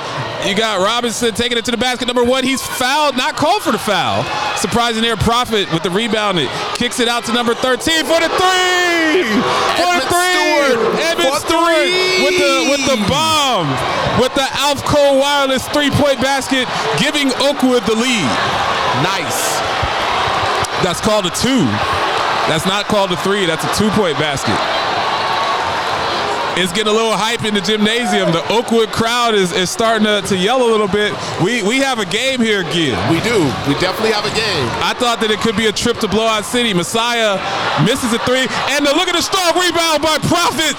you 0.46 0.54
got 0.54 0.78
Robinson 0.78 1.34
taking 1.34 1.58
it 1.58 1.64
to 1.64 1.72
the 1.72 1.76
basket. 1.76 2.06
Number 2.06 2.22
one, 2.22 2.44
he's 2.44 2.62
fouled, 2.62 3.16
not 3.16 3.34
called 3.34 3.62
for 3.62 3.72
the 3.72 3.78
foul. 3.78 4.22
Surprising 4.54 5.02
there, 5.02 5.16
Profit 5.16 5.66
with 5.72 5.82
the 5.82 5.90
rebound. 5.90 6.38
It 6.38 6.46
kicks 6.78 7.00
it 7.00 7.08
out 7.08 7.24
to 7.26 7.32
number 7.32 7.54
13 7.58 8.06
for 8.06 8.22
the 8.22 8.30
three. 8.38 9.26
For 9.82 9.92
the 9.98 10.06
three. 10.06 10.30
Stewart 10.30 10.78
Edmund 11.02 11.34
for 11.34 11.40
Stewart 11.42 11.74
three. 11.74 12.22
with 12.22 12.38
the 12.38 12.54
with 12.70 12.84
the 12.86 12.98
bomb, 13.10 13.66
with 14.22 14.30
the 14.38 14.46
Alfco 14.62 15.18
wireless 15.18 15.66
three-point 15.74 16.22
basket, 16.22 16.70
giving 17.02 17.34
Oakwood 17.42 17.82
the 17.90 17.98
lead. 17.98 18.30
Nice. 19.02 19.58
That's 20.86 21.00
called 21.02 21.26
a 21.26 21.34
two. 21.34 21.66
That's 22.48 22.66
not 22.66 22.86
called 22.86 23.10
a 23.12 23.16
three. 23.16 23.46
That's 23.46 23.64
a 23.64 23.72
two-point 23.74 24.18
basket. 24.18 24.58
It's 26.56 26.70
getting 26.70 26.92
a 26.92 26.94
little 26.94 27.16
hype 27.18 27.42
in 27.42 27.52
the 27.52 27.60
gymnasium. 27.60 28.30
The 28.30 28.46
Oakwood 28.46 28.92
crowd 28.92 29.34
is, 29.34 29.50
is 29.50 29.70
starting 29.70 30.06
to, 30.06 30.22
to 30.30 30.36
yell 30.38 30.62
a 30.62 30.70
little 30.70 30.86
bit. 30.86 31.10
We 31.42 31.66
we 31.66 31.82
have 31.82 31.98
a 31.98 32.06
game 32.06 32.38
here 32.38 32.60
again. 32.62 32.94
We 33.10 33.18
do. 33.26 33.42
We 33.66 33.74
definitely 33.82 34.14
have 34.14 34.22
a 34.22 34.34
game. 34.38 34.70
I 34.78 34.94
thought 34.94 35.18
that 35.26 35.34
it 35.34 35.42
could 35.42 35.56
be 35.58 35.66
a 35.66 35.74
trip 35.74 35.98
to 35.98 36.08
Blowout 36.08 36.44
City. 36.46 36.70
Messiah 36.70 37.42
misses 37.82 38.14
a 38.14 38.22
three, 38.22 38.46
and 38.70 38.86
the, 38.86 38.94
look 38.94 39.10
at 39.10 39.18
the 39.18 39.26
strong 39.26 39.50
rebound 39.58 39.98
by 39.98 40.14
Profit. 40.30 40.78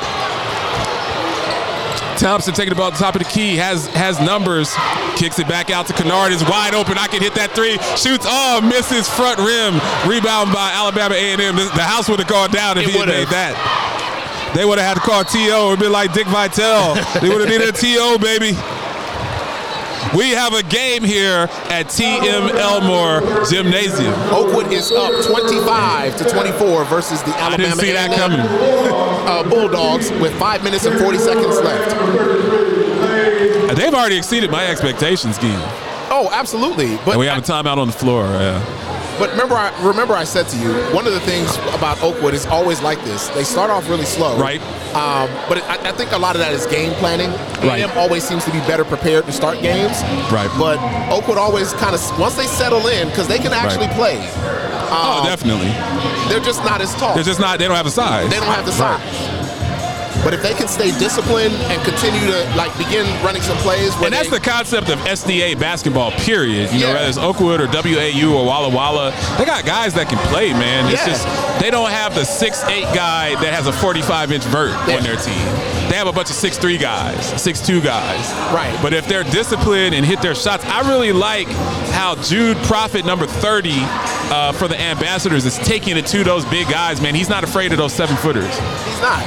Thompson 2.17 2.53
taking 2.53 2.69
the 2.69 2.75
ball 2.75 2.91
the 2.91 2.97
top 2.97 3.15
of 3.15 3.19
the 3.19 3.29
key, 3.29 3.55
has 3.55 3.87
has 3.87 4.19
numbers, 4.19 4.73
kicks 5.15 5.39
it 5.39 5.47
back 5.47 5.69
out 5.69 5.87
to 5.87 5.93
Kennard, 5.93 6.31
is 6.31 6.43
wide 6.43 6.73
open. 6.73 6.97
I 6.97 7.07
can 7.07 7.21
hit 7.21 7.35
that 7.35 7.51
three, 7.51 7.77
shoots, 7.95 8.25
oh, 8.27 8.61
misses 8.61 9.07
front 9.07 9.39
rim, 9.39 9.75
rebound 10.07 10.53
by 10.53 10.71
Alabama 10.71 11.15
A&M. 11.15 11.55
The, 11.55 11.83
house 11.85 12.09
would 12.09 12.19
have 12.19 12.27
gone 12.27 12.51
down 12.51 12.77
if 12.77 12.87
It 12.87 12.91
he 12.91 12.97
had 12.97 13.07
made 13.07 13.27
that. 13.29 13.53
They 14.55 14.63
would 14.63 14.79
have 14.79 14.87
had 14.87 14.93
to 14.95 15.03
call 15.03 15.23
TO. 15.23 15.39
It 15.39 15.69
would 15.69 15.79
been 15.79 15.91
like 15.91 16.13
Dick 16.13 16.27
Vitale. 16.27 16.95
They 17.19 17.27
would 17.27 17.41
have 17.43 17.49
needed 17.49 17.67
a 17.67 17.75
TO, 17.75 18.17
baby. 18.17 18.55
We 20.13 20.31
have 20.31 20.53
a 20.53 20.63
game 20.63 21.03
here 21.03 21.47
at 21.69 21.87
TM 21.87 22.49
Elmore 22.55 23.21
Gymnasium. 23.49 24.13
Oakwood 24.31 24.71
is 24.71 24.91
up 24.91 25.11
25 25.25 26.17
to 26.17 26.29
24 26.29 26.85
versus 26.85 27.21
the 27.23 27.31
I 27.31 27.39
Alabama 27.39 27.57
didn't 27.57 27.79
see 27.79 27.91
that 27.91 28.15
coming. 28.15 28.39
Uh, 28.39 29.43
Bulldogs 29.49 30.11
with 30.21 30.37
five 30.39 30.63
minutes 30.63 30.85
and 30.85 30.97
40 30.99 31.17
seconds 31.17 31.59
left. 31.61 31.91
They've 33.75 33.93
already 33.93 34.17
exceeded 34.17 34.51
my 34.51 34.65
expectations, 34.67 35.37
Guy. 35.37 35.55
Oh, 36.09 36.29
absolutely. 36.31 36.95
But 36.97 37.11
And 37.11 37.19
we 37.19 37.25
have 37.25 37.39
a 37.39 37.41
timeout 37.41 37.77
on 37.77 37.87
the 37.87 37.93
floor. 37.93 38.23
Yeah. 38.25 38.61
But 39.17 39.31
remember, 39.31 39.55
I 39.55 39.71
remember 39.85 40.13
I 40.13 40.23
said 40.25 40.47
to 40.49 40.57
you, 40.57 40.73
one 40.93 41.07
of 41.07 41.13
the 41.13 41.19
things 41.21 41.55
about 41.73 42.01
Oakwood 42.03 42.33
is 42.33 42.45
always 42.45 42.81
like 42.81 43.01
this. 43.03 43.29
They 43.29 43.43
start 43.43 43.69
off 43.69 43.87
really 43.89 44.05
slow, 44.05 44.37
Right. 44.37 44.61
Um, 44.95 45.29
but 45.49 45.61
I, 45.63 45.89
I 45.89 45.91
think 45.91 46.13
a 46.13 46.17
lot 46.17 46.35
of 46.35 46.39
that 46.39 46.53
is 46.53 46.65
game 46.67 46.93
planning. 46.93 47.29
Right. 47.67 47.81
A&M 47.81 47.97
always 47.97 48.23
seems 48.23 48.45
to 48.45 48.51
be 48.51 48.59
better 48.59 48.85
prepared 48.85 49.25
to 49.25 49.31
start 49.33 49.59
games. 49.61 50.01
Right. 50.31 50.49
But 50.57 50.79
Oakwood 51.11 51.37
always 51.37 51.73
kind 51.73 51.93
of 51.93 52.19
once 52.19 52.35
they 52.35 52.47
settle 52.47 52.87
in 52.87 53.09
because 53.09 53.27
they 53.27 53.37
can 53.37 53.51
actually 53.51 53.87
play. 53.89 54.17
Oh, 54.87 55.19
um, 55.19 55.25
definitely. 55.25 55.71
They're 56.29 56.43
just 56.43 56.63
not 56.63 56.79
as 56.79 56.93
tall. 56.95 57.13
They're 57.15 57.23
just 57.23 57.39
not. 57.39 57.59
They 57.59 57.67
don't 57.67 57.75
have 57.75 57.87
a 57.87 57.91
size. 57.91 58.29
They 58.29 58.37
don't 58.37 58.47
have 58.47 58.65
the 58.65 58.71
size. 58.71 59.34
But 60.25 60.33
if 60.33 60.41
they 60.41 60.55
can 60.55 60.67
stay 60.67 60.89
disciplined 60.97 61.53
and 61.69 61.77
continue 61.85 62.25
to 62.31 62.39
like 62.57 62.75
begin 62.79 63.05
running 63.23 63.43
some 63.43 63.55
plays, 63.57 63.93
And 64.01 64.11
that's 64.11 64.29
they, 64.29 64.39
the 64.39 64.43
concept 64.43 64.89
of 64.89 64.97
SDA 65.05 65.57
basketball, 65.59 66.11
period. 66.11 66.71
You 66.73 66.79
know, 66.81 66.93
whether 66.93 67.07
it's 67.07 67.17
Oakwood 67.19 67.61
or 67.61 67.67
WAU 67.67 68.33
or 68.33 68.43
Walla 68.43 68.69
Walla, 68.69 69.11
they 69.37 69.45
got 69.45 69.65
guys 69.65 69.93
that 69.93 70.09
can 70.09 70.17
play, 70.33 70.51
man. 70.53 70.91
It's 70.91 71.05
Yeah. 71.05 71.13
just 71.13 71.61
they 71.61 71.69
don't 71.69 71.91
have 71.91 72.15
the 72.15 72.25
six 72.25 72.63
eight 72.65 72.89
guy 72.95 73.35
that 73.41 73.53
has 73.53 73.67
a 73.67 73.73
45 73.73 74.31
inch 74.31 74.43
vert 74.45 74.71
Yeah. 74.89 74.97
on 74.97 75.03
their 75.03 75.15
team. 75.15 75.74
They 75.95 75.99
have 75.99 76.07
a 76.07 76.11
bunch 76.11 76.29
of 76.29 76.35
six 76.35 76.57
three 76.57 76.77
guys, 76.77 77.41
six 77.41 77.65
two 77.65 77.79
guys. 77.79 78.29
Right. 78.53 78.77
But 78.81 78.91
if 78.91 79.07
they're 79.07 79.23
disciplined 79.23 79.95
and 79.95 80.05
hit 80.05 80.21
their 80.21 80.35
shots, 80.35 80.65
I 80.65 80.81
really 80.89 81.13
like 81.13 81.47
how 81.95 82.15
Jude 82.15 82.57
Profit, 82.67 83.05
number 83.05 83.25
30 83.25 83.71
uh, 83.79 84.51
for 84.51 84.67
the 84.67 84.77
Ambassadors, 84.77 85.45
is 85.45 85.57
taking 85.59 85.95
it 85.95 86.05
to 86.07 86.25
those 86.25 86.43
big 86.51 86.67
guys, 86.67 86.99
man. 86.99 87.15
He's 87.15 87.29
not 87.29 87.45
afraid 87.45 87.71
of 87.71 87.77
those 87.77 87.93
seven 87.93 88.17
footers. 88.17 88.43
He's 88.43 88.99
not. 88.99 89.23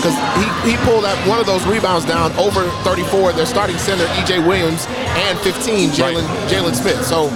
Because 0.00 0.16
he, 0.64 0.70
he 0.70 0.76
pulled 0.78 1.04
up 1.04 1.18
one 1.28 1.40
of 1.40 1.44
those 1.44 1.66
rebounds 1.66 2.06
down 2.06 2.32
over 2.38 2.70
34. 2.84 3.34
Their 3.34 3.44
starting 3.44 3.76
center, 3.76 4.06
EJ 4.16 4.46
Williams, 4.48 4.86
and 4.88 5.38
15, 5.40 5.90
Jalen 5.90 6.26
Right. 6.26 6.50
Jalen 6.50 6.74
Smith. 6.74 7.04
So 7.04 7.28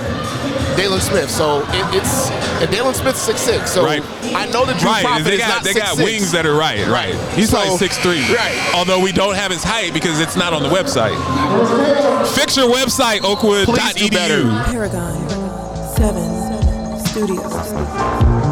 Dalen 0.77 1.01
Smith. 1.01 1.31
So 1.31 1.61
it, 1.69 1.95
it's 1.97 2.31
and 2.31 2.71
Dalen 2.71 2.95
Smith's 2.95 3.27
6'6. 3.29 3.69
So 3.69 3.85
Right. 3.85 4.03
I 4.35 4.47
know 4.47 4.65
that 4.65 4.79
Drew 4.81 4.91
Right, 4.91 5.05
Profit 5.05 5.25
they 5.25 5.35
is 5.35 5.41
got 5.41 5.49
not 5.49 5.65
they 5.65 5.75
got 5.75 5.97
wings 5.97 6.33
that 6.33 6.47
are 6.47 6.55
right, 6.55 6.87
right. 6.89 7.15
He's 7.35 7.51
So- 7.51 7.59
probably 7.59 7.79
six 7.79 7.99
three, 7.99 8.23
Right. 8.35 8.57
Although 8.75 9.01
we 9.01 9.13
don't 9.13 9.35
have 9.35 9.51
his 9.51 9.63
height 9.65 9.93
because 9.93 10.21
it's 10.21 10.37
not 10.37 10.53
on 10.53 10.63
the 10.63 10.69
website. 10.69 11.17
Fix 12.35 12.57
your 12.57 12.69
website, 12.71 13.21
Please 13.21 13.95
do 13.95 14.09
better. 14.11 14.43
Oakwood.edu. 14.49 14.65
Paragon 14.65 15.29
7 15.97 17.07
Studios. 17.07 18.52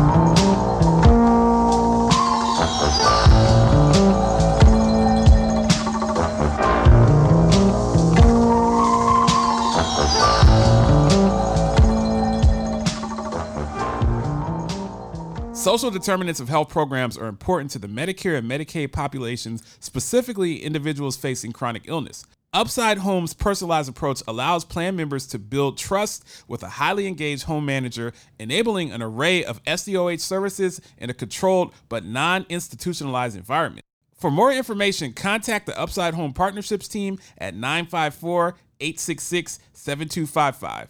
Social 15.61 15.90
determinants 15.90 16.40
of 16.40 16.48
health 16.48 16.70
programs 16.70 17.18
are 17.18 17.26
important 17.26 17.70
to 17.72 17.78
the 17.78 17.86
Medicare 17.86 18.38
and 18.38 18.50
Medicaid 18.50 18.92
populations, 18.92 19.62
specifically 19.78 20.62
individuals 20.62 21.18
facing 21.18 21.52
chronic 21.52 21.82
illness. 21.84 22.24
Upside 22.54 22.96
Home's 22.96 23.34
personalized 23.34 23.90
approach 23.90 24.22
allows 24.26 24.64
plan 24.64 24.96
members 24.96 25.26
to 25.26 25.38
build 25.38 25.76
trust 25.76 26.24
with 26.48 26.62
a 26.62 26.68
highly 26.70 27.06
engaged 27.06 27.42
home 27.42 27.66
manager, 27.66 28.14
enabling 28.38 28.90
an 28.90 29.02
array 29.02 29.44
of 29.44 29.62
SDOH 29.64 30.20
services 30.20 30.80
in 30.96 31.11
a 31.11 31.14
controlled 31.14 31.74
but 31.90 32.06
non 32.06 32.46
institutionalized 32.48 33.36
environment. 33.36 33.84
For 34.18 34.30
more 34.30 34.50
information, 34.50 35.12
contact 35.12 35.66
the 35.66 35.78
Upside 35.78 36.14
Home 36.14 36.32
Partnerships 36.32 36.88
team 36.88 37.18
at 37.36 37.54
954 37.54 38.56
866 38.80 39.58
7255. 39.74 40.88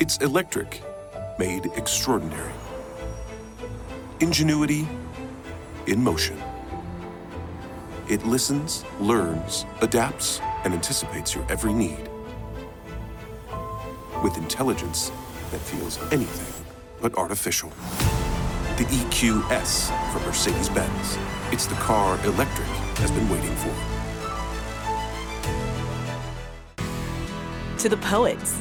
It's 0.00 0.16
electric, 0.18 0.80
made 1.38 1.66
extraordinary. 1.76 2.52
Ingenuity 4.20 4.88
in 5.86 6.02
motion. 6.02 6.36
It 8.08 8.26
listens, 8.26 8.84
learns, 8.98 9.64
adapts, 9.80 10.40
and 10.64 10.74
anticipates 10.74 11.34
your 11.34 11.46
every 11.48 11.72
need. 11.72 12.08
With 14.22 14.36
intelligence 14.36 15.12
that 15.52 15.60
feels 15.60 15.98
anything 16.12 16.64
but 17.00 17.14
artificial. 17.16 17.70
The 18.76 18.84
EQS 18.84 19.90
from 20.12 20.22
Mercedes 20.24 20.68
Benz. 20.68 21.18
It's 21.52 21.66
the 21.66 21.74
car 21.76 22.18
electric 22.24 22.66
has 22.98 23.10
been 23.12 23.28
waiting 23.28 23.54
for. 23.56 23.74
To 27.78 27.88
the 27.88 27.96
poets 27.98 28.60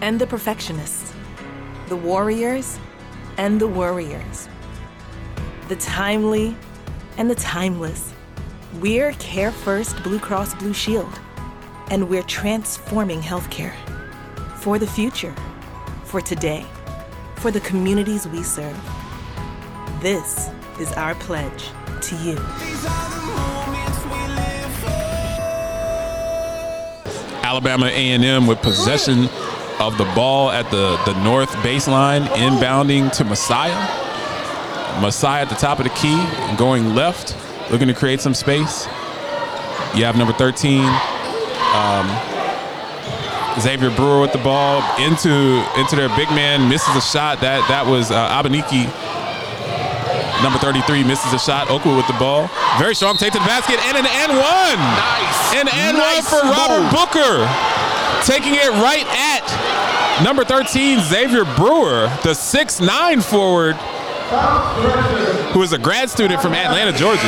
and 0.00 0.20
the 0.20 0.26
perfectionists, 0.26 1.12
the 1.88 1.96
warriors 1.96 2.78
and 3.38 3.58
the 3.58 3.66
worriers, 3.66 4.46
the 5.68 5.76
timely 5.76 6.54
and 7.16 7.30
the 7.30 7.34
timeless. 7.34 8.12
We're 8.74 9.12
Care 9.14 9.50
First 9.50 10.02
Blue 10.02 10.18
Cross 10.18 10.54
Blue 10.56 10.74
Shield, 10.74 11.18
and 11.90 12.10
we're 12.10 12.24
transforming 12.24 13.22
healthcare 13.22 13.74
for 14.56 14.78
the 14.78 14.86
future, 14.86 15.34
for 16.04 16.20
today, 16.20 16.66
for 17.36 17.50
the 17.50 17.60
communities 17.60 18.28
we 18.28 18.42
serve. 18.42 18.78
This 20.02 20.50
is 20.78 20.92
our 20.92 21.14
pledge 21.14 21.70
to 22.02 22.16
you. 22.16 22.36
Alabama 27.42 27.86
A&M 27.86 28.46
with 28.46 28.60
possession 28.60 29.30
of 29.80 29.96
the 29.98 30.04
ball 30.14 30.50
at 30.50 30.70
the, 30.70 30.96
the 31.04 31.22
north 31.22 31.50
baseline, 31.56 32.26
inbounding 32.28 33.12
to 33.16 33.24
Messiah. 33.24 33.76
Messiah 35.00 35.42
at 35.42 35.48
the 35.48 35.54
top 35.54 35.78
of 35.78 35.84
the 35.84 35.90
key, 35.90 36.16
going 36.56 36.94
left, 36.94 37.36
looking 37.70 37.88
to 37.88 37.94
create 37.94 38.20
some 38.20 38.34
space. 38.34 38.86
You 39.94 40.04
have 40.04 40.16
number 40.16 40.32
13, 40.34 40.82
um, 41.74 42.06
Xavier 43.60 43.90
Brewer 43.90 44.20
with 44.20 44.32
the 44.32 44.38
ball 44.38 44.82
into 45.00 45.30
into 45.76 45.96
their 45.96 46.08
big 46.14 46.28
man, 46.30 46.68
misses 46.68 46.94
a 46.94 47.00
shot. 47.00 47.40
That 47.40 47.66
that 47.68 47.86
was 47.86 48.10
uh, 48.10 48.30
Abaniki. 48.30 48.86
Number 50.42 50.58
33 50.62 51.02
misses 51.02 51.32
a 51.34 51.38
shot. 51.38 51.66
Oakwood 51.66 51.96
with 51.96 52.06
the 52.06 52.14
ball. 52.14 52.46
Very 52.78 52.94
strong 52.94 53.16
take 53.16 53.32
to 53.34 53.42
the 53.42 53.50
basket 53.50 53.82
and 53.90 53.98
an 53.98 54.06
N 54.06 54.30
one. 54.38 54.78
Nice. 54.78 55.38
An 55.58 55.66
N 55.66 55.98
one 55.98 56.06
Nice 56.06 56.30
for 56.30 56.38
Robert 56.46 56.86
move. 56.86 56.94
Booker, 56.94 57.42
taking 58.22 58.54
it 58.54 58.70
right 58.78 59.06
at 59.10 59.42
number 60.22 60.44
13 60.44 61.00
Xavier 61.00 61.44
Brewer, 61.56 62.08
the 62.22 62.34
6'9 62.34 63.22
forward 63.22 63.76
who 65.52 65.62
is 65.62 65.72
a 65.72 65.78
grad 65.78 66.10
student 66.10 66.40
from 66.42 66.52
Atlanta, 66.52 66.96
Georgia. 66.96 67.20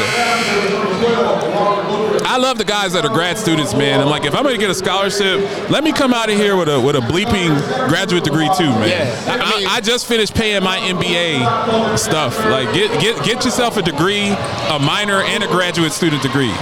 I 2.27 2.37
love 2.37 2.59
the 2.59 2.65
guys 2.65 2.93
that 2.93 3.05
are 3.05 3.09
grad 3.09 3.39
students, 3.39 3.75
man. 3.75 4.01
I'm 4.01 4.09
like, 4.09 4.25
if 4.25 4.35
I'm 4.35 4.45
gonna 4.45 4.59
get 4.59 4.71
a 4.71 4.75
scholarship, 4.75 5.41
let 5.71 5.83
me 5.83 5.93
come 5.93 6.13
out 6.13 6.31
of 6.31 6.37
here 6.37 6.57
with 6.57 6.69
a 6.69 6.79
with 6.79 6.97
a 6.97 7.01
bleeping 7.01 7.57
graduate 7.89 8.23
degree 8.23 8.51
too, 8.57 8.71
man. 8.71 8.89
Yeah, 8.89 9.25
I 9.27 9.39
I, 9.39 9.59
mean- 9.59 9.69
I 9.69 9.81
just 9.81 10.07
finished 10.07 10.35
paying 10.35 10.63
my 10.63 10.79
MBA 10.79 11.99
stuff. 11.99 12.39
Like, 12.47 12.73
get 12.75 13.01
get 13.01 13.25
get 13.25 13.45
yourself 13.45 13.79
a 13.79 13.83
degree, 13.83 14.29
a 14.29 14.79
minor, 14.79 15.23
and 15.23 15.43
a 15.43 15.49
graduate 15.49 15.93
student 15.93 16.23
degree. 16.23 16.53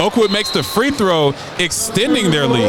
Oakwood 0.00 0.30
makes 0.32 0.50
the 0.50 0.62
free 0.62 0.90
throw, 0.90 1.34
extending 1.58 2.30
their 2.30 2.46
lead. 2.46 2.68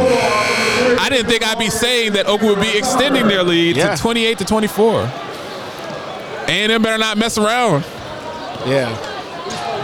I 1.00 1.10
didn't 1.10 1.28
think 1.30 1.46
I'd 1.46 1.58
be 1.58 1.70
saying 1.70 2.14
that 2.14 2.28
Oakwood 2.28 2.58
would 2.58 2.62
be 2.62 2.78
extending 2.78 3.28
their 3.28 3.44
lead 3.44 3.78
Yeah. 3.78 3.96
to 3.96 4.02
28 4.02 4.38
to 4.40 4.46
24. 4.46 5.02
A&M 6.48 6.82
better 6.82 6.98
not 7.00 7.18
mess 7.18 7.38
around 7.40 7.84
Yeah. 8.68 8.90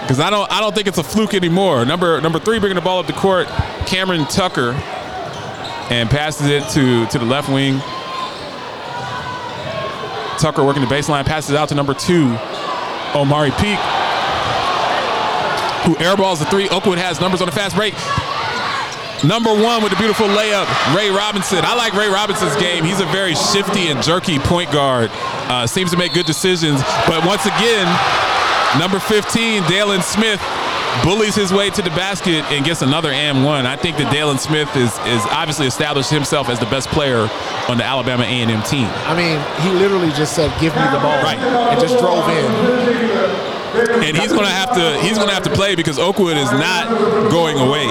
because 0.01 0.19
I 0.19 0.29
don't 0.29 0.51
I 0.51 0.59
don't 0.61 0.75
think 0.75 0.87
it's 0.87 0.99
a 0.99 1.03
fluke 1.03 1.33
anymore. 1.33 1.83
Number 1.85 2.21
number 2.21 2.37
three 2.39 2.59
bringing 2.59 2.75
the 2.75 2.81
ball 2.81 2.99
up 2.99 3.07
the 3.07 3.13
court, 3.13 3.47
Cameron 3.87 4.25
Tucker, 4.27 4.75
and 5.89 6.09
passes 6.09 6.47
it 6.47 6.63
to 6.69 7.07
to 7.07 7.17
the 7.17 7.25
left 7.25 7.49
wing. 7.49 7.81
Tucker 10.37 10.63
working 10.63 10.81
the 10.83 10.87
baseline, 10.87 11.25
passes 11.25 11.55
out 11.55 11.69
to 11.69 11.75
number 11.75 11.93
two, 11.93 12.35
Omari 13.15 13.51
Peak, 13.51 13.77
who 15.86 15.95
airballs 15.95 16.39
the 16.39 16.45
three. 16.45 16.69
Oakwood 16.69 16.97
has 16.97 17.19
numbers 17.19 17.41
on 17.41 17.47
the 17.47 17.51
fast 17.55 17.75
break. 17.75 17.93
Number 19.23 19.53
one 19.53 19.84
with 19.84 19.91
the 19.91 19.97
beautiful 19.97 20.25
layup, 20.27 20.65
Ray 20.95 21.09
Robinson. 21.11 21.59
I 21.63 21.75
like 21.75 21.93
Ray 21.93 22.09
Robinson's 22.09 22.55
game. 22.55 22.84
He's 22.84 22.99
a 23.01 23.05
very 23.07 23.36
shifty 23.36 23.89
and 23.89 24.01
jerky 24.01 24.39
point 24.39 24.71
guard. 24.71 25.11
Uh, 25.13 25.67
seems 25.67 25.91
to 25.91 25.97
make 25.97 26.13
good 26.13 26.25
decisions. 26.25 26.82
But 27.07 27.23
once 27.25 27.45
again, 27.45 27.86
number 28.79 28.97
15, 28.99 29.61
Dalen 29.69 30.01
Smith, 30.01 30.41
bullies 31.05 31.36
his 31.36 31.53
way 31.53 31.69
to 31.69 31.82
the 31.82 31.89
basket 31.91 32.43
and 32.51 32.65
gets 32.65 32.82
another 32.82 33.11
and 33.11 33.45
one. 33.45 33.65
I 33.65 33.75
think 33.77 33.95
that 33.97 34.11
Dalen 34.11 34.39
Smith 34.39 34.67
is 34.75 34.91
is 35.07 35.21
obviously 35.32 35.67
established 35.67 36.09
himself 36.09 36.49
as 36.49 36.59
the 36.59 36.65
best 36.65 36.89
player 36.89 37.29
on 37.69 37.77
the 37.77 37.86
Alabama 37.86 38.23
A&M 38.23 38.61
team. 38.63 38.89
I 39.07 39.15
mean, 39.15 39.39
he 39.63 39.69
literally 39.79 40.11
just 40.11 40.34
said, 40.36 40.51
"Give 40.59 40.75
me 40.75 40.82
the 40.91 40.99
ball," 40.99 41.21
Right. 41.23 41.38
and 41.39 41.79
just 41.79 41.97
drove 41.99 42.27
in. 42.27 43.20
And 43.74 44.17
he's 44.17 44.32
gonna 44.32 44.47
have 44.47 44.74
to 44.74 44.99
he's 45.01 45.17
gonna 45.17 45.34
have 45.34 45.43
to 45.43 45.49
play 45.49 45.76
because 45.76 45.97
Oakwood 45.97 46.38
is 46.38 46.51
not 46.51 46.89
going 47.30 47.57
away. 47.57 47.88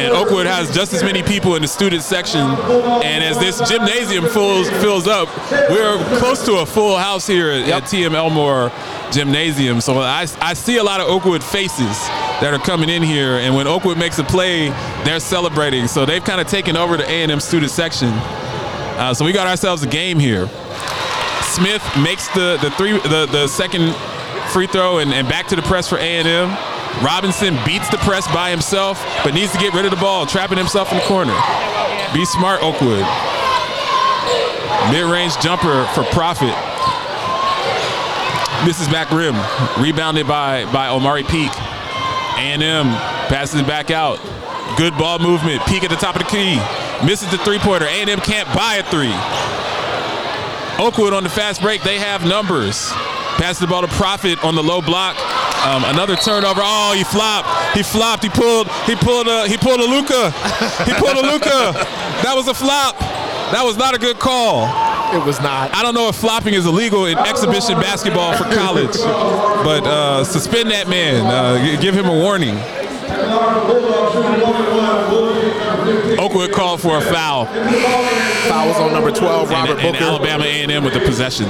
And 0.00 0.12
Oakwood 0.12 0.46
has 0.46 0.72
just 0.74 0.92
as 0.92 1.02
many 1.02 1.22
people 1.22 1.56
in 1.56 1.62
the 1.62 1.68
student 1.68 2.02
section. 2.02 2.40
And 2.40 3.24
as 3.24 3.38
this 3.38 3.58
gymnasium 3.68 4.26
fills 4.26 4.68
fills 4.70 5.06
up, 5.06 5.28
we're 5.70 5.96
close 6.18 6.44
to 6.46 6.56
a 6.56 6.66
full 6.66 6.96
house 6.96 7.26
here 7.26 7.50
at, 7.50 7.68
at 7.68 7.82
TM 7.84 8.14
Elmore 8.14 8.70
Gymnasium. 9.10 9.80
So 9.80 9.98
I, 9.98 10.26
I 10.40 10.54
see 10.54 10.76
a 10.76 10.84
lot 10.84 11.00
of 11.00 11.08
Oakwood 11.08 11.42
faces 11.42 11.96
that 12.40 12.52
are 12.52 12.58
coming 12.58 12.88
in 12.88 13.02
here. 13.02 13.38
And 13.38 13.54
when 13.54 13.66
Oakwood 13.66 13.98
makes 13.98 14.18
a 14.18 14.24
play, 14.24 14.68
they're 15.04 15.20
celebrating. 15.20 15.88
So 15.88 16.04
they've 16.04 16.24
kind 16.24 16.40
of 16.40 16.46
taken 16.46 16.76
over 16.76 16.96
the 16.96 17.08
A&M 17.08 17.40
student 17.40 17.70
section. 17.72 18.08
Uh, 18.98 19.14
so 19.14 19.24
we 19.24 19.32
got 19.32 19.46
ourselves 19.46 19.82
a 19.82 19.88
game 19.88 20.18
here. 20.18 20.48
Smith 21.42 21.82
makes 22.02 22.28
the 22.28 22.58
the 22.60 22.70
three 22.72 22.92
the, 22.92 23.26
the 23.30 23.46
second 23.46 23.94
free 24.56 24.66
throw 24.66 25.00
and, 25.00 25.12
and 25.12 25.28
back 25.28 25.46
to 25.46 25.54
the 25.54 25.60
press 25.60 25.86
for 25.86 25.98
A&M. 25.98 26.48
Robinson 27.04 27.58
beats 27.66 27.90
the 27.90 27.98
press 27.98 28.26
by 28.32 28.48
himself, 28.48 29.04
but 29.22 29.34
needs 29.34 29.52
to 29.52 29.58
get 29.58 29.74
rid 29.74 29.84
of 29.84 29.90
the 29.90 29.98
ball, 29.98 30.24
trapping 30.24 30.56
himself 30.56 30.90
in 30.92 30.96
the 30.96 31.04
corner. 31.04 31.36
Be 32.14 32.24
smart, 32.24 32.62
Oakwood. 32.62 33.04
Mid-range 34.90 35.36
jumper 35.44 35.84
for 35.92 36.04
profit. 36.04 36.56
Misses 38.64 38.88
back 38.88 39.10
rim. 39.10 39.36
Rebounded 39.78 40.26
by 40.26 40.64
by 40.72 40.88
Omari 40.88 41.24
Peak. 41.24 41.52
A&M 42.38 42.86
passes 43.28 43.60
it 43.60 43.66
back 43.66 43.90
out. 43.90 44.18
Good 44.78 44.96
ball 44.96 45.18
movement. 45.18 45.60
Peak 45.66 45.84
at 45.84 45.90
the 45.90 45.96
top 45.96 46.16
of 46.16 46.22
the 46.22 46.28
key. 46.28 46.56
Misses 47.04 47.30
the 47.30 47.36
three-pointer. 47.44 47.84
A&M 47.84 48.20
can't 48.20 48.48
buy 48.56 48.76
a 48.76 48.82
three. 48.84 49.12
Oakwood 50.82 51.12
on 51.12 51.24
the 51.24 51.28
fast 51.28 51.60
break. 51.60 51.82
They 51.82 51.98
have 51.98 52.24
numbers. 52.24 52.90
Passes 53.36 53.58
the 53.60 53.66
ball 53.66 53.82
to 53.82 53.88
Profit 53.88 54.42
on 54.44 54.54
the 54.54 54.62
low 54.62 54.80
block. 54.80 55.16
Um, 55.66 55.84
another 55.84 56.16
turnover. 56.16 56.60
Oh, 56.64 56.94
he 56.96 57.04
flopped. 57.04 57.48
He 57.76 57.82
flopped. 57.82 58.22
He 58.22 58.30
pulled. 58.30 58.68
He 58.86 58.94
pulled 58.96 59.28
a. 59.28 59.46
He 59.48 59.56
pulled 59.56 59.80
a 59.80 59.84
Luka. 59.84 60.30
He 60.84 60.92
pulled 60.94 61.16
a 61.18 61.22
Luka. 61.22 61.72
That 62.22 62.32
was 62.34 62.48
a 62.48 62.54
flop. 62.54 62.98
That 63.52 63.62
was 63.64 63.76
not 63.76 63.94
a 63.94 63.98
good 63.98 64.18
call. 64.18 64.64
It 65.14 65.24
was 65.24 65.40
not. 65.40 65.74
I 65.74 65.82
don't 65.82 65.94
know 65.94 66.08
if 66.08 66.16
flopping 66.16 66.54
is 66.54 66.66
illegal 66.66 67.06
in 67.06 67.16
exhibition 67.18 67.78
basketball 67.78 68.34
for 68.36 68.44
college, 68.54 68.96
but 69.64 69.86
uh, 69.86 70.24
suspend 70.24 70.70
that 70.70 70.88
man. 70.88 71.26
Uh, 71.26 71.80
give 71.80 71.94
him 71.94 72.06
a 72.06 72.12
warning. 72.14 72.56
Oakwood 76.18 76.52
called 76.52 76.80
for 76.80 76.96
a 76.98 77.00
foul. 77.00 77.46
Fouls 77.46 78.76
on 78.78 78.92
number 78.92 79.10
12, 79.12 79.42
And, 79.42 79.68
Robert 79.68 79.84
and 79.84 79.92
Booker. 79.94 80.04
Alabama 80.04 80.44
A&M 80.44 80.82
with 80.84 80.94
the 80.94 81.00
possession. 81.00 81.46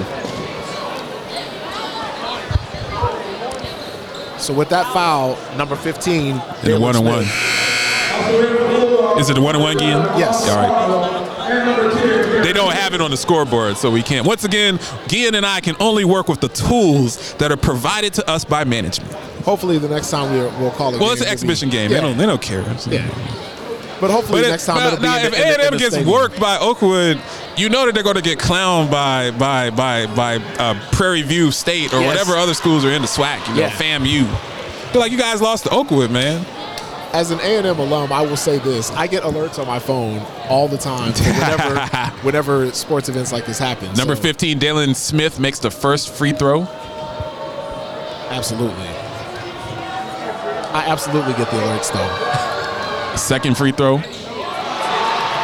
So 4.46 4.54
with 4.54 4.68
that 4.68 4.86
foul, 4.92 5.36
number 5.56 5.74
15, 5.74 6.30
In 6.30 6.38
the 6.62 6.78
one 6.78 6.94
on 6.94 7.04
one. 7.04 7.22
Is 9.18 9.28
it 9.28 9.36
a 9.36 9.40
one 9.40 9.56
on 9.56 9.62
one 9.62 9.76
game? 9.76 9.98
Yes. 10.16 10.48
All 10.48 10.56
right. 10.56 12.42
They 12.44 12.52
don't 12.52 12.72
have 12.72 12.94
it 12.94 13.00
on 13.00 13.10
the 13.10 13.16
scoreboard, 13.16 13.76
so 13.76 13.90
we 13.90 14.04
can't. 14.04 14.24
Once 14.24 14.44
again, 14.44 14.78
Gian 15.08 15.34
and 15.34 15.44
I 15.44 15.60
can 15.60 15.74
only 15.80 16.04
work 16.04 16.28
with 16.28 16.40
the 16.40 16.48
tools 16.48 17.34
that 17.34 17.50
are 17.50 17.56
provided 17.56 18.14
to 18.14 18.30
us 18.30 18.44
by 18.44 18.62
management. 18.62 19.12
Hopefully, 19.44 19.78
the 19.78 19.88
next 19.88 20.10
time 20.10 20.30
we'll, 20.32 20.50
we'll 20.60 20.70
call 20.70 20.94
it. 20.94 21.00
Well, 21.00 21.10
it's 21.10 21.22
an 21.22 21.26
exhibition 21.28 21.68
game. 21.68 21.90
They 21.90 22.00
don't. 22.00 22.16
They 22.16 22.26
don't 22.26 22.40
care. 22.40 22.60
Yeah. 22.88 23.08
But 24.00 24.10
hopefully, 24.10 24.42
But 24.42 24.48
next 24.50 24.66
time 24.66 24.76
now, 24.78 24.86
it'll 24.88 24.98
be 24.98 25.02
now 25.06 25.16
in 25.24 25.30
the, 25.30 25.38
if 25.38 25.58
A&M 25.58 25.78
gets 25.78 25.94
stadium. 25.94 26.10
worked 26.12 26.38
by 26.38 26.58
Oakwood, 26.58 27.18
you 27.56 27.68
know 27.70 27.86
that 27.86 27.94
they're 27.94 28.02
going 28.04 28.16
to 28.16 28.22
get 28.22 28.38
clowned 28.38 28.90
by 28.90 29.30
by 29.32 29.70
by 29.70 30.06
by 30.14 30.36
uh, 30.58 30.74
Prairie 30.92 31.22
View 31.22 31.50
State 31.50 31.94
or 31.94 32.00
Yes. 32.00 32.06
whatever 32.08 32.36
other 32.36 32.52
schools 32.54 32.84
are 32.84 32.90
in 32.90 33.00
the 33.02 33.08
SWAC. 33.08 33.46
You 33.48 33.54
know, 33.54 33.60
Yeah. 33.60 33.70
FAMU. 33.70 34.92
They're 34.92 35.00
like, 35.00 35.12
you 35.12 35.18
guys 35.18 35.40
lost 35.40 35.64
to 35.64 35.70
Oakwood, 35.70 36.10
man. 36.10 36.44
As 37.12 37.30
an 37.30 37.40
A&M 37.40 37.78
alum, 37.78 38.12
I 38.12 38.20
will 38.20 38.36
say 38.36 38.58
this: 38.58 38.90
I 38.90 39.06
get 39.06 39.22
alerts 39.22 39.58
on 39.58 39.66
my 39.66 39.78
phone 39.78 40.20
all 40.50 40.68
the 40.68 40.76
time 40.76 41.12
whenever 41.14 41.80
whenever 42.22 42.70
sports 42.72 43.08
events 43.08 43.32
like 43.32 43.46
this 43.46 43.58
happen. 43.58 43.90
Number 43.94 44.14
So, 44.16 44.20
15, 44.22 44.58
Dalen 44.58 44.94
Smith 44.94 45.40
makes 45.40 45.58
the 45.58 45.70
first 45.70 46.10
free 46.14 46.32
throw. 46.32 46.62
Absolutely. 48.28 48.88
I 50.74 50.84
absolutely 50.88 51.32
get 51.34 51.50
the 51.50 51.56
alerts 51.56 51.90
though. 51.92 52.52
Second 53.16 53.56
free 53.56 53.72
throw 53.72 54.00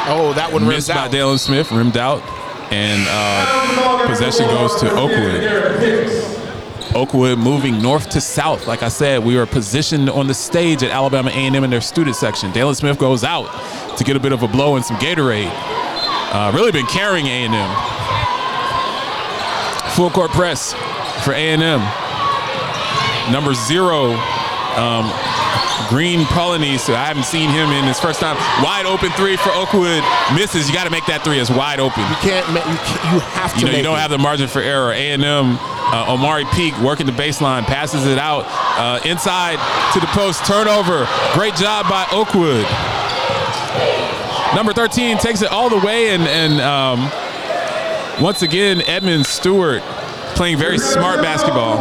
Oh, 0.04 0.32
that 0.34 0.52
one 0.52 0.66
missed 0.66 0.88
by 0.88 0.94
out. 0.94 1.12
Dalen 1.12 1.38
Smith, 1.38 1.70
rimmed 1.70 1.96
out, 1.96 2.20
and 2.72 3.06
uh, 3.08 4.04
possession 4.08 4.46
goes 4.46 4.74
to 4.80 4.90
Oakwood. 4.90 6.96
Oakwood 6.96 7.38
moving 7.38 7.80
north 7.80 8.10
to 8.10 8.20
south. 8.20 8.66
Like 8.66 8.82
I 8.82 8.88
said, 8.88 9.24
we 9.24 9.38
are 9.38 9.46
positioned 9.46 10.10
on 10.10 10.26
the 10.26 10.34
stage 10.34 10.82
at 10.82 10.90
Alabama 10.90 11.30
A&M 11.30 11.54
in 11.54 11.70
their 11.70 11.80
student 11.80 12.16
section. 12.16 12.50
Dalen 12.50 12.74
Smith 12.74 12.98
goes 12.98 13.22
out 13.22 13.46
to 13.96 14.02
get 14.02 14.16
a 14.16 14.20
bit 14.20 14.32
of 14.32 14.42
a 14.42 14.48
blow 14.48 14.74
and 14.74 14.84
some 14.84 14.96
Gatorade. 14.96 15.48
Uh, 15.54 16.50
really 16.52 16.72
been 16.72 16.86
carrying 16.86 17.26
A&M. 17.26 17.52
Full 19.92 20.10
court 20.10 20.32
press 20.32 20.72
for 21.24 21.32
A&M. 21.32 21.80
Number 23.32 23.54
zero, 23.54 24.14
um, 24.74 25.04
Green 25.88 26.20
Polanese. 26.26 26.92
I 26.94 27.04
haven't 27.06 27.24
seen 27.24 27.50
him 27.50 27.70
in 27.70 27.84
his 27.84 27.98
first 27.98 28.20
time. 28.20 28.36
Wide 28.62 28.86
open 28.86 29.10
three 29.12 29.36
for 29.36 29.50
Oakwood. 29.50 30.02
Misses. 30.34 30.68
You 30.68 30.74
got 30.74 30.84
to 30.84 30.90
make 30.90 31.06
that 31.06 31.22
three 31.24 31.40
as 31.40 31.50
wide 31.50 31.80
open. 31.80 32.02
You 32.02 32.16
can't. 32.20 32.46
You, 32.48 32.60
can't, 32.62 33.14
you 33.14 33.20
have 33.20 33.54
to. 33.54 33.60
You 33.60 33.66
know, 33.66 33.76
you 33.76 33.82
don't 33.82 33.98
it. 33.98 34.02
have 34.02 34.10
the 34.10 34.18
margin 34.18 34.48
for 34.48 34.60
error. 34.60 34.92
A&M, 34.92 35.22
uh, 35.24 36.12
Omari 36.12 36.44
Peak 36.52 36.76
working 36.80 37.06
the 37.06 37.12
baseline, 37.12 37.64
passes 37.64 38.06
it 38.06 38.18
out 38.18 38.44
uh, 38.78 39.00
inside 39.08 39.58
to 39.94 40.00
the 40.00 40.06
post. 40.08 40.44
Turnover. 40.44 41.06
Great 41.34 41.54
job 41.56 41.88
by 41.88 42.06
Oakwood. 42.12 42.66
Number 44.54 44.74
13 44.74 45.16
takes 45.16 45.40
it 45.40 45.50
all 45.50 45.70
the 45.70 45.78
way, 45.84 46.10
and, 46.10 46.24
and 46.24 46.60
um, 46.60 47.10
once 48.22 48.42
again, 48.42 48.82
Edmund 48.82 49.24
Stewart 49.24 49.82
playing 50.34 50.58
very 50.58 50.78
smart 50.78 51.22
basketball. 51.22 51.80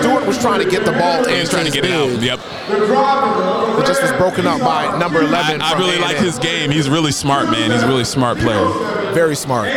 Stewart 0.00 0.26
was 0.26 0.38
trying 0.38 0.60
to 0.64 0.70
get 0.70 0.84
the 0.84 0.92
ball 0.92 1.24
He 1.26 1.34
in. 1.34 1.40
was 1.40 1.50
trying 1.50 1.66
to 1.66 1.72
get 1.72 1.84
it 1.84 1.92
out. 1.92 2.10
Yep. 2.22 2.40
It 2.70 3.86
just 3.86 4.02
was 4.02 4.12
broken 4.12 4.46
up 4.46 4.60
by 4.60 4.96
number 4.98 5.20
11. 5.22 5.60
I, 5.60 5.72
I 5.74 5.78
really 5.78 5.98
like 5.98 6.16
A&M. 6.16 6.24
his 6.24 6.38
game. 6.38 6.70
He's 6.70 6.88
really 6.88 7.12
smart, 7.12 7.50
man. 7.50 7.70
He's 7.70 7.82
a 7.82 7.88
really 7.88 8.04
smart 8.04 8.38
player. 8.38 8.66
Very 9.12 9.36
smart. 9.36 9.68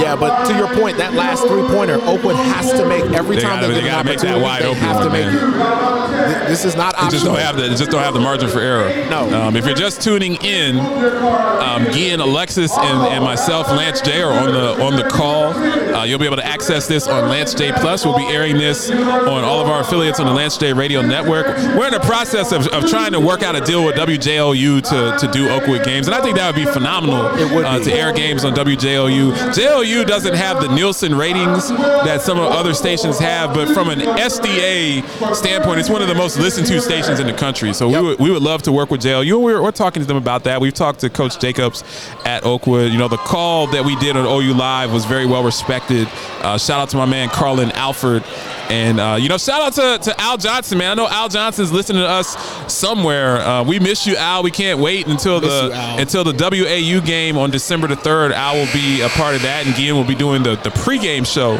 Yeah, 0.00 0.16
but 0.16 0.44
to 0.46 0.56
your 0.56 0.68
point, 0.74 0.96
that 0.98 1.14
last 1.14 1.46
three 1.46 1.62
pointer, 1.68 1.94
Oakwood 2.02 2.36
has 2.36 2.70
to 2.72 2.86
make 2.86 3.04
every 3.12 3.36
They 3.36 3.42
time 3.42 3.60
gotta- 3.60 3.68
they 3.68 3.74
they 3.74 3.80
get 3.82 3.88
an 3.90 3.96
gotta 3.96 4.08
make 4.08 4.18
that 4.20 4.28
opportunity. 4.38 4.42
wide 4.42 4.62
they 4.62 4.66
open 4.68 4.80
have 4.80 4.96
one, 4.96 5.04
to 5.06 5.10
make 5.12 5.26
man. 5.26 6.44
it. 6.44 6.48
This 6.48 6.64
is 6.64 6.74
not 6.76 6.94
You 7.02 7.10
just 7.10 7.24
don't 7.24 7.38
have 7.38 7.56
the 7.56 7.68
just 7.70 7.90
don't 7.90 8.02
have 8.02 8.14
the 8.14 8.20
margin 8.20 8.48
for 8.48 8.60
error. 8.60 8.88
No. 9.10 9.30
Um, 9.32 9.56
if 9.56 9.66
you're 9.66 9.74
just 9.74 10.00
tuning 10.02 10.36
in, 10.36 10.78
um, 10.78 11.86
Gian, 11.92 12.20
Alexis, 12.20 12.76
and, 12.76 13.06
and 13.08 13.24
myself, 13.24 13.68
Lance 13.68 14.00
J, 14.00 14.22
are 14.22 14.32
on 14.32 14.52
the 14.52 14.82
on 14.82 14.96
the 14.96 15.04
call. 15.08 15.52
Uh, 15.54 16.04
you'll 16.04 16.18
be 16.18 16.26
able 16.26 16.36
to 16.36 16.46
access 16.46 16.86
this 16.86 17.06
on 17.06 17.28
Lance 17.28 17.54
J 17.54 17.72
Plus. 17.72 18.04
We'll 18.04 18.16
be 18.16 18.26
airing 18.26 18.56
this 18.58 18.90
on 18.90 19.44
all 19.44 19.60
of 19.60 19.68
our 19.68 19.80
affiliates 19.80 20.18
on 20.20 20.26
the 20.26 20.32
Lance 20.32 20.56
J 20.56 20.72
Radio 20.72 21.02
Network. 21.02 21.46
We're 21.76 21.86
in 21.86 21.92
the 21.92 22.00
process 22.00 22.52
of, 22.52 22.66
of 22.68 22.88
trying 22.88 23.12
to 23.12 23.20
work 23.20 23.42
out 23.42 23.54
a 23.56 23.60
deal 23.60 23.84
with 23.84 23.96
WJOU 23.96 24.82
to, 24.82 25.26
to 25.26 25.32
do 25.32 25.48
Oakwood 25.48 25.84
games, 25.84 26.06
and 26.06 26.14
I 26.14 26.20
think 26.20 26.36
that 26.36 26.46
would 26.54 26.64
be 26.64 26.70
phenomenal 26.70 27.26
It 27.36 27.50
would 27.54 27.64
uh, 27.64 27.78
be. 27.78 27.84
to 27.86 27.92
air 27.92 28.12
games 28.20 28.44
on 28.44 28.52
WJOU. 28.54 29.54
JOU 29.54 30.04
doesn't 30.04 30.34
have 30.34 30.60
the 30.60 30.68
Nielsen 30.74 31.14
ratings 31.14 31.68
that 31.68 32.20
some 32.20 32.38
of 32.38 32.44
other 32.52 32.74
stations 32.74 33.18
have, 33.18 33.54
but 33.54 33.68
from 33.72 33.88
an 33.88 34.00
SDA 34.00 35.34
standpoint, 35.34 35.80
it's 35.80 35.88
one 35.88 36.02
of 36.02 36.08
the 36.08 36.14
most 36.14 36.38
listened 36.38 36.66
to 36.66 36.80
stations 36.80 37.18
in 37.18 37.26
the 37.26 37.32
country. 37.32 37.72
So 37.72 37.88
Yep. 37.88 38.02
we, 38.02 38.08
would, 38.08 38.18
we 38.20 38.30
would 38.30 38.42
love 38.42 38.62
to 38.64 38.72
work 38.72 38.90
with 38.90 39.00
JLU. 39.00 39.34
And 39.36 39.42
we're, 39.44 39.62
we're 39.62 39.70
talking 39.70 40.02
to 40.02 40.06
them 40.06 40.16
about 40.18 40.44
that. 40.44 40.60
We've 40.60 40.74
talked 40.74 41.00
to 41.00 41.08
Coach 41.10 41.38
Jacobs 41.40 41.82
at 42.26 42.44
Oakwood. 42.44 42.92
You 42.92 42.98
know, 42.98 43.08
the 43.08 43.16
call 43.16 43.66
that 43.68 43.84
we 43.84 43.96
did 43.96 44.16
on 44.16 44.26
OU 44.26 44.52
Live 44.54 44.92
was 44.92 45.04
very 45.06 45.26
well 45.26 45.42
respected. 45.42 46.06
Uh, 46.42 46.58
shout 46.58 46.80
out 46.80 46.90
to 46.90 46.96
my 46.98 47.06
man 47.06 47.28
Carlin 47.30 47.70
Alford. 47.72 48.22
And, 48.68 49.00
uh, 49.00 49.16
you 49.18 49.28
know, 49.28 49.38
shout 49.38 49.60
out 49.62 49.72
to, 50.02 50.10
to 50.10 50.20
Al 50.20 50.36
Johnson, 50.36 50.78
man. 50.78 50.92
I 50.92 50.94
know 50.94 51.08
Al 51.08 51.28
Johnson's 51.28 51.72
listening 51.72 52.02
to 52.02 52.08
us 52.08 52.36
somewhere. 52.72 53.38
Uh, 53.38 53.64
we 53.64 53.80
miss 53.80 54.06
you, 54.06 54.14
Al. 54.16 54.42
We 54.44 54.52
can't 54.52 54.78
wait 54.78 55.08
until 55.08 55.40
the 55.40 55.70
you, 55.96 56.00
until 56.00 56.22
the 56.22 56.32
WAU 56.32 57.04
game 57.04 57.36
on 57.36 57.50
December 57.50 57.88
the 57.88 57.96
3rd. 57.96 58.09
Al 58.32 58.54
will 58.56 58.72
be 58.72 59.00
a 59.02 59.08
part 59.08 59.34
of 59.34 59.42
that, 59.42 59.66
and 59.66 59.74
Gian 59.74 59.94
will 59.96 60.04
be 60.04 60.14
doing 60.14 60.42
the, 60.42 60.56
the 60.56 60.70
pregame 60.70 61.26
show, 61.26 61.54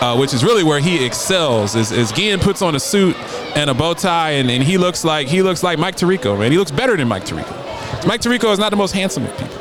uh, 0.00 0.16
which 0.16 0.34
is 0.34 0.44
really 0.44 0.62
where 0.64 0.80
he 0.80 1.04
excels. 1.04 1.74
Is, 1.74 1.92
is 1.92 2.12
Gian 2.12 2.38
puts 2.40 2.62
on 2.62 2.74
a 2.74 2.80
suit 2.80 3.16
and 3.56 3.70
a 3.70 3.74
bow 3.74 3.94
tie, 3.94 4.32
and, 4.32 4.50
and 4.50 4.62
he 4.62 4.78
looks 4.78 5.04
like 5.04 5.28
he 5.28 5.42
looks 5.42 5.62
like 5.62 5.78
Mike 5.78 5.96
Tirico, 5.96 6.38
man. 6.38 6.52
He 6.52 6.58
looks 6.58 6.70
better 6.70 6.96
than 6.96 7.08
Mike 7.08 7.24
Tirico. 7.24 8.06
Mike 8.06 8.20
Tirico 8.20 8.52
is 8.52 8.58
not 8.58 8.70
the 8.70 8.76
most 8.76 8.92
handsome 8.92 9.24
of 9.24 9.30
people. 9.36 9.58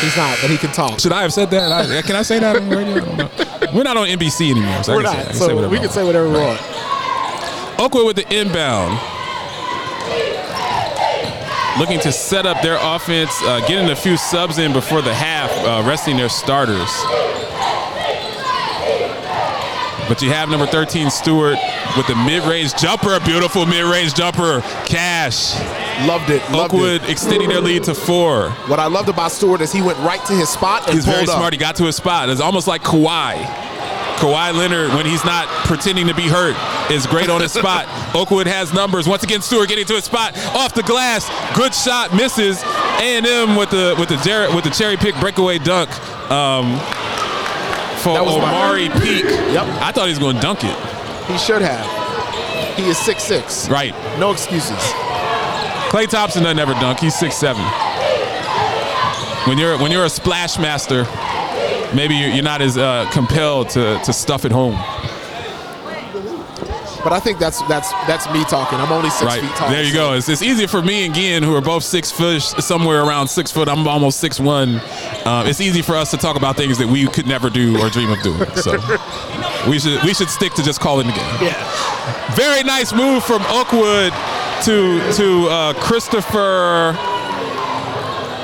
He's 0.00 0.16
not, 0.16 0.38
but 0.40 0.50
he 0.50 0.56
can 0.56 0.72
talk. 0.72 0.98
Should 0.98 1.12
I 1.12 1.22
have 1.22 1.32
said 1.32 1.50
that? 1.50 1.70
I, 1.70 2.02
can 2.02 2.16
I 2.16 2.22
say 2.22 2.38
that 2.38 2.56
on 2.56 2.68
the 2.68 2.76
radio? 2.76 3.04
I. 3.04 3.74
We're 3.74 3.82
not 3.82 3.96
on 3.98 4.08
NBC 4.08 4.50
anymore, 4.50 4.82
so 4.82 4.94
We're 4.94 5.06
I 5.06 5.24
not, 5.24 5.34
so 5.34 5.68
we 5.68 5.78
can 5.78 5.90
say 5.90 6.04
whatever 6.04 6.28
we 6.28 6.38
want. 6.38 6.60
Oakwood 7.78 8.06
with 8.06 8.16
the 8.16 8.34
inbound. 8.34 8.98
Looking 11.80 11.98
to 12.00 12.12
set 12.12 12.44
up 12.44 12.60
their 12.60 12.76
offense, 12.78 13.32
uh, 13.44 13.60
getting 13.66 13.88
a 13.88 13.96
few 13.96 14.18
subs 14.18 14.58
in 14.58 14.72
before 14.74 15.00
the 15.00 15.14
half, 15.14 15.50
uh, 15.64 15.82
resting 15.88 16.14
their 16.18 16.28
starters. 16.28 16.90
But 20.06 20.20
you 20.20 20.28
have 20.30 20.50
number 20.50 20.66
13 20.66 21.08
Stewart 21.08 21.56
with 21.96 22.06
the 22.06 22.16
mid-range 22.16 22.74
jumper, 22.76 23.14
a 23.14 23.20
beautiful 23.20 23.64
mid-range 23.64 24.12
jumper. 24.14 24.60
Cash. 24.84 25.54
Loved 26.06 26.28
it. 26.30 26.42
Loved 26.50 26.74
Oakwood 26.74 27.02
it. 27.04 27.08
extending 27.08 27.48
their 27.48 27.60
lead 27.62 27.84
to 27.84 27.94
four. 27.94 28.50
What 28.66 28.78
I 28.78 28.86
loved 28.86 29.08
about 29.08 29.32
Stewart 29.32 29.62
is 29.62 29.72
he 29.72 29.80
went 29.80 29.98
right 30.00 30.22
to 30.26 30.34
his 30.34 30.50
spot 30.50 30.84
and 30.86 30.94
He's 30.94 31.06
very 31.06 31.22
up. 31.22 31.28
smart. 31.28 31.52
He 31.54 31.58
got 31.58 31.76
to 31.76 31.84
his 31.84 31.96
spot. 31.96 32.28
It's 32.28 32.40
almost 32.42 32.66
like 32.66 32.82
Kawhi. 32.82 33.36
Kawhi 34.20 34.54
Leonard, 34.54 34.90
when 34.90 35.06
he's 35.06 35.24
not 35.24 35.48
pretending 35.66 36.06
to 36.06 36.14
be 36.14 36.28
hurt, 36.28 36.54
is 36.90 37.06
great 37.06 37.30
on 37.30 37.40
his 37.40 37.52
spot. 37.52 37.86
Oakwood 38.14 38.46
has 38.46 38.72
numbers. 38.72 39.08
Once 39.08 39.22
again, 39.22 39.40
Stewart 39.40 39.68
getting 39.68 39.86
to 39.86 39.94
his 39.94 40.04
spot 40.04 40.36
off 40.54 40.74
the 40.74 40.82
glass. 40.82 41.26
Good 41.56 41.74
shot, 41.74 42.14
misses. 42.14 42.62
A&M 43.00 43.56
with 43.56 43.70
the 43.70 43.96
with 43.98 44.10
the 44.10 44.16
Jarrett 44.18 44.54
with 44.54 44.64
the 44.64 44.70
cherry 44.70 44.96
pick 44.96 45.14
breakaway 45.20 45.58
dunk 45.58 45.90
um, 46.30 46.78
for 48.04 48.12
That 48.12 48.24
was 48.24 48.36
Omari 48.36 48.88
Peak. 49.00 49.24
Yep. 49.24 49.66
I 49.82 49.90
thought 49.92 50.04
he 50.04 50.10
was 50.10 50.18
going 50.18 50.36
to 50.36 50.42
dunk 50.42 50.60
it. 50.64 50.76
He 51.26 51.38
should 51.38 51.62
have. 51.62 51.86
He 52.76 52.88
is 52.88 52.96
6'6". 52.98 53.68
Right. 53.70 53.92
No 54.18 54.30
excuses. 54.30 54.78
Klay 55.90 56.08
Thompson 56.08 56.44
doesn't 56.44 56.58
ever 56.58 56.72
dunk. 56.74 57.00
He's 57.00 57.18
six 57.18 57.34
seven. 57.34 57.64
When 59.48 59.58
you're 59.58 59.76
when 59.78 59.90
you're 59.90 60.04
a 60.04 60.08
splash 60.08 60.56
master, 60.56 61.02
maybe 61.94 62.14
you're, 62.14 62.30
you're 62.30 62.44
not 62.44 62.62
as 62.62 62.76
uh, 62.76 63.08
compelled 63.12 63.70
to 63.70 64.00
to 64.04 64.12
stuff 64.12 64.44
it 64.44 64.52
home. 64.52 64.78
But 67.02 67.14
I 67.14 67.20
think 67.20 67.38
that's 67.38 67.62
that's 67.62 67.90
that's 68.06 68.30
me 68.30 68.44
talking. 68.44 68.78
I'm 68.78 68.92
only 68.92 69.08
six 69.08 69.24
right 69.24 69.40
feet 69.40 69.50
tall. 69.52 69.70
there 69.70 69.82
you 69.82 69.92
go. 69.92 70.12
It's, 70.12 70.28
it's 70.28 70.42
easier 70.42 70.68
for 70.68 70.82
me 70.82 71.06
and 71.06 71.14
Gian, 71.14 71.42
who 71.42 71.54
are 71.56 71.62
both 71.62 71.82
six 71.82 72.12
foot, 72.12 72.42
somewhere 72.42 73.02
around 73.02 73.28
six 73.28 73.50
foot. 73.50 73.68
I'm 73.68 73.88
almost 73.88 74.20
six 74.20 74.38
one. 74.38 74.76
Uh, 75.24 75.44
it's 75.46 75.62
easy 75.62 75.80
for 75.80 75.96
us 75.96 76.10
to 76.10 76.18
talk 76.18 76.36
about 76.36 76.56
things 76.56 76.76
that 76.78 76.86
we 76.86 77.06
could 77.06 77.26
never 77.26 77.48
do 77.48 77.80
or 77.80 77.88
dream 77.88 78.10
of 78.10 78.20
doing. 78.22 78.44
So 78.56 78.72
we 79.68 79.78
should 79.78 80.02
we 80.04 80.12
should 80.12 80.28
stick 80.28 80.52
to 80.54 80.62
just 80.62 80.80
calling 80.80 81.06
the 81.06 81.14
game. 81.14 81.36
Yeah. 81.40 82.34
Very 82.34 82.62
nice 82.64 82.92
move 82.92 83.24
from 83.24 83.42
Oakwood 83.46 84.12
to 84.64 85.12
to 85.14 85.48
uh, 85.48 85.72
Christopher. 85.80 86.94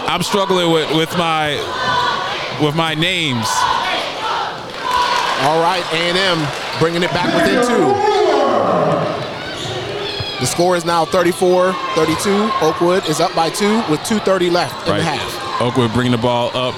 I'm 0.08 0.22
struggling 0.22 0.72
with, 0.72 0.96
with 0.96 1.10
my 1.18 1.56
with 2.62 2.74
my 2.74 2.94
names. 2.94 3.46
All 5.44 5.60
right, 5.62 5.84
A&M 5.92 6.78
bringing 6.78 7.02
it 7.02 7.10
back 7.10 7.26
within 7.34 7.66
two. 7.66 7.94
The 10.40 10.46
score 10.46 10.76
is 10.76 10.84
now 10.84 11.04
34-32. 11.06 12.62
Oakwood 12.62 13.08
is 13.08 13.20
up 13.20 13.34
by 13.34 13.48
two 13.50 13.76
with 13.90 14.00
2.30 14.00 14.50
left 14.50 14.86
in 14.86 14.92
Right. 14.92 14.98
the 14.98 15.04
half. 15.04 15.60
Oakwood 15.62 15.92
bringing 15.94 16.12
the 16.12 16.18
ball 16.18 16.50
up 16.56 16.74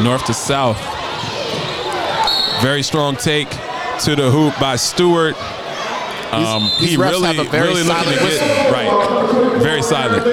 north 0.00 0.24
to 0.26 0.34
south. 0.34 0.78
Very 2.62 2.82
strong 2.82 3.16
take 3.16 3.48
to 4.00 4.14
the 4.16 4.30
hoop 4.30 4.58
by 4.60 4.76
Stewart. 4.76 5.36
Um, 6.32 6.70
these 6.80 6.90
he 6.90 6.96
refs 6.98 7.10
really, 7.12 7.34
have 7.36 7.46
a 7.46 7.48
very 7.50 7.68
really 7.68 7.82
looking 7.84 8.12
to 8.12 8.18
silent 8.18 8.38
get 8.38 8.72
right, 8.72 9.62
very 9.62 9.80
silent. 9.82 10.26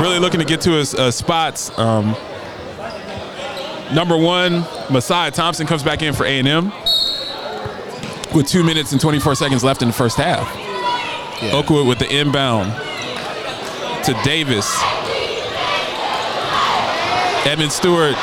really 0.00 0.18
looking 0.18 0.40
to 0.40 0.46
get 0.46 0.62
to 0.62 0.70
his 0.72 0.94
uh, 0.94 1.10
spots. 1.10 1.70
Um, 1.78 2.16
number 3.92 4.16
one, 4.16 4.64
Messiah 4.90 5.30
Thompson 5.30 5.66
comes 5.66 5.82
back 5.82 6.02
in 6.02 6.14
for 6.14 6.24
A 6.24 6.38
and 6.38 6.48
M 6.48 6.72
with 8.34 8.46
two 8.46 8.62
minutes 8.62 8.92
and 8.92 9.00
24 9.00 9.34
seconds 9.34 9.64
left 9.64 9.82
in 9.82 9.88
the 9.88 9.94
first 9.94 10.16
half. 10.16 10.46
Oakwood 11.52 11.86
with 11.86 11.98
the 11.98 12.10
inbound 12.10 12.72
to 14.04 14.12
Davis. 14.24 14.66
Evan 17.46 17.70
Stewart 17.70 18.14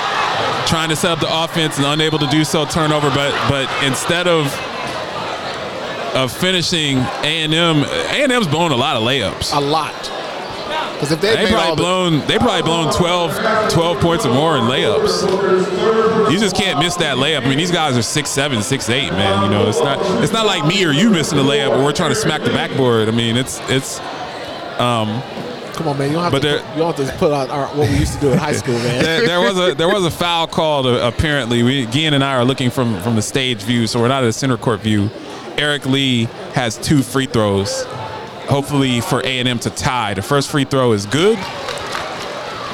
trying 0.68 0.90
to 0.90 0.96
set 0.96 1.12
up 1.12 1.20
the 1.20 1.44
offense 1.44 1.78
and 1.78 1.86
unable 1.86 2.20
to 2.20 2.28
do 2.28 2.44
so. 2.44 2.66
Turnover, 2.66 3.10
but 3.10 3.32
but 3.50 3.70
instead 3.84 4.28
of 4.28 4.46
of 6.16 6.32
finishing 6.32 6.98
A 6.98 7.44
and 7.44 7.54
M, 7.54 7.78
A 7.84 8.24
and 8.24 8.32
M's 8.32 8.48
blowing 8.48 8.72
a 8.72 8.76
lot 8.76 8.96
of 8.96 9.04
layups. 9.04 9.56
A 9.56 9.60
lot. 9.60 9.94
Because 11.06 11.12
if 11.12 11.22
they 11.22 11.46
They 11.46 11.52
probably 11.52 11.76
the, 11.76 11.82
blown. 11.82 12.28
They 12.28 12.38
probably 12.38 12.62
blown 12.64 12.92
12, 12.94 13.70
12 13.72 14.00
points 14.00 14.26
or 14.26 14.34
more 14.34 14.58
in 14.58 14.64
layups. 14.64 16.32
You 16.32 16.40
just 16.40 16.56
can't 16.56 16.80
miss 16.80 16.96
that 16.96 17.18
layup. 17.18 17.44
I 17.46 17.50
mean, 17.50 17.58
these 17.58 17.72
guys 17.72 17.98
are 17.98 18.02
six 18.02 18.30
seven, 18.30 18.62
six 18.64 18.90
eight, 18.90 19.12
man. 19.12 19.44
You 19.44 19.50
know, 19.50 19.68
it's 19.68 19.80
not. 19.80 20.00
It's 20.24 20.34
not 20.34 20.46
like 20.46 20.66
me 20.66 20.84
or 20.86 20.92
you 20.92 21.10
missing 21.10 21.38
a 21.38 21.44
layup 21.44 21.78
or 21.78 21.84
we're 21.84 21.94
trying 21.94 22.10
to 22.10 22.16
smack 22.16 22.42
the 22.42 22.50
backboard. 22.50 23.08
I 23.08 23.12
mean, 23.12 23.38
it's 23.38 23.60
it's. 23.70 24.00
Um, 24.80 25.22
come 25.74 25.88
on, 25.88 25.98
man, 25.98 26.10
you 26.10 26.16
don't 26.16 26.24
have 26.24 26.32
But 26.32 26.42
to. 26.42 26.48
there- 26.48 26.60
Put, 26.60 26.70
you 26.74 26.78
don't 26.80 26.98
have 26.98 27.08
to 27.12 27.18
put 27.18 27.32
on 27.32 27.50
our, 27.52 27.68
what 27.68 27.90
we 27.90 27.98
used 27.98 28.14
to 28.16 28.20
do 28.20 28.32
in 28.32 28.38
high 28.38 28.54
school, 28.54 28.74
man. 28.76 29.04
there, 29.04 29.28
there 29.28 29.40
was 29.40 29.58
a 29.58 29.74
there 29.76 29.88
was 29.88 30.06
a 30.06 30.12
foul 30.12 30.48
called. 30.48 30.88
Uh, 30.88 31.00
apparently, 31.14 31.62
we 31.64 31.86
Gian 31.88 32.14
and 32.14 32.24
I 32.24 32.36
are 32.36 32.46
looking 32.46 32.70
from 32.72 33.00
from 33.02 33.16
the 33.16 33.22
stage 33.22 33.62
view, 33.62 33.86
so 33.88 34.00
we're 34.02 34.08
not 34.08 34.24
at 34.24 34.30
a 34.30 34.34
center 34.34 34.58
court 34.58 34.80
view. 34.82 35.10
Eric 35.58 35.86
Lee 35.86 36.26
has 36.54 36.78
two 36.78 37.02
free 37.04 37.28
throws. 37.28 37.86
Hopefully 38.48 39.02
for 39.02 39.22
A 39.22 39.40
and 39.40 39.48
M 39.48 39.60
to 39.60 39.70
tie. 39.70 40.14
The 40.14 40.22
first 40.22 40.50
free 40.50 40.66
throw 40.66 40.94
is 40.94 41.06
good, 41.06 41.38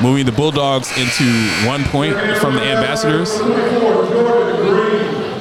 moving 0.01 0.25
the 0.25 0.33
Bulldogs 0.33 0.89
into 0.97 1.25
one 1.65 1.83
point 1.85 2.15
from 2.37 2.55
the 2.55 2.61
Ambassadors. 2.61 3.39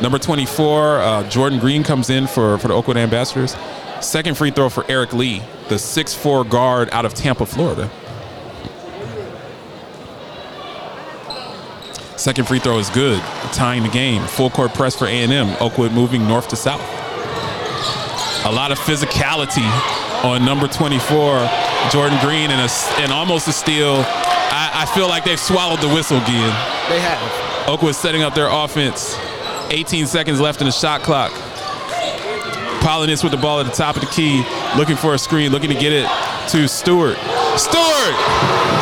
Number 0.00 0.18
24, 0.18 0.98
uh, 0.98 1.28
Jordan 1.28 1.58
Green 1.58 1.82
comes 1.82 2.08
in 2.08 2.26
for, 2.26 2.58
for 2.58 2.68
the 2.68 2.74
Oakwood 2.74 2.96
Ambassadors. 2.96 3.56
Second 4.00 4.36
free 4.36 4.50
throw 4.50 4.70
for 4.70 4.84
Eric 4.88 5.12
Lee, 5.12 5.42
the 5.68 5.74
6'4 5.74 6.48
guard 6.48 6.88
out 6.90 7.04
of 7.04 7.12
Tampa, 7.12 7.44
Florida. 7.44 7.90
Second 12.16 12.46
free 12.46 12.58
throw 12.58 12.78
is 12.78 12.88
good, 12.90 13.20
tying 13.52 13.82
the 13.82 13.88
game. 13.88 14.22
Full 14.26 14.50
court 14.50 14.74
press 14.74 14.94
for 14.94 15.06
A&M. 15.06 15.56
Oakwood 15.60 15.92
moving 15.92 16.26
north 16.28 16.48
to 16.48 16.56
south. 16.56 16.80
A 18.46 18.52
lot 18.52 18.72
of 18.72 18.78
physicality 18.78 19.66
on 20.22 20.44
number 20.44 20.68
24, 20.68 21.48
Jordan 21.90 22.18
Green, 22.20 22.50
and, 22.50 22.60
a, 22.60 22.68
and 23.00 23.12
almost 23.12 23.48
a 23.48 23.52
steal. 23.52 24.04
I, 24.52 24.70
I 24.74 24.94
feel 24.94 25.08
like 25.08 25.24
they've 25.24 25.40
swallowed 25.40 25.80
the 25.80 25.88
whistle 25.88 26.18
again. 26.18 26.54
they 26.88 27.00
have. 27.00 27.68
Oakwood 27.68 27.94
setting 27.94 28.22
up 28.22 28.34
their 28.34 28.48
offense. 28.50 29.16
18 29.70 30.06
seconds 30.06 30.40
left 30.40 30.60
in 30.60 30.66
the 30.66 30.72
shot 30.72 31.02
clock. 31.02 31.32
Polinis 32.80 33.22
with 33.22 33.32
the 33.32 33.38
ball 33.38 33.60
at 33.60 33.66
the 33.66 33.72
top 33.72 33.96
of 33.96 34.02
the 34.02 34.08
key, 34.08 34.44
looking 34.76 34.96
for 34.96 35.14
a 35.14 35.18
screen, 35.18 35.52
looking 35.52 35.70
to 35.70 35.76
get 35.76 35.92
it 35.92 36.08
to 36.48 36.66
Stewart. 36.66 37.16
Stewart 37.56 38.79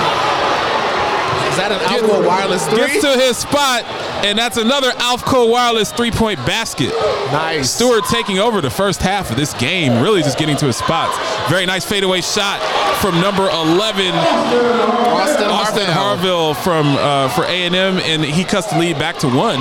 that 1.69 2.03
an 2.03 2.25
Wireless 2.27 2.67
three? 2.67 2.79
gets 2.79 3.01
to 3.03 3.13
his 3.19 3.37
spot, 3.37 3.85
and 4.25 4.39
that's 4.39 4.57
another 4.57 4.91
Alfco 4.93 5.51
Wireless 5.51 5.93
three-point 5.93 6.39
basket. 6.47 6.91
nice. 7.33 7.71
Stewart 7.71 8.05
taking 8.11 8.39
over 8.39 8.61
the 8.61 8.71
first 8.71 9.03
half 9.03 9.31
of 9.31 9.37
this 9.37 9.55
game, 9.55 10.03
really 10.03 10.23
just 10.23 10.39
getting 10.39 10.57
to 10.57 10.67
his 10.67 10.77
spots. 10.77 11.17
Very 11.49 11.67
nice 11.67 11.85
fadeaway 11.85 12.21
shot 12.21 12.61
from 13.01 13.21
number 13.21 13.49
11, 13.49 14.15
Austin, 14.15 15.51
Austin 15.51 15.87
Harville. 15.87 16.53
Harville 16.53 16.55
from 16.55 16.87
uh, 16.97 17.29
for 17.31 17.45
A&M, 17.45 17.75
and 17.77 18.25
he 18.25 18.45
cuts 18.45 18.69
the 18.69 18.79
lead 18.79 18.99
back 18.99 19.19
to 19.19 19.29
one. 19.29 19.61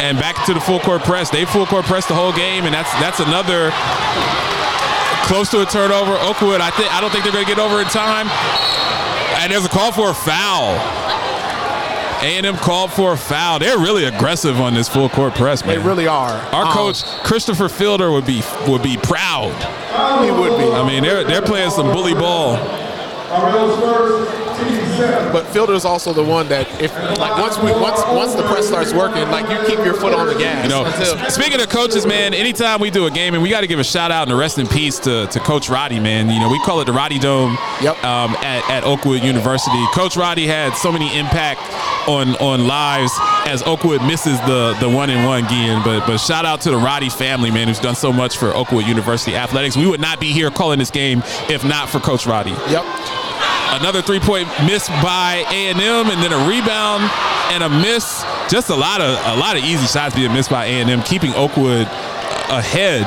And 0.00 0.18
back 0.18 0.44
to 0.46 0.52
the 0.52 0.60
full 0.60 0.80
court 0.80 1.02
press. 1.02 1.30
They 1.30 1.46
full 1.46 1.64
court 1.64 1.86
press 1.86 2.04
the 2.06 2.14
whole 2.14 2.32
game, 2.32 2.64
and 2.64 2.74
that's 2.74 2.92
that's 3.00 3.20
another 3.20 3.72
close 5.24 5.48
to 5.50 5.62
a 5.62 5.64
turnover. 5.64 6.12
Oakwood, 6.20 6.60
I 6.60 6.68
think 6.70 6.92
I 6.92 7.00
don't 7.00 7.10
think 7.10 7.24
they're 7.24 7.32
going 7.32 7.46
to 7.46 7.48
get 7.50 7.58
over 7.58 7.80
in 7.80 7.86
time. 7.88 8.28
And 9.44 9.52
there's 9.52 9.66
a 9.66 9.68
call 9.68 9.92
for 9.92 10.08
a 10.08 10.14
foul. 10.14 10.72
A&M 12.22 12.56
called 12.56 12.90
for 12.94 13.12
a 13.12 13.16
foul. 13.18 13.58
They're 13.58 13.76
really 13.78 14.04
aggressive 14.04 14.58
on 14.58 14.72
this 14.72 14.88
full 14.88 15.10
court 15.10 15.34
press, 15.34 15.62
man. 15.66 15.78
They 15.78 15.86
really 15.86 16.06
are. 16.06 16.32
Our 16.54 16.64
Um, 16.64 16.72
coach 16.72 17.04
Christopher 17.24 17.68
Fielder 17.68 18.10
would 18.10 18.24
be 18.24 18.42
would 18.66 18.82
be 18.82 18.96
proud. 18.96 19.52
he 20.24 20.30
would 20.30 20.56
be. 20.56 20.72
I 20.72 20.82
mean, 20.88 21.02
they're 21.02 21.24
they're 21.24 21.42
playing 21.42 21.70
some 21.72 21.92
bully 21.92 22.14
ball. 22.14 22.56
Amarillo's 24.58 24.58
first, 24.58 24.88
team 24.88 24.96
seven. 24.98 25.32
But 25.32 25.46
Fielder's 25.48 25.84
also 25.84 26.12
the 26.12 26.22
one 26.24 26.48
that 26.48 26.66
if 26.80 26.92
like 27.18 27.38
once 27.38 27.58
we 27.58 27.72
once 27.72 28.00
once 28.08 28.34
the 28.34 28.42
press 28.44 28.66
starts 28.68 28.92
working, 28.92 29.22
like 29.30 29.48
you 29.50 29.58
keep 29.66 29.84
your 29.84 29.94
foot 29.94 30.14
on 30.14 30.26
the 30.26 30.34
gas. 30.34 30.64
You 30.64 30.70
know, 30.70 30.84
until, 30.84 31.30
speaking 31.30 31.60
of 31.60 31.68
coaches, 31.68 32.06
man, 32.06 32.34
anytime 32.34 32.80
we 32.80 32.90
do 32.90 33.06
a 33.06 33.10
game, 33.10 33.34
and 33.34 33.42
we 33.42 33.48
got 33.50 33.60
to 33.62 33.66
give 33.66 33.78
a 33.78 33.84
shout 33.84 34.10
out 34.10 34.22
and 34.24 34.32
a 34.32 34.36
rest 34.36 34.58
in 34.58 34.66
peace 34.66 34.98
to, 35.00 35.26
to 35.26 35.40
Coach 35.40 35.68
Roddy, 35.68 36.00
man. 36.00 36.28
You 36.30 36.40
know, 36.40 36.48
we 36.48 36.58
call 36.60 36.80
it 36.80 36.84
the 36.84 36.92
Roddy 36.92 37.18
Dome 37.18 37.56
Yep. 37.82 38.02
um, 38.04 38.30
at, 38.36 38.68
at 38.70 38.84
Oakwood 38.84 39.22
University. 39.22 39.84
Coach 39.94 40.16
Roddy 40.16 40.46
had 40.46 40.74
so 40.74 40.90
many 40.92 41.16
impact 41.18 41.60
on 42.08 42.36
on 42.36 42.66
lives 42.66 43.12
as 43.46 43.62
Oakwood 43.64 44.02
misses 44.02 44.38
the 44.42 44.74
the 44.80 44.88
one 44.88 45.10
and 45.10 45.26
one 45.26 45.44
again. 45.44 45.82
But 45.84 46.06
but 46.06 46.18
shout 46.18 46.44
out 46.44 46.60
to 46.62 46.70
the 46.70 46.76
Roddy 46.76 47.08
family, 47.10 47.50
man, 47.50 47.68
who's 47.68 47.80
done 47.80 47.94
so 47.96 48.12
much 48.12 48.36
for 48.36 48.54
Oakwood 48.54 48.86
University 48.86 49.36
athletics. 49.36 49.76
We 49.76 49.86
would 49.86 50.00
not 50.00 50.20
be 50.20 50.32
here 50.32 50.50
calling 50.50 50.78
this 50.78 50.90
game 50.90 51.22
if 51.48 51.64
not 51.64 51.88
for 51.88 51.98
Coach 52.00 52.26
Roddy. 52.26 52.50
yep. 52.70 52.84
Another 53.80 54.02
three-point 54.02 54.46
miss 54.66 54.88
by 55.02 55.44
A&M, 55.50 55.80
and 55.80 56.22
then 56.22 56.32
a 56.32 56.48
rebound 56.48 57.10
and 57.50 57.64
a 57.64 57.68
miss. 57.68 58.22
Just 58.48 58.70
a 58.70 58.74
lot 58.74 59.00
of 59.00 59.18
a 59.26 59.36
lot 59.36 59.56
of 59.56 59.64
easy 59.64 59.86
shots 59.86 60.14
being 60.14 60.32
missed 60.32 60.48
by 60.48 60.66
A&M, 60.66 61.02
keeping 61.02 61.34
Oakwood 61.34 61.88
ahead, 62.50 63.04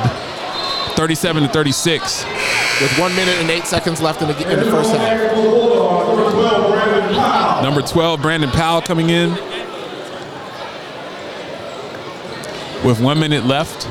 37 0.94 1.44
to 1.44 1.48
36. 1.48 2.24
With 2.82 2.98
one 2.98 3.16
minute 3.16 3.36
and 3.38 3.50
eight 3.50 3.64
seconds 3.64 4.02
left 4.02 4.20
in 4.20 4.28
the, 4.28 4.52
in 4.52 4.58
the 4.60 4.70
first 4.70 4.90
half. 4.90 5.32
Number 7.62 7.80
12, 7.80 8.20
Brandon 8.20 8.50
Powell 8.50 8.82
coming 8.82 9.08
in 9.08 9.30
with 12.84 13.00
one 13.00 13.18
minute 13.18 13.46
left. 13.46 13.86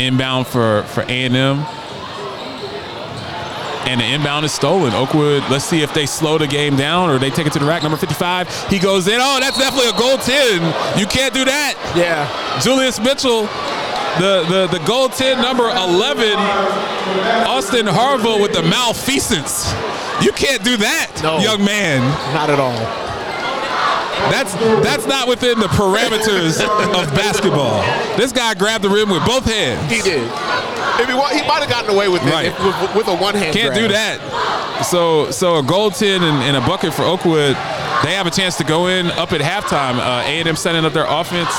Inbound 0.00 0.46
for 0.46 0.82
for 0.84 1.02
A&M. 1.02 1.66
And 3.86 4.00
the 4.00 4.04
inbound 4.04 4.44
is 4.44 4.52
stolen. 4.52 4.92
Oakwood, 4.94 5.44
let's 5.48 5.64
see 5.64 5.82
if 5.82 5.94
they 5.94 6.06
slow 6.06 6.38
the 6.38 6.46
game 6.48 6.74
down 6.76 7.08
or 7.08 7.18
they 7.18 7.30
take 7.30 7.46
it 7.46 7.52
to 7.52 7.58
the 7.60 7.64
rack. 7.64 7.82
Number 7.82 7.96
55, 7.96 8.48
he 8.68 8.78
goes 8.80 9.06
in. 9.06 9.18
Oh, 9.20 9.38
that's 9.40 9.56
definitely 9.58 9.88
a 9.90 9.96
goal 9.98 10.18
10. 10.18 10.98
You 10.98 11.06
can't 11.06 11.32
do 11.32 11.44
that. 11.44 11.74
Yeah. 11.94 12.26
Julius 12.60 12.98
Mitchell, 12.98 13.42
the 14.18 14.42
the 14.48 14.78
the 14.78 14.84
goal 14.84 15.08
10, 15.08 15.40
number 15.40 15.68
11, 15.70 16.34
Austin 17.46 17.86
Harville 17.86 18.40
with 18.42 18.52
the 18.54 18.62
malfeasance. 18.62 19.72
You 20.20 20.32
can't 20.32 20.64
do 20.64 20.76
that, 20.78 21.12
No. 21.22 21.38
young 21.38 21.64
man. 21.64 22.00
Not 22.34 22.50
at 22.50 22.58
all. 22.58 22.72
That's 24.32 24.54
that's 24.82 25.06
not 25.06 25.28
within 25.28 25.60
the 25.60 25.68
parameters 25.68 26.58
of 26.64 27.14
basketball. 27.14 27.82
This 28.16 28.32
guy 28.32 28.54
grabbed 28.54 28.82
the 28.82 28.88
rim 28.88 29.10
with 29.10 29.24
both 29.24 29.44
hands. 29.44 29.92
He 29.92 30.00
did. 30.02 30.26
If 30.98 31.06
he, 31.08 31.12
he 31.12 31.46
might 31.46 31.60
have 31.60 31.68
gotten 31.68 31.90
away 31.94 32.08
with 32.08 32.22
it 32.22 32.30
Right. 32.30 32.46
if, 32.46 32.58
with, 32.64 32.94
with 32.96 33.08
a 33.08 33.16
one 33.16 33.34
hand. 33.34 33.54
Can't 33.54 33.74
do 33.74 33.88
that. 33.88 34.20
So 34.90 35.30
so 35.30 35.58
a 35.58 35.62
goal 35.62 35.90
10 35.90 36.22
and, 36.22 36.42
and 36.42 36.56
a 36.56 36.60
bucket 36.60 36.92
for 36.94 37.02
Oakwood. 37.02 37.56
They 38.04 38.12
have 38.14 38.26
a 38.26 38.30
chance 38.30 38.56
to 38.58 38.64
go 38.64 38.88
in 38.88 39.06
up 39.12 39.32
at 39.32 39.40
halftime. 39.40 39.96
Uh, 39.98 40.22
A&M 40.26 40.56
setting 40.56 40.84
up 40.84 40.92
their 40.92 41.06
offense. 41.08 41.50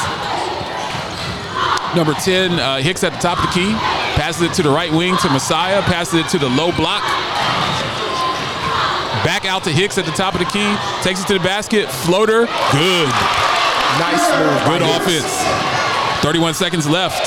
Number 1.96 2.14
10, 2.14 2.52
uh, 2.60 2.78
Hicks 2.78 3.04
at 3.04 3.14
the 3.14 3.20
top 3.20 3.40
of 3.40 3.46
the 3.48 3.52
key. 3.54 3.72
Passes 4.20 4.44
it 4.44 4.54
to 4.54 4.62
the 4.64 4.70
right 4.70 4.92
wing 4.92 5.18
to 5.18 5.30
Messiah. 5.30 5.82
Passes 5.84 6.14
it 6.26 6.28
to 6.30 6.38
the 6.38 6.50
low 6.50 6.72
block. 6.74 7.02
Back 9.26 9.46
out 9.46 9.64
to 9.64 9.72
Hicks 9.72 9.98
at 9.98 10.06
the 10.06 10.12
top 10.12 10.34
of 10.36 10.40
the 10.40 10.46
key. 10.46 10.76
Takes 11.02 11.22
it 11.24 11.28
to 11.28 11.34
the 11.34 11.40
basket. 11.44 11.90
Floater. 11.90 12.46
Good. 12.72 13.10
Nice 13.98 14.22
move. 14.38 14.62
Good 14.70 14.82
Hicks. 14.84 15.26
offense. 15.26 16.22
31 16.22 16.54
seconds 16.54 16.88
left. 16.88 17.26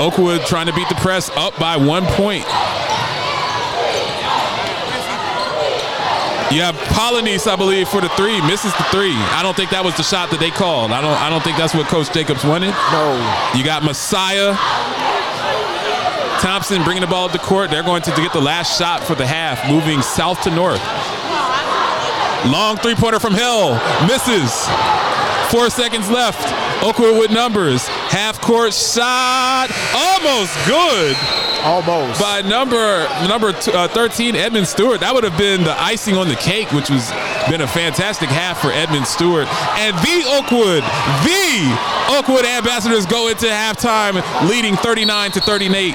Oakwood 0.00 0.42
trying 0.46 0.66
to 0.66 0.72
beat 0.72 0.88
the 0.88 0.94
press 0.96 1.30
up 1.36 1.58
by 1.58 1.76
one 1.76 2.04
point. 2.06 2.44
You 6.52 6.60
have 6.60 6.76
Polynice, 6.92 7.46
I 7.46 7.56
believe, 7.56 7.88
for 7.88 8.02
the 8.02 8.10
three. 8.10 8.38
Misses 8.42 8.76
the 8.76 8.84
three. 8.92 9.16
I 9.32 9.40
don't 9.42 9.56
think 9.56 9.70
that 9.70 9.82
was 9.82 9.96
the 9.96 10.02
shot 10.02 10.28
that 10.30 10.38
they 10.38 10.50
called. 10.50 10.92
I 10.92 11.00
don't. 11.00 11.16
I 11.16 11.30
don't 11.30 11.40
think 11.42 11.56
that's 11.56 11.74
what 11.74 11.86
Coach 11.86 12.12
Jacobs 12.12 12.44
wanted. 12.44 12.76
No. 12.92 13.16
You 13.56 13.64
got 13.64 13.82
Messiah. 13.82 14.52
Thompson 16.44 16.84
bringing 16.84 17.00
the 17.00 17.06
ball 17.06 17.24
up 17.24 17.32
the 17.32 17.38
court. 17.38 17.70
They're 17.70 17.82
going 17.82 18.02
to 18.02 18.10
get 18.10 18.34
the 18.34 18.40
last 18.42 18.76
shot 18.76 19.02
for 19.02 19.14
the 19.14 19.24
half, 19.24 19.64
moving 19.64 20.02
south 20.02 20.42
to 20.42 20.50
north. 20.50 20.82
Long 22.44 22.76
three 22.76 22.96
pointer 22.96 23.20
from 23.20 23.32
Hill. 23.32 23.80
Misses. 24.04 24.52
Four 25.48 25.70
seconds 25.70 26.10
left. 26.10 26.42
Oakwood 26.84 27.16
with 27.16 27.30
numbers. 27.30 27.88
Half 28.12 28.40
court 28.42 28.74
shot. 28.74 29.68
Almost 29.96 30.52
good 30.66 31.16
Almost. 31.64 32.20
by 32.20 32.42
number 32.42 33.08
number 33.26 33.52
t- 33.52 33.72
uh, 33.72 33.88
13 33.88 34.36
Edmund 34.36 34.68
Stewart. 34.68 35.00
That 35.00 35.14
would 35.14 35.24
have 35.24 35.38
been 35.38 35.64
the 35.64 35.72
icing 35.80 36.16
on 36.16 36.28
the 36.28 36.36
cake, 36.36 36.70
which 36.72 36.90
was 36.90 37.10
been 37.48 37.62
a 37.62 37.66
fantastic 37.66 38.28
half 38.28 38.60
for 38.60 38.68
Edmund 38.70 39.06
Stewart. 39.06 39.48
And 39.80 39.96
the 40.04 40.22
Oakwood, 40.28 40.84
the 41.24 42.12
Oakwood 42.12 42.44
Ambassadors 42.44 43.06
go 43.06 43.28
into 43.28 43.46
halftime 43.46 44.20
leading 44.48 44.76
39 44.76 45.30
to 45.32 45.40
38. 45.40 45.94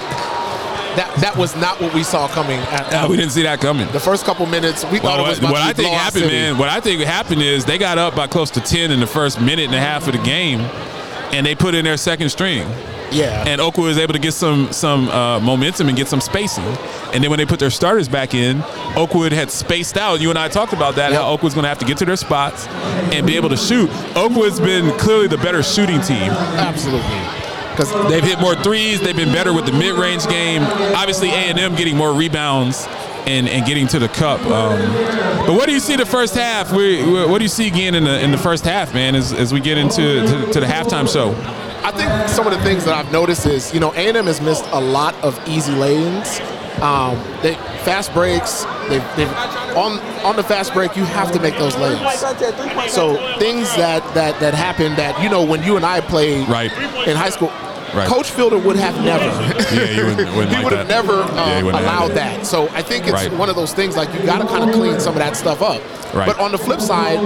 that 0.97 1.13
that 1.21 1.37
was 1.37 1.55
not 1.55 1.79
what 1.79 1.93
we 1.93 2.01
saw 2.01 2.27
coming. 2.27 2.57
At, 2.73 3.07
we 3.07 3.15
didn't 3.17 3.31
see 3.31 3.43
that 3.43 3.59
coming. 3.61 3.87
the 3.91 3.99
first 3.99 4.25
couple 4.25 4.47
minutes, 4.47 4.83
we 4.85 4.97
thought 4.97 5.17
Well, 5.19 5.25
it 5.27 5.29
was 5.29 5.41
what, 5.41 5.51
what 5.51 5.61
I 5.61 5.71
think 5.73 5.93
happened, 5.93 6.23
city. 6.23 6.33
man, 6.35 6.57
what 6.57 6.69
I 6.69 6.79
think 6.79 6.99
happened 7.01 7.43
is 7.43 7.63
they 7.65 7.77
got 7.77 7.99
up 7.99 8.15
by 8.15 8.25
close 8.25 8.49
to 8.51 8.59
10 8.61 8.89
in 8.89 8.99
the 8.99 9.05
first 9.07 9.39
minute 9.39 9.65
and 9.67 9.75
a 9.75 9.79
half 9.79 10.07
of 10.07 10.13
the 10.13 10.23
game. 10.23 10.67
And 11.33 11.45
they 11.45 11.55
put 11.55 11.75
in 11.75 11.85
their 11.85 11.97
second 11.97 12.29
string. 12.29 12.67
Yeah. 13.09 13.45
And 13.47 13.61
Oakwood 13.61 13.85
was 13.87 13.97
able 13.97 14.13
to 14.13 14.19
get 14.19 14.33
some 14.33 14.71
some 14.73 15.07
uh, 15.09 15.39
momentum 15.39 15.87
and 15.87 15.95
get 15.95 16.07
some 16.09 16.19
spacing. 16.19 16.65
And 17.13 17.23
then 17.23 17.29
when 17.29 17.37
they 17.37 17.45
put 17.45 17.59
their 17.59 17.69
starters 17.69 18.09
back 18.09 18.33
in, 18.33 18.61
Oakwood 18.97 19.31
had 19.31 19.49
spaced 19.49 19.95
out. 19.97 20.19
You 20.19 20.29
and 20.29 20.37
I 20.37 20.49
talked 20.49 20.73
about 20.73 20.95
that, 20.95 21.11
Yep. 21.11 21.21
how 21.21 21.29
Oakwood's 21.29 21.55
going 21.55 21.63
to 21.63 21.69
have 21.69 21.79
to 21.79 21.85
get 21.85 21.97
to 21.99 22.05
their 22.05 22.17
spots 22.17 22.67
and 23.13 23.25
be 23.25 23.37
able 23.37 23.47
to 23.49 23.57
shoot. 23.57 23.89
Oakwood's 24.15 24.59
been 24.59 24.91
clearly 24.99 25.27
the 25.27 25.37
better 25.37 25.63
shooting 25.63 26.01
team. 26.01 26.31
Absolutely. 26.31 27.21
Because 27.71 27.91
They've 28.09 28.23
hit 28.23 28.41
more 28.41 28.55
threes. 28.55 28.99
They've 28.99 29.15
been 29.15 29.31
better 29.31 29.53
with 29.53 29.67
the 29.67 29.71
mid-range 29.71 30.27
game. 30.27 30.63
Obviously, 30.63 31.29
A&M 31.29 31.75
getting 31.75 31.95
more 31.95 32.11
rebounds 32.11 32.87
and, 33.27 33.47
and 33.47 33.65
getting 33.65 33.87
to 33.87 33.99
the 33.99 34.07
cup. 34.07 34.39
Um, 34.45 34.79
but 35.45 35.53
what 35.53 35.65
do 35.67 35.73
you 35.73 35.79
see 35.79 35.95
the 35.95 36.05
first 36.05 36.33
half? 36.35 36.71
We, 36.71 37.03
what 37.27 37.37
do 37.39 37.43
you 37.43 37.49
see 37.49 37.67
again 37.67 37.93
in 37.95 38.05
the 38.05 38.19
in 38.23 38.31
the 38.31 38.37
first 38.37 38.63
half, 38.63 38.93
man? 38.93 39.15
As, 39.15 39.33
as 39.33 39.53
we 39.53 39.59
get 39.59 39.77
into 39.77 40.25
to, 40.25 40.51
to 40.53 40.59
the 40.59 40.65
halftime 40.65 41.11
show. 41.11 41.31
I 41.83 41.91
think 41.91 42.29
some 42.29 42.47
of 42.47 42.53
the 42.53 42.61
things 42.63 42.83
that 42.85 42.93
I've 42.93 43.11
noticed 43.11 43.45
is, 43.45 43.73
you 43.73 43.79
know, 43.79 43.93
A&M 43.93 44.25
has 44.25 44.41
missed 44.41 44.65
a 44.71 44.79
lot 44.81 45.15
of 45.23 45.39
easy 45.47 45.71
lanes. 45.73 46.39
Um, 46.81 47.15
they 47.41 47.53
fast 47.85 48.13
breaks. 48.13 48.65
They've, 48.89 49.03
they've 49.15 49.31
on 49.75 49.99
on 50.23 50.35
the 50.35 50.43
fast 50.43 50.73
break. 50.73 50.95
You 50.95 51.03
have 51.05 51.31
to 51.31 51.39
make 51.39 51.57
those 51.57 51.75
lanes. 51.77 51.99
So 52.91 53.15
things 53.39 53.73
that 53.75 54.03
that 54.13 54.39
that 54.39 54.53
happen 54.53 54.95
that 54.95 55.21
you 55.21 55.29
know 55.29 55.43
when 55.43 55.63
you 55.63 55.75
and 55.75 55.85
I 55.85 56.01
played 56.01 56.47
Right. 56.47 56.71
in 57.07 57.15
high 57.15 57.29
school. 57.29 57.51
Right. 57.93 58.07
Coach 58.07 58.31
Fielder 58.31 58.57
would 58.57 58.75
have 58.75 58.95
never. 59.03 59.23
Yeah, 59.75 59.83
you 59.91 60.05
wouldn't- 60.05 60.35
wouldn't 60.35 60.49
he 60.55 60.55
like 60.55 60.63
would 60.65 60.73
have 60.73 60.87
never 60.87 61.13
Yeah, 61.17 61.61
uh, 61.65 61.79
allowed 61.81 62.11
that. 62.11 62.45
So 62.45 62.67
I 62.73 62.81
think 62.81 63.05
it's 63.05 63.13
Right. 63.13 63.31
one 63.33 63.49
of 63.49 63.55
those 63.55 63.73
things 63.73 63.95
like 63.95 64.13
you 64.13 64.19
got 64.25 64.39
to 64.41 64.47
kind 64.47 64.69
of 64.69 64.75
clean 64.75 64.99
some 64.99 65.13
of 65.13 65.19
that 65.19 65.35
stuff 65.35 65.61
up. 65.61 65.81
Right. 66.13 66.25
But 66.25 66.39
on 66.39 66.51
the 66.51 66.57
flip 66.57 66.79
side, 66.81 67.17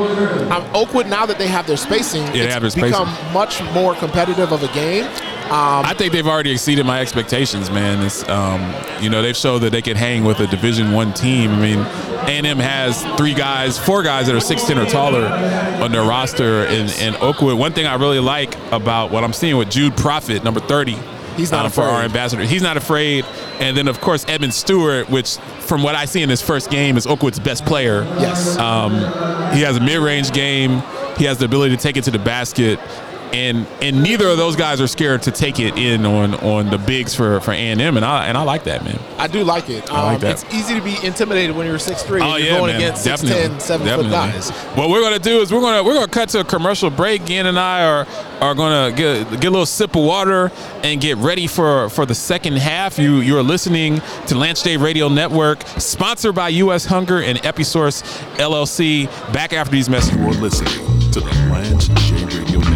um, 0.51 0.63
Oakwood 0.73 1.07
now 1.07 1.25
that 1.25 1.37
they 1.37 1.47
have 1.47 1.67
their 1.67 1.77
spacing, 1.77 2.25
they 2.31 2.41
it's 2.41 2.59
their 2.59 2.69
spacing. 2.69 2.89
become 2.91 3.09
much 3.33 3.61
more 3.73 3.93
competitive 3.95 4.51
of 4.51 4.63
a 4.63 4.67
game. 4.73 5.05
Um, 5.51 5.85
I 5.85 5.93
think 5.93 6.13
they've 6.13 6.25
already 6.27 6.51
exceeded 6.51 6.85
my 6.85 7.01
expectations, 7.01 7.69
man. 7.69 8.05
It's 8.05 8.27
um, 8.29 8.73
you 9.03 9.09
know 9.09 9.21
they've 9.21 9.35
showed 9.35 9.59
that 9.59 9.71
they 9.71 9.81
can 9.81 9.97
hang 9.97 10.23
with 10.23 10.39
a 10.39 10.47
Division 10.47 10.93
One 10.93 11.13
team. 11.13 11.51
I 11.51 11.59
mean, 11.59 11.79
A&M 11.79 12.57
has 12.57 13.03
three 13.17 13.33
guys, 13.33 13.77
four 13.77 14.01
guys 14.01 14.27
that 14.27 14.35
are 14.35 14.39
6'10 14.39 14.81
or 14.81 14.89
taller 14.89 15.25
on 15.83 15.91
their 15.91 16.03
roster, 16.03 16.63
in, 16.67 16.87
and 17.01 17.17
Oakwood. 17.17 17.57
One 17.59 17.73
thing 17.73 17.85
I 17.85 17.95
really 17.95 18.21
like 18.21 18.55
about 18.71 19.11
what 19.11 19.25
I'm 19.25 19.33
seeing 19.33 19.57
with 19.57 19.69
Jude 19.69 19.97
Profit, 19.97 20.41
number 20.45 20.61
30, 20.61 20.97
He's 21.35 21.51
not 21.51 21.65
uh, 21.65 21.69
for 21.69 21.81
our 21.81 21.89
afraid. 21.95 22.05
ambassador. 22.05 22.43
He's 22.43 22.61
not 22.61 22.77
afraid, 22.77 23.25
and 23.59 23.75
then 23.75 23.89
of 23.89 23.99
course 23.99 24.25
Edmund 24.29 24.53
Stewart, 24.53 25.09
which 25.09 25.35
from 25.59 25.83
what 25.83 25.95
I 25.95 26.05
see 26.05 26.21
in 26.21 26.29
his 26.29 26.41
first 26.41 26.69
game 26.69 26.95
is 26.95 27.05
Oakwood's 27.05 27.39
best 27.39 27.65
player. 27.65 28.03
Yes. 28.19 28.57
Um, 28.57 28.93
he 29.53 29.61
has 29.63 29.75
a 29.75 29.81
mid-range 29.81 30.31
game. 30.31 30.81
He 31.17 31.25
has 31.25 31.39
the 31.39 31.45
ability 31.45 31.75
to 31.75 31.81
take 31.81 31.97
it 31.97 32.05
to 32.05 32.11
the 32.11 32.19
basket, 32.19 32.79
and 33.33 33.65
and 33.81 34.01
neither 34.03 34.27
of 34.27 34.37
those 34.37 34.55
guys 34.55 34.81
are 34.81 34.87
scared 34.87 35.21
to 35.23 35.31
take 35.31 35.59
it 35.59 35.77
in 35.77 36.05
on 36.05 36.33
on 36.35 36.69
the 36.69 36.77
bigs 36.77 37.15
for 37.15 37.39
for 37.39 37.51
A 37.51 37.55
and 37.55 37.81
M, 37.81 37.97
and 37.97 38.05
I 38.05 38.27
and 38.27 38.37
I 38.37 38.43
like 38.43 38.63
that 38.65 38.83
man. 38.83 38.99
I 39.17 39.27
do 39.27 39.43
like 39.43 39.69
it. 39.69 39.89
Um, 39.89 39.95
I 39.95 40.03
like 40.13 40.19
that. 40.21 40.43
It's 40.43 40.53
easy 40.53 40.73
to 40.75 40.81
be 40.81 40.95
intimidated 41.05 41.55
when 41.55 41.67
you're 41.67 41.77
6'3 41.77 42.21
Oh 42.21 42.35
yeah, 42.35 42.45
you're 42.45 42.57
going 42.57 42.71
man. 42.73 42.81
against 42.81 43.05
6'10, 43.05 43.27
Definitely. 43.27 43.59
7 43.59 43.85
Definitely. 43.87 44.03
foot 44.03 44.11
guys. 44.11 44.49
What 44.75 44.89
we're 44.89 45.01
gonna 45.01 45.19
do 45.19 45.39
is 45.41 45.51
we're 45.53 45.61
gonna 45.61 45.83
we're 45.83 45.93
gonna 45.93 46.07
cut 46.07 46.29
to 46.29 46.39
a 46.39 46.43
commercial 46.43 46.89
break. 46.89 47.29
Ian 47.29 47.45
and 47.47 47.59
I 47.59 47.83
are 47.85 48.07
are 48.41 48.55
gonna 48.55 48.95
get 48.95 49.29
get 49.31 49.45
a 49.45 49.51
little 49.51 49.65
sip 49.65 49.95
of 49.95 50.03
water 50.03 50.51
and 50.83 50.99
get 50.99 51.17
ready 51.17 51.47
for 51.47 51.89
for 51.89 52.05
the 52.05 52.15
second 52.15 52.57
half. 52.57 52.97
You 52.97 53.17
you 53.17 53.37
are 53.37 53.43
listening 53.43 54.01
to 54.27 54.35
Lance 54.35 54.63
J 54.63 54.77
Radio 54.77 55.07
Network, 55.09 55.63
sponsored 55.77 56.35
by 56.35 56.49
U.S. 56.49 56.85
Hunger 56.85 57.21
and 57.21 57.37
Episource 57.39 58.01
LLC. 58.37 59.05
Back 59.33 59.53
after 59.53 59.71
these 59.71 59.89
messages. 59.89 60.17
You're 60.19 60.31
listening 60.33 61.11
to 61.11 61.19
the 61.19 61.31
Lance 61.51 61.87
J 61.87 62.25
Radio 62.25 62.59
Network. 62.59 62.70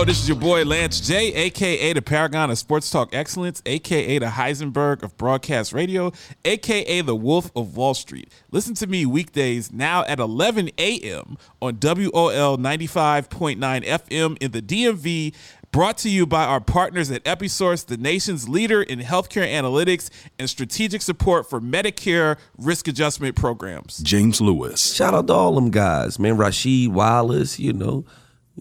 Yo, 0.00 0.04
this 0.06 0.22
is 0.22 0.26
your 0.26 0.38
boy 0.38 0.64
Lance 0.64 0.98
J, 0.98 1.30
aka 1.34 1.92
the 1.92 2.00
Paragon 2.00 2.50
of 2.50 2.56
Sports 2.56 2.88
Talk 2.88 3.14
Excellence, 3.14 3.60
aka 3.66 4.18
the 4.18 4.28
Heisenberg 4.28 5.02
of 5.02 5.14
Broadcast 5.18 5.74
Radio, 5.74 6.10
aka 6.42 7.02
the 7.02 7.14
Wolf 7.14 7.50
of 7.54 7.76
Wall 7.76 7.92
Street. 7.92 8.32
Listen 8.50 8.72
to 8.76 8.86
me 8.86 9.04
weekdays 9.04 9.70
now 9.70 10.02
at 10.06 10.18
11 10.18 10.70
a.m. 10.78 11.36
on 11.60 11.78
WOL 11.82 12.56
95.9 12.56 13.58
FM 13.58 14.38
in 14.40 14.52
the 14.52 14.62
DMV. 14.62 15.34
Brought 15.70 15.98
to 15.98 16.08
you 16.08 16.24
by 16.24 16.46
our 16.46 16.62
partners 16.62 17.10
at 17.10 17.22
Episource, 17.24 17.84
the 17.84 17.98
nation's 17.98 18.48
leader 18.48 18.80
in 18.80 19.00
healthcare 19.00 19.46
analytics 19.46 20.08
and 20.38 20.48
strategic 20.48 21.02
support 21.02 21.50
for 21.50 21.60
Medicare 21.60 22.38
risk 22.56 22.88
adjustment 22.88 23.36
programs. 23.36 23.98
James 23.98 24.40
Lewis, 24.40 24.94
Shout 24.94 25.12
out 25.12 25.26
to 25.26 25.34
all 25.34 25.54
them 25.56 25.70
guys, 25.70 26.18
man. 26.18 26.38
Rasheed 26.38 26.88
Wallace, 26.88 27.58
you 27.58 27.74
know, 27.74 28.06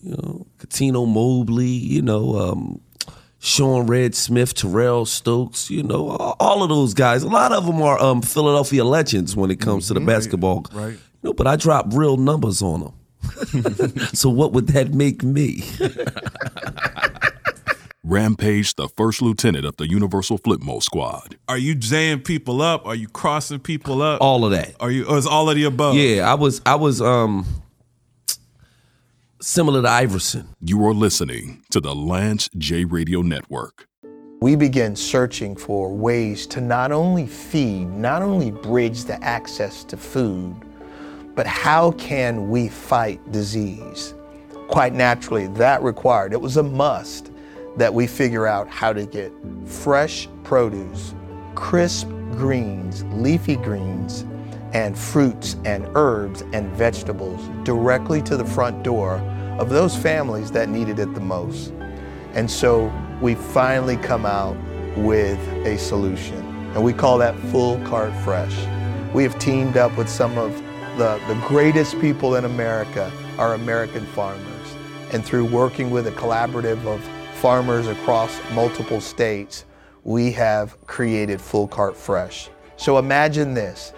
you 0.02 0.12
know, 0.12 0.48
Cuttino 0.58 1.08
Mobley, 1.08 1.68
you 1.68 2.02
know, 2.02 2.38
um, 2.38 2.82
Sean 3.40 3.88
Red 3.88 4.16
Smith, 4.16 4.54
Terrell 4.54 5.06
Stokes, 5.06 5.70
you 5.70 5.84
know, 5.84 6.10
all, 6.10 6.36
all 6.40 6.64
of 6.64 6.70
those 6.70 6.94
guys. 6.94 7.24
A 7.24 7.28
lot 7.28 7.52
of 7.52 7.66
them 7.66 7.82
are 7.82 8.02
um, 8.02 8.22
Philadelphia 8.22 8.84
legends 8.84 9.36
when 9.36 9.50
it 9.50 9.60
comes 9.60 9.88
to 9.88 9.94
the 9.94 10.02
basketball. 10.02 10.66
Right. 10.74 10.94
You 10.94 11.00
know, 11.24 11.34
but 11.34 11.48
I 11.48 11.56
drop 11.56 11.88
real 11.94 12.18
numbers 12.18 12.62
on 12.62 12.82
them. 12.82 12.94
so 14.14 14.30
what 14.30 14.54
would 14.54 14.68
that 14.68 14.94
make 14.94 15.24
me? 15.24 15.64
Rampage, 18.04 18.76
the 18.76 18.90
first 18.90 19.22
lieutenant 19.22 19.66
of 19.66 19.78
the 19.78 19.88
Universal 19.88 20.40
Flipmode 20.40 20.82
Squad. 20.82 21.38
Are 21.48 21.58
you 21.58 21.76
jaying 21.76 22.22
people 22.22 22.62
up? 22.62 22.86
Are 22.88 22.96
you 22.96 23.08
crossing 23.08 23.60
people 23.60 24.02
up? 24.02 24.20
all 24.20 24.46
of 24.46 24.52
that. 24.52 24.74
Are 24.80 24.90
you? 24.90 25.06
Or 25.06 25.18
is 25.18 25.28
all 25.28 25.50
of 25.50 25.56
the 25.56 25.66
above? 25.66 25.96
Yeah, 25.96 26.30
I 26.30 26.34
was 26.34 26.62
I 26.66 26.76
was 26.76 27.02
um 27.02 27.46
similar 29.42 29.82
to 29.82 29.90
Iverson. 29.90 30.50
You 30.62 30.86
are 30.86 30.94
listening 30.94 31.64
to 31.72 31.80
the 31.80 31.96
Lance 31.96 32.50
J 32.58 32.84
Radio 32.86 33.22
Network. 33.22 33.88
we 34.42 34.56
began 34.56 34.96
searching 34.96 35.56
for 35.56 35.94
ways 35.94 36.48
to 36.48 36.62
not 36.62 36.92
only 36.92 37.28
feed, 37.28 37.86
not 37.90 38.22
only 38.22 38.52
bridge 38.52 39.04
the 39.04 39.22
access 39.24 39.84
to 39.84 39.98
food, 39.98 40.56
but 41.36 41.46
how 41.46 41.92
can 41.92 42.50
we 42.50 42.70
fight 42.70 43.20
disease? 43.32 44.14
Quite 44.70 44.94
naturally, 44.94 45.48
that 45.48 45.82
required, 45.84 46.32
it 46.32 46.40
was 46.42 46.58
a 46.58 46.64
must 46.64 47.32
that 47.78 47.94
we 47.94 48.08
figure 48.08 48.48
out 48.48 48.68
how 48.70 48.94
to 48.94 49.06
get 49.06 49.32
fresh 49.66 50.28
produce, 50.44 51.14
crisp 51.56 52.08
greens, 52.32 53.04
leafy 53.12 53.56
greens, 53.58 54.24
and 54.74 54.98
fruits 54.98 55.56
and 55.66 55.88
herbs 55.96 56.44
and 56.54 56.70
vegetables 56.72 57.42
directly 57.64 58.22
to 58.24 58.38
the 58.38 58.46
front 58.46 58.84
door 58.84 59.18
of 59.60 59.70
those 59.70 59.96
families 59.96 60.52
that 60.52 60.70
needed 60.70 61.00
it 61.00 61.14
the 61.14 61.22
most. 61.22 61.74
And 62.34 62.50
so 62.50 62.92
we 63.22 63.36
finally 63.36 63.98
come 63.98 64.26
out 64.26 64.56
with 64.98 65.40
a 65.66 65.78
solution, 65.78 66.38
and 66.74 66.84
we 66.84 66.94
call 66.94 67.18
that 67.18 67.38
Full 67.52 67.80
Cart 67.86 68.14
Fresh. 68.24 68.56
We 69.14 69.24
have 69.24 69.38
teamed 69.40 69.78
up 69.78 69.96
with 69.98 70.08
some 70.08 70.38
of 70.38 70.54
the, 70.98 71.20
the 71.28 71.36
greatest 71.48 72.00
people 72.00 72.36
in 72.36 72.46
America, 72.46 73.12
our 73.38 73.54
American 73.54 74.06
farmers. 74.08 74.46
And 75.12 75.26
through 75.26 75.46
working 75.46 75.90
with 75.90 76.08
a 76.08 76.12
collaborative 76.12 76.86
of 76.86 77.02
farmers 77.40 77.88
across 77.88 78.38
multiple 78.54 79.02
states, 79.02 79.66
we 80.04 80.32
have 80.34 80.78
created 80.86 81.42
Full 81.42 81.68
Cart 81.68 81.98
Fresh. 81.98 82.50
So 82.78 82.98
imagine 82.98 83.54
this 83.54 83.94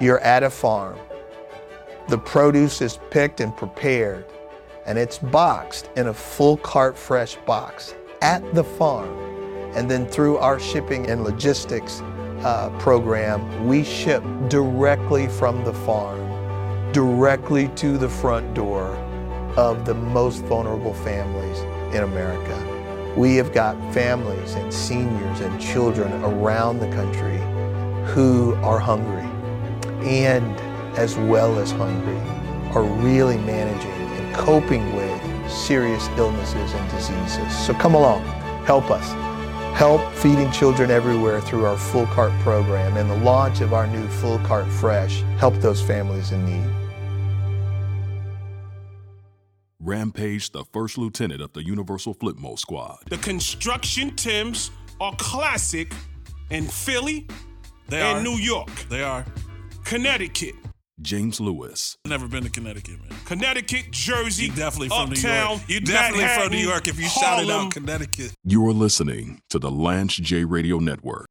you're 0.00 0.20
at 0.20 0.42
a 0.42 0.50
farm, 0.50 0.98
the 2.08 2.16
produce 2.16 2.80
is 2.80 2.98
picked 3.10 3.40
and 3.40 3.54
prepared, 3.54 4.24
and 4.86 4.98
it's 4.98 5.18
boxed 5.18 5.90
in 5.96 6.08
a 6.08 6.14
full 6.14 6.56
cart 6.56 6.96
fresh 6.96 7.36
box 7.46 7.94
at 8.22 8.42
the 8.54 8.64
farm. 8.64 9.16
And 9.76 9.90
then 9.90 10.06
through 10.06 10.38
our 10.38 10.58
shipping 10.58 11.08
and 11.08 11.22
logistics 11.22 12.00
uh, 12.42 12.70
program, 12.78 13.68
we 13.68 13.84
ship 13.84 14.24
directly 14.48 15.28
from 15.28 15.64
the 15.64 15.74
farm, 15.74 16.90
directly 16.92 17.68
to 17.76 17.98
the 17.98 18.08
front 18.08 18.54
door 18.54 18.88
of 19.56 19.84
the 19.84 19.94
most 19.94 20.42
vulnerable 20.44 20.94
families 20.94 21.58
in 21.94 22.02
America. 22.02 23.14
We 23.16 23.36
have 23.36 23.52
got 23.52 23.76
families 23.92 24.54
and 24.54 24.72
seniors 24.72 25.40
and 25.40 25.60
children 25.60 26.12
around 26.24 26.80
the 26.80 26.90
country 26.90 27.38
who 28.12 28.54
are 28.56 28.78
hungry 28.78 29.29
and 30.02 30.58
as 30.98 31.16
well 31.16 31.58
as 31.58 31.70
hungry 31.70 32.18
are 32.74 32.82
really 32.82 33.38
managing 33.38 33.90
and 33.90 34.34
coping 34.34 34.94
with 34.94 35.50
serious 35.50 36.08
illnesses 36.16 36.72
and 36.72 36.90
diseases. 36.90 37.66
So 37.66 37.74
come 37.74 37.94
along, 37.94 38.22
help 38.64 38.90
us. 38.90 39.08
help 39.74 40.12
feeding 40.12 40.50
children 40.50 40.90
everywhere 40.90 41.40
through 41.40 41.64
our 41.64 41.76
Full 41.76 42.06
Cart 42.06 42.32
program 42.40 42.96
and 42.96 43.08
the 43.08 43.16
launch 43.18 43.60
of 43.60 43.72
our 43.72 43.86
new 43.86 44.06
Full 44.08 44.38
Cart 44.40 44.66
Fresh 44.66 45.22
help 45.38 45.54
those 45.56 45.80
families 45.80 46.32
in 46.32 46.44
need. 46.44 46.70
Rampage, 49.78 50.50
the 50.52 50.64
first 50.72 50.98
lieutenant 50.98 51.40
of 51.40 51.54
the 51.54 51.64
Universal 51.64 52.14
Flipmode 52.16 52.58
Squad. 52.58 52.98
The 53.08 53.16
construction 53.16 54.14
Tims 54.14 54.70
are 55.00 55.14
classic 55.16 55.94
in 56.50 56.66
Philly 56.66 57.26
They 57.88 58.00
and 58.02 58.18
are. 58.18 58.22
New 58.22 58.36
York. 58.36 58.70
They 58.90 59.02
are. 59.02 59.24
Connecticut. 59.90 60.54
James 61.02 61.40
Lewis. 61.40 61.96
Never 62.06 62.28
been 62.28 62.44
to 62.44 62.48
Connecticut, 62.48 63.00
man. 63.00 63.18
Connecticut, 63.24 63.90
Jersey, 63.90 64.44
You 64.44 64.52
definitely 64.52 64.88
from 64.88 65.10
New 65.10 65.20
York. 65.20 65.62
You 65.66 65.80
definitely 65.80 66.28
from 66.28 66.52
New 66.52 66.58
York 66.58 66.86
if 66.86 67.00
you 67.00 67.08
shouted 67.08 67.48
Harlem. 67.48 67.66
out 67.66 67.72
Connecticut. 67.72 68.32
You're 68.44 68.72
listening 68.72 69.40
to 69.50 69.58
the 69.58 69.68
Lance 69.68 70.14
J 70.14 70.44
Radio 70.44 70.78
Network. 70.78 71.26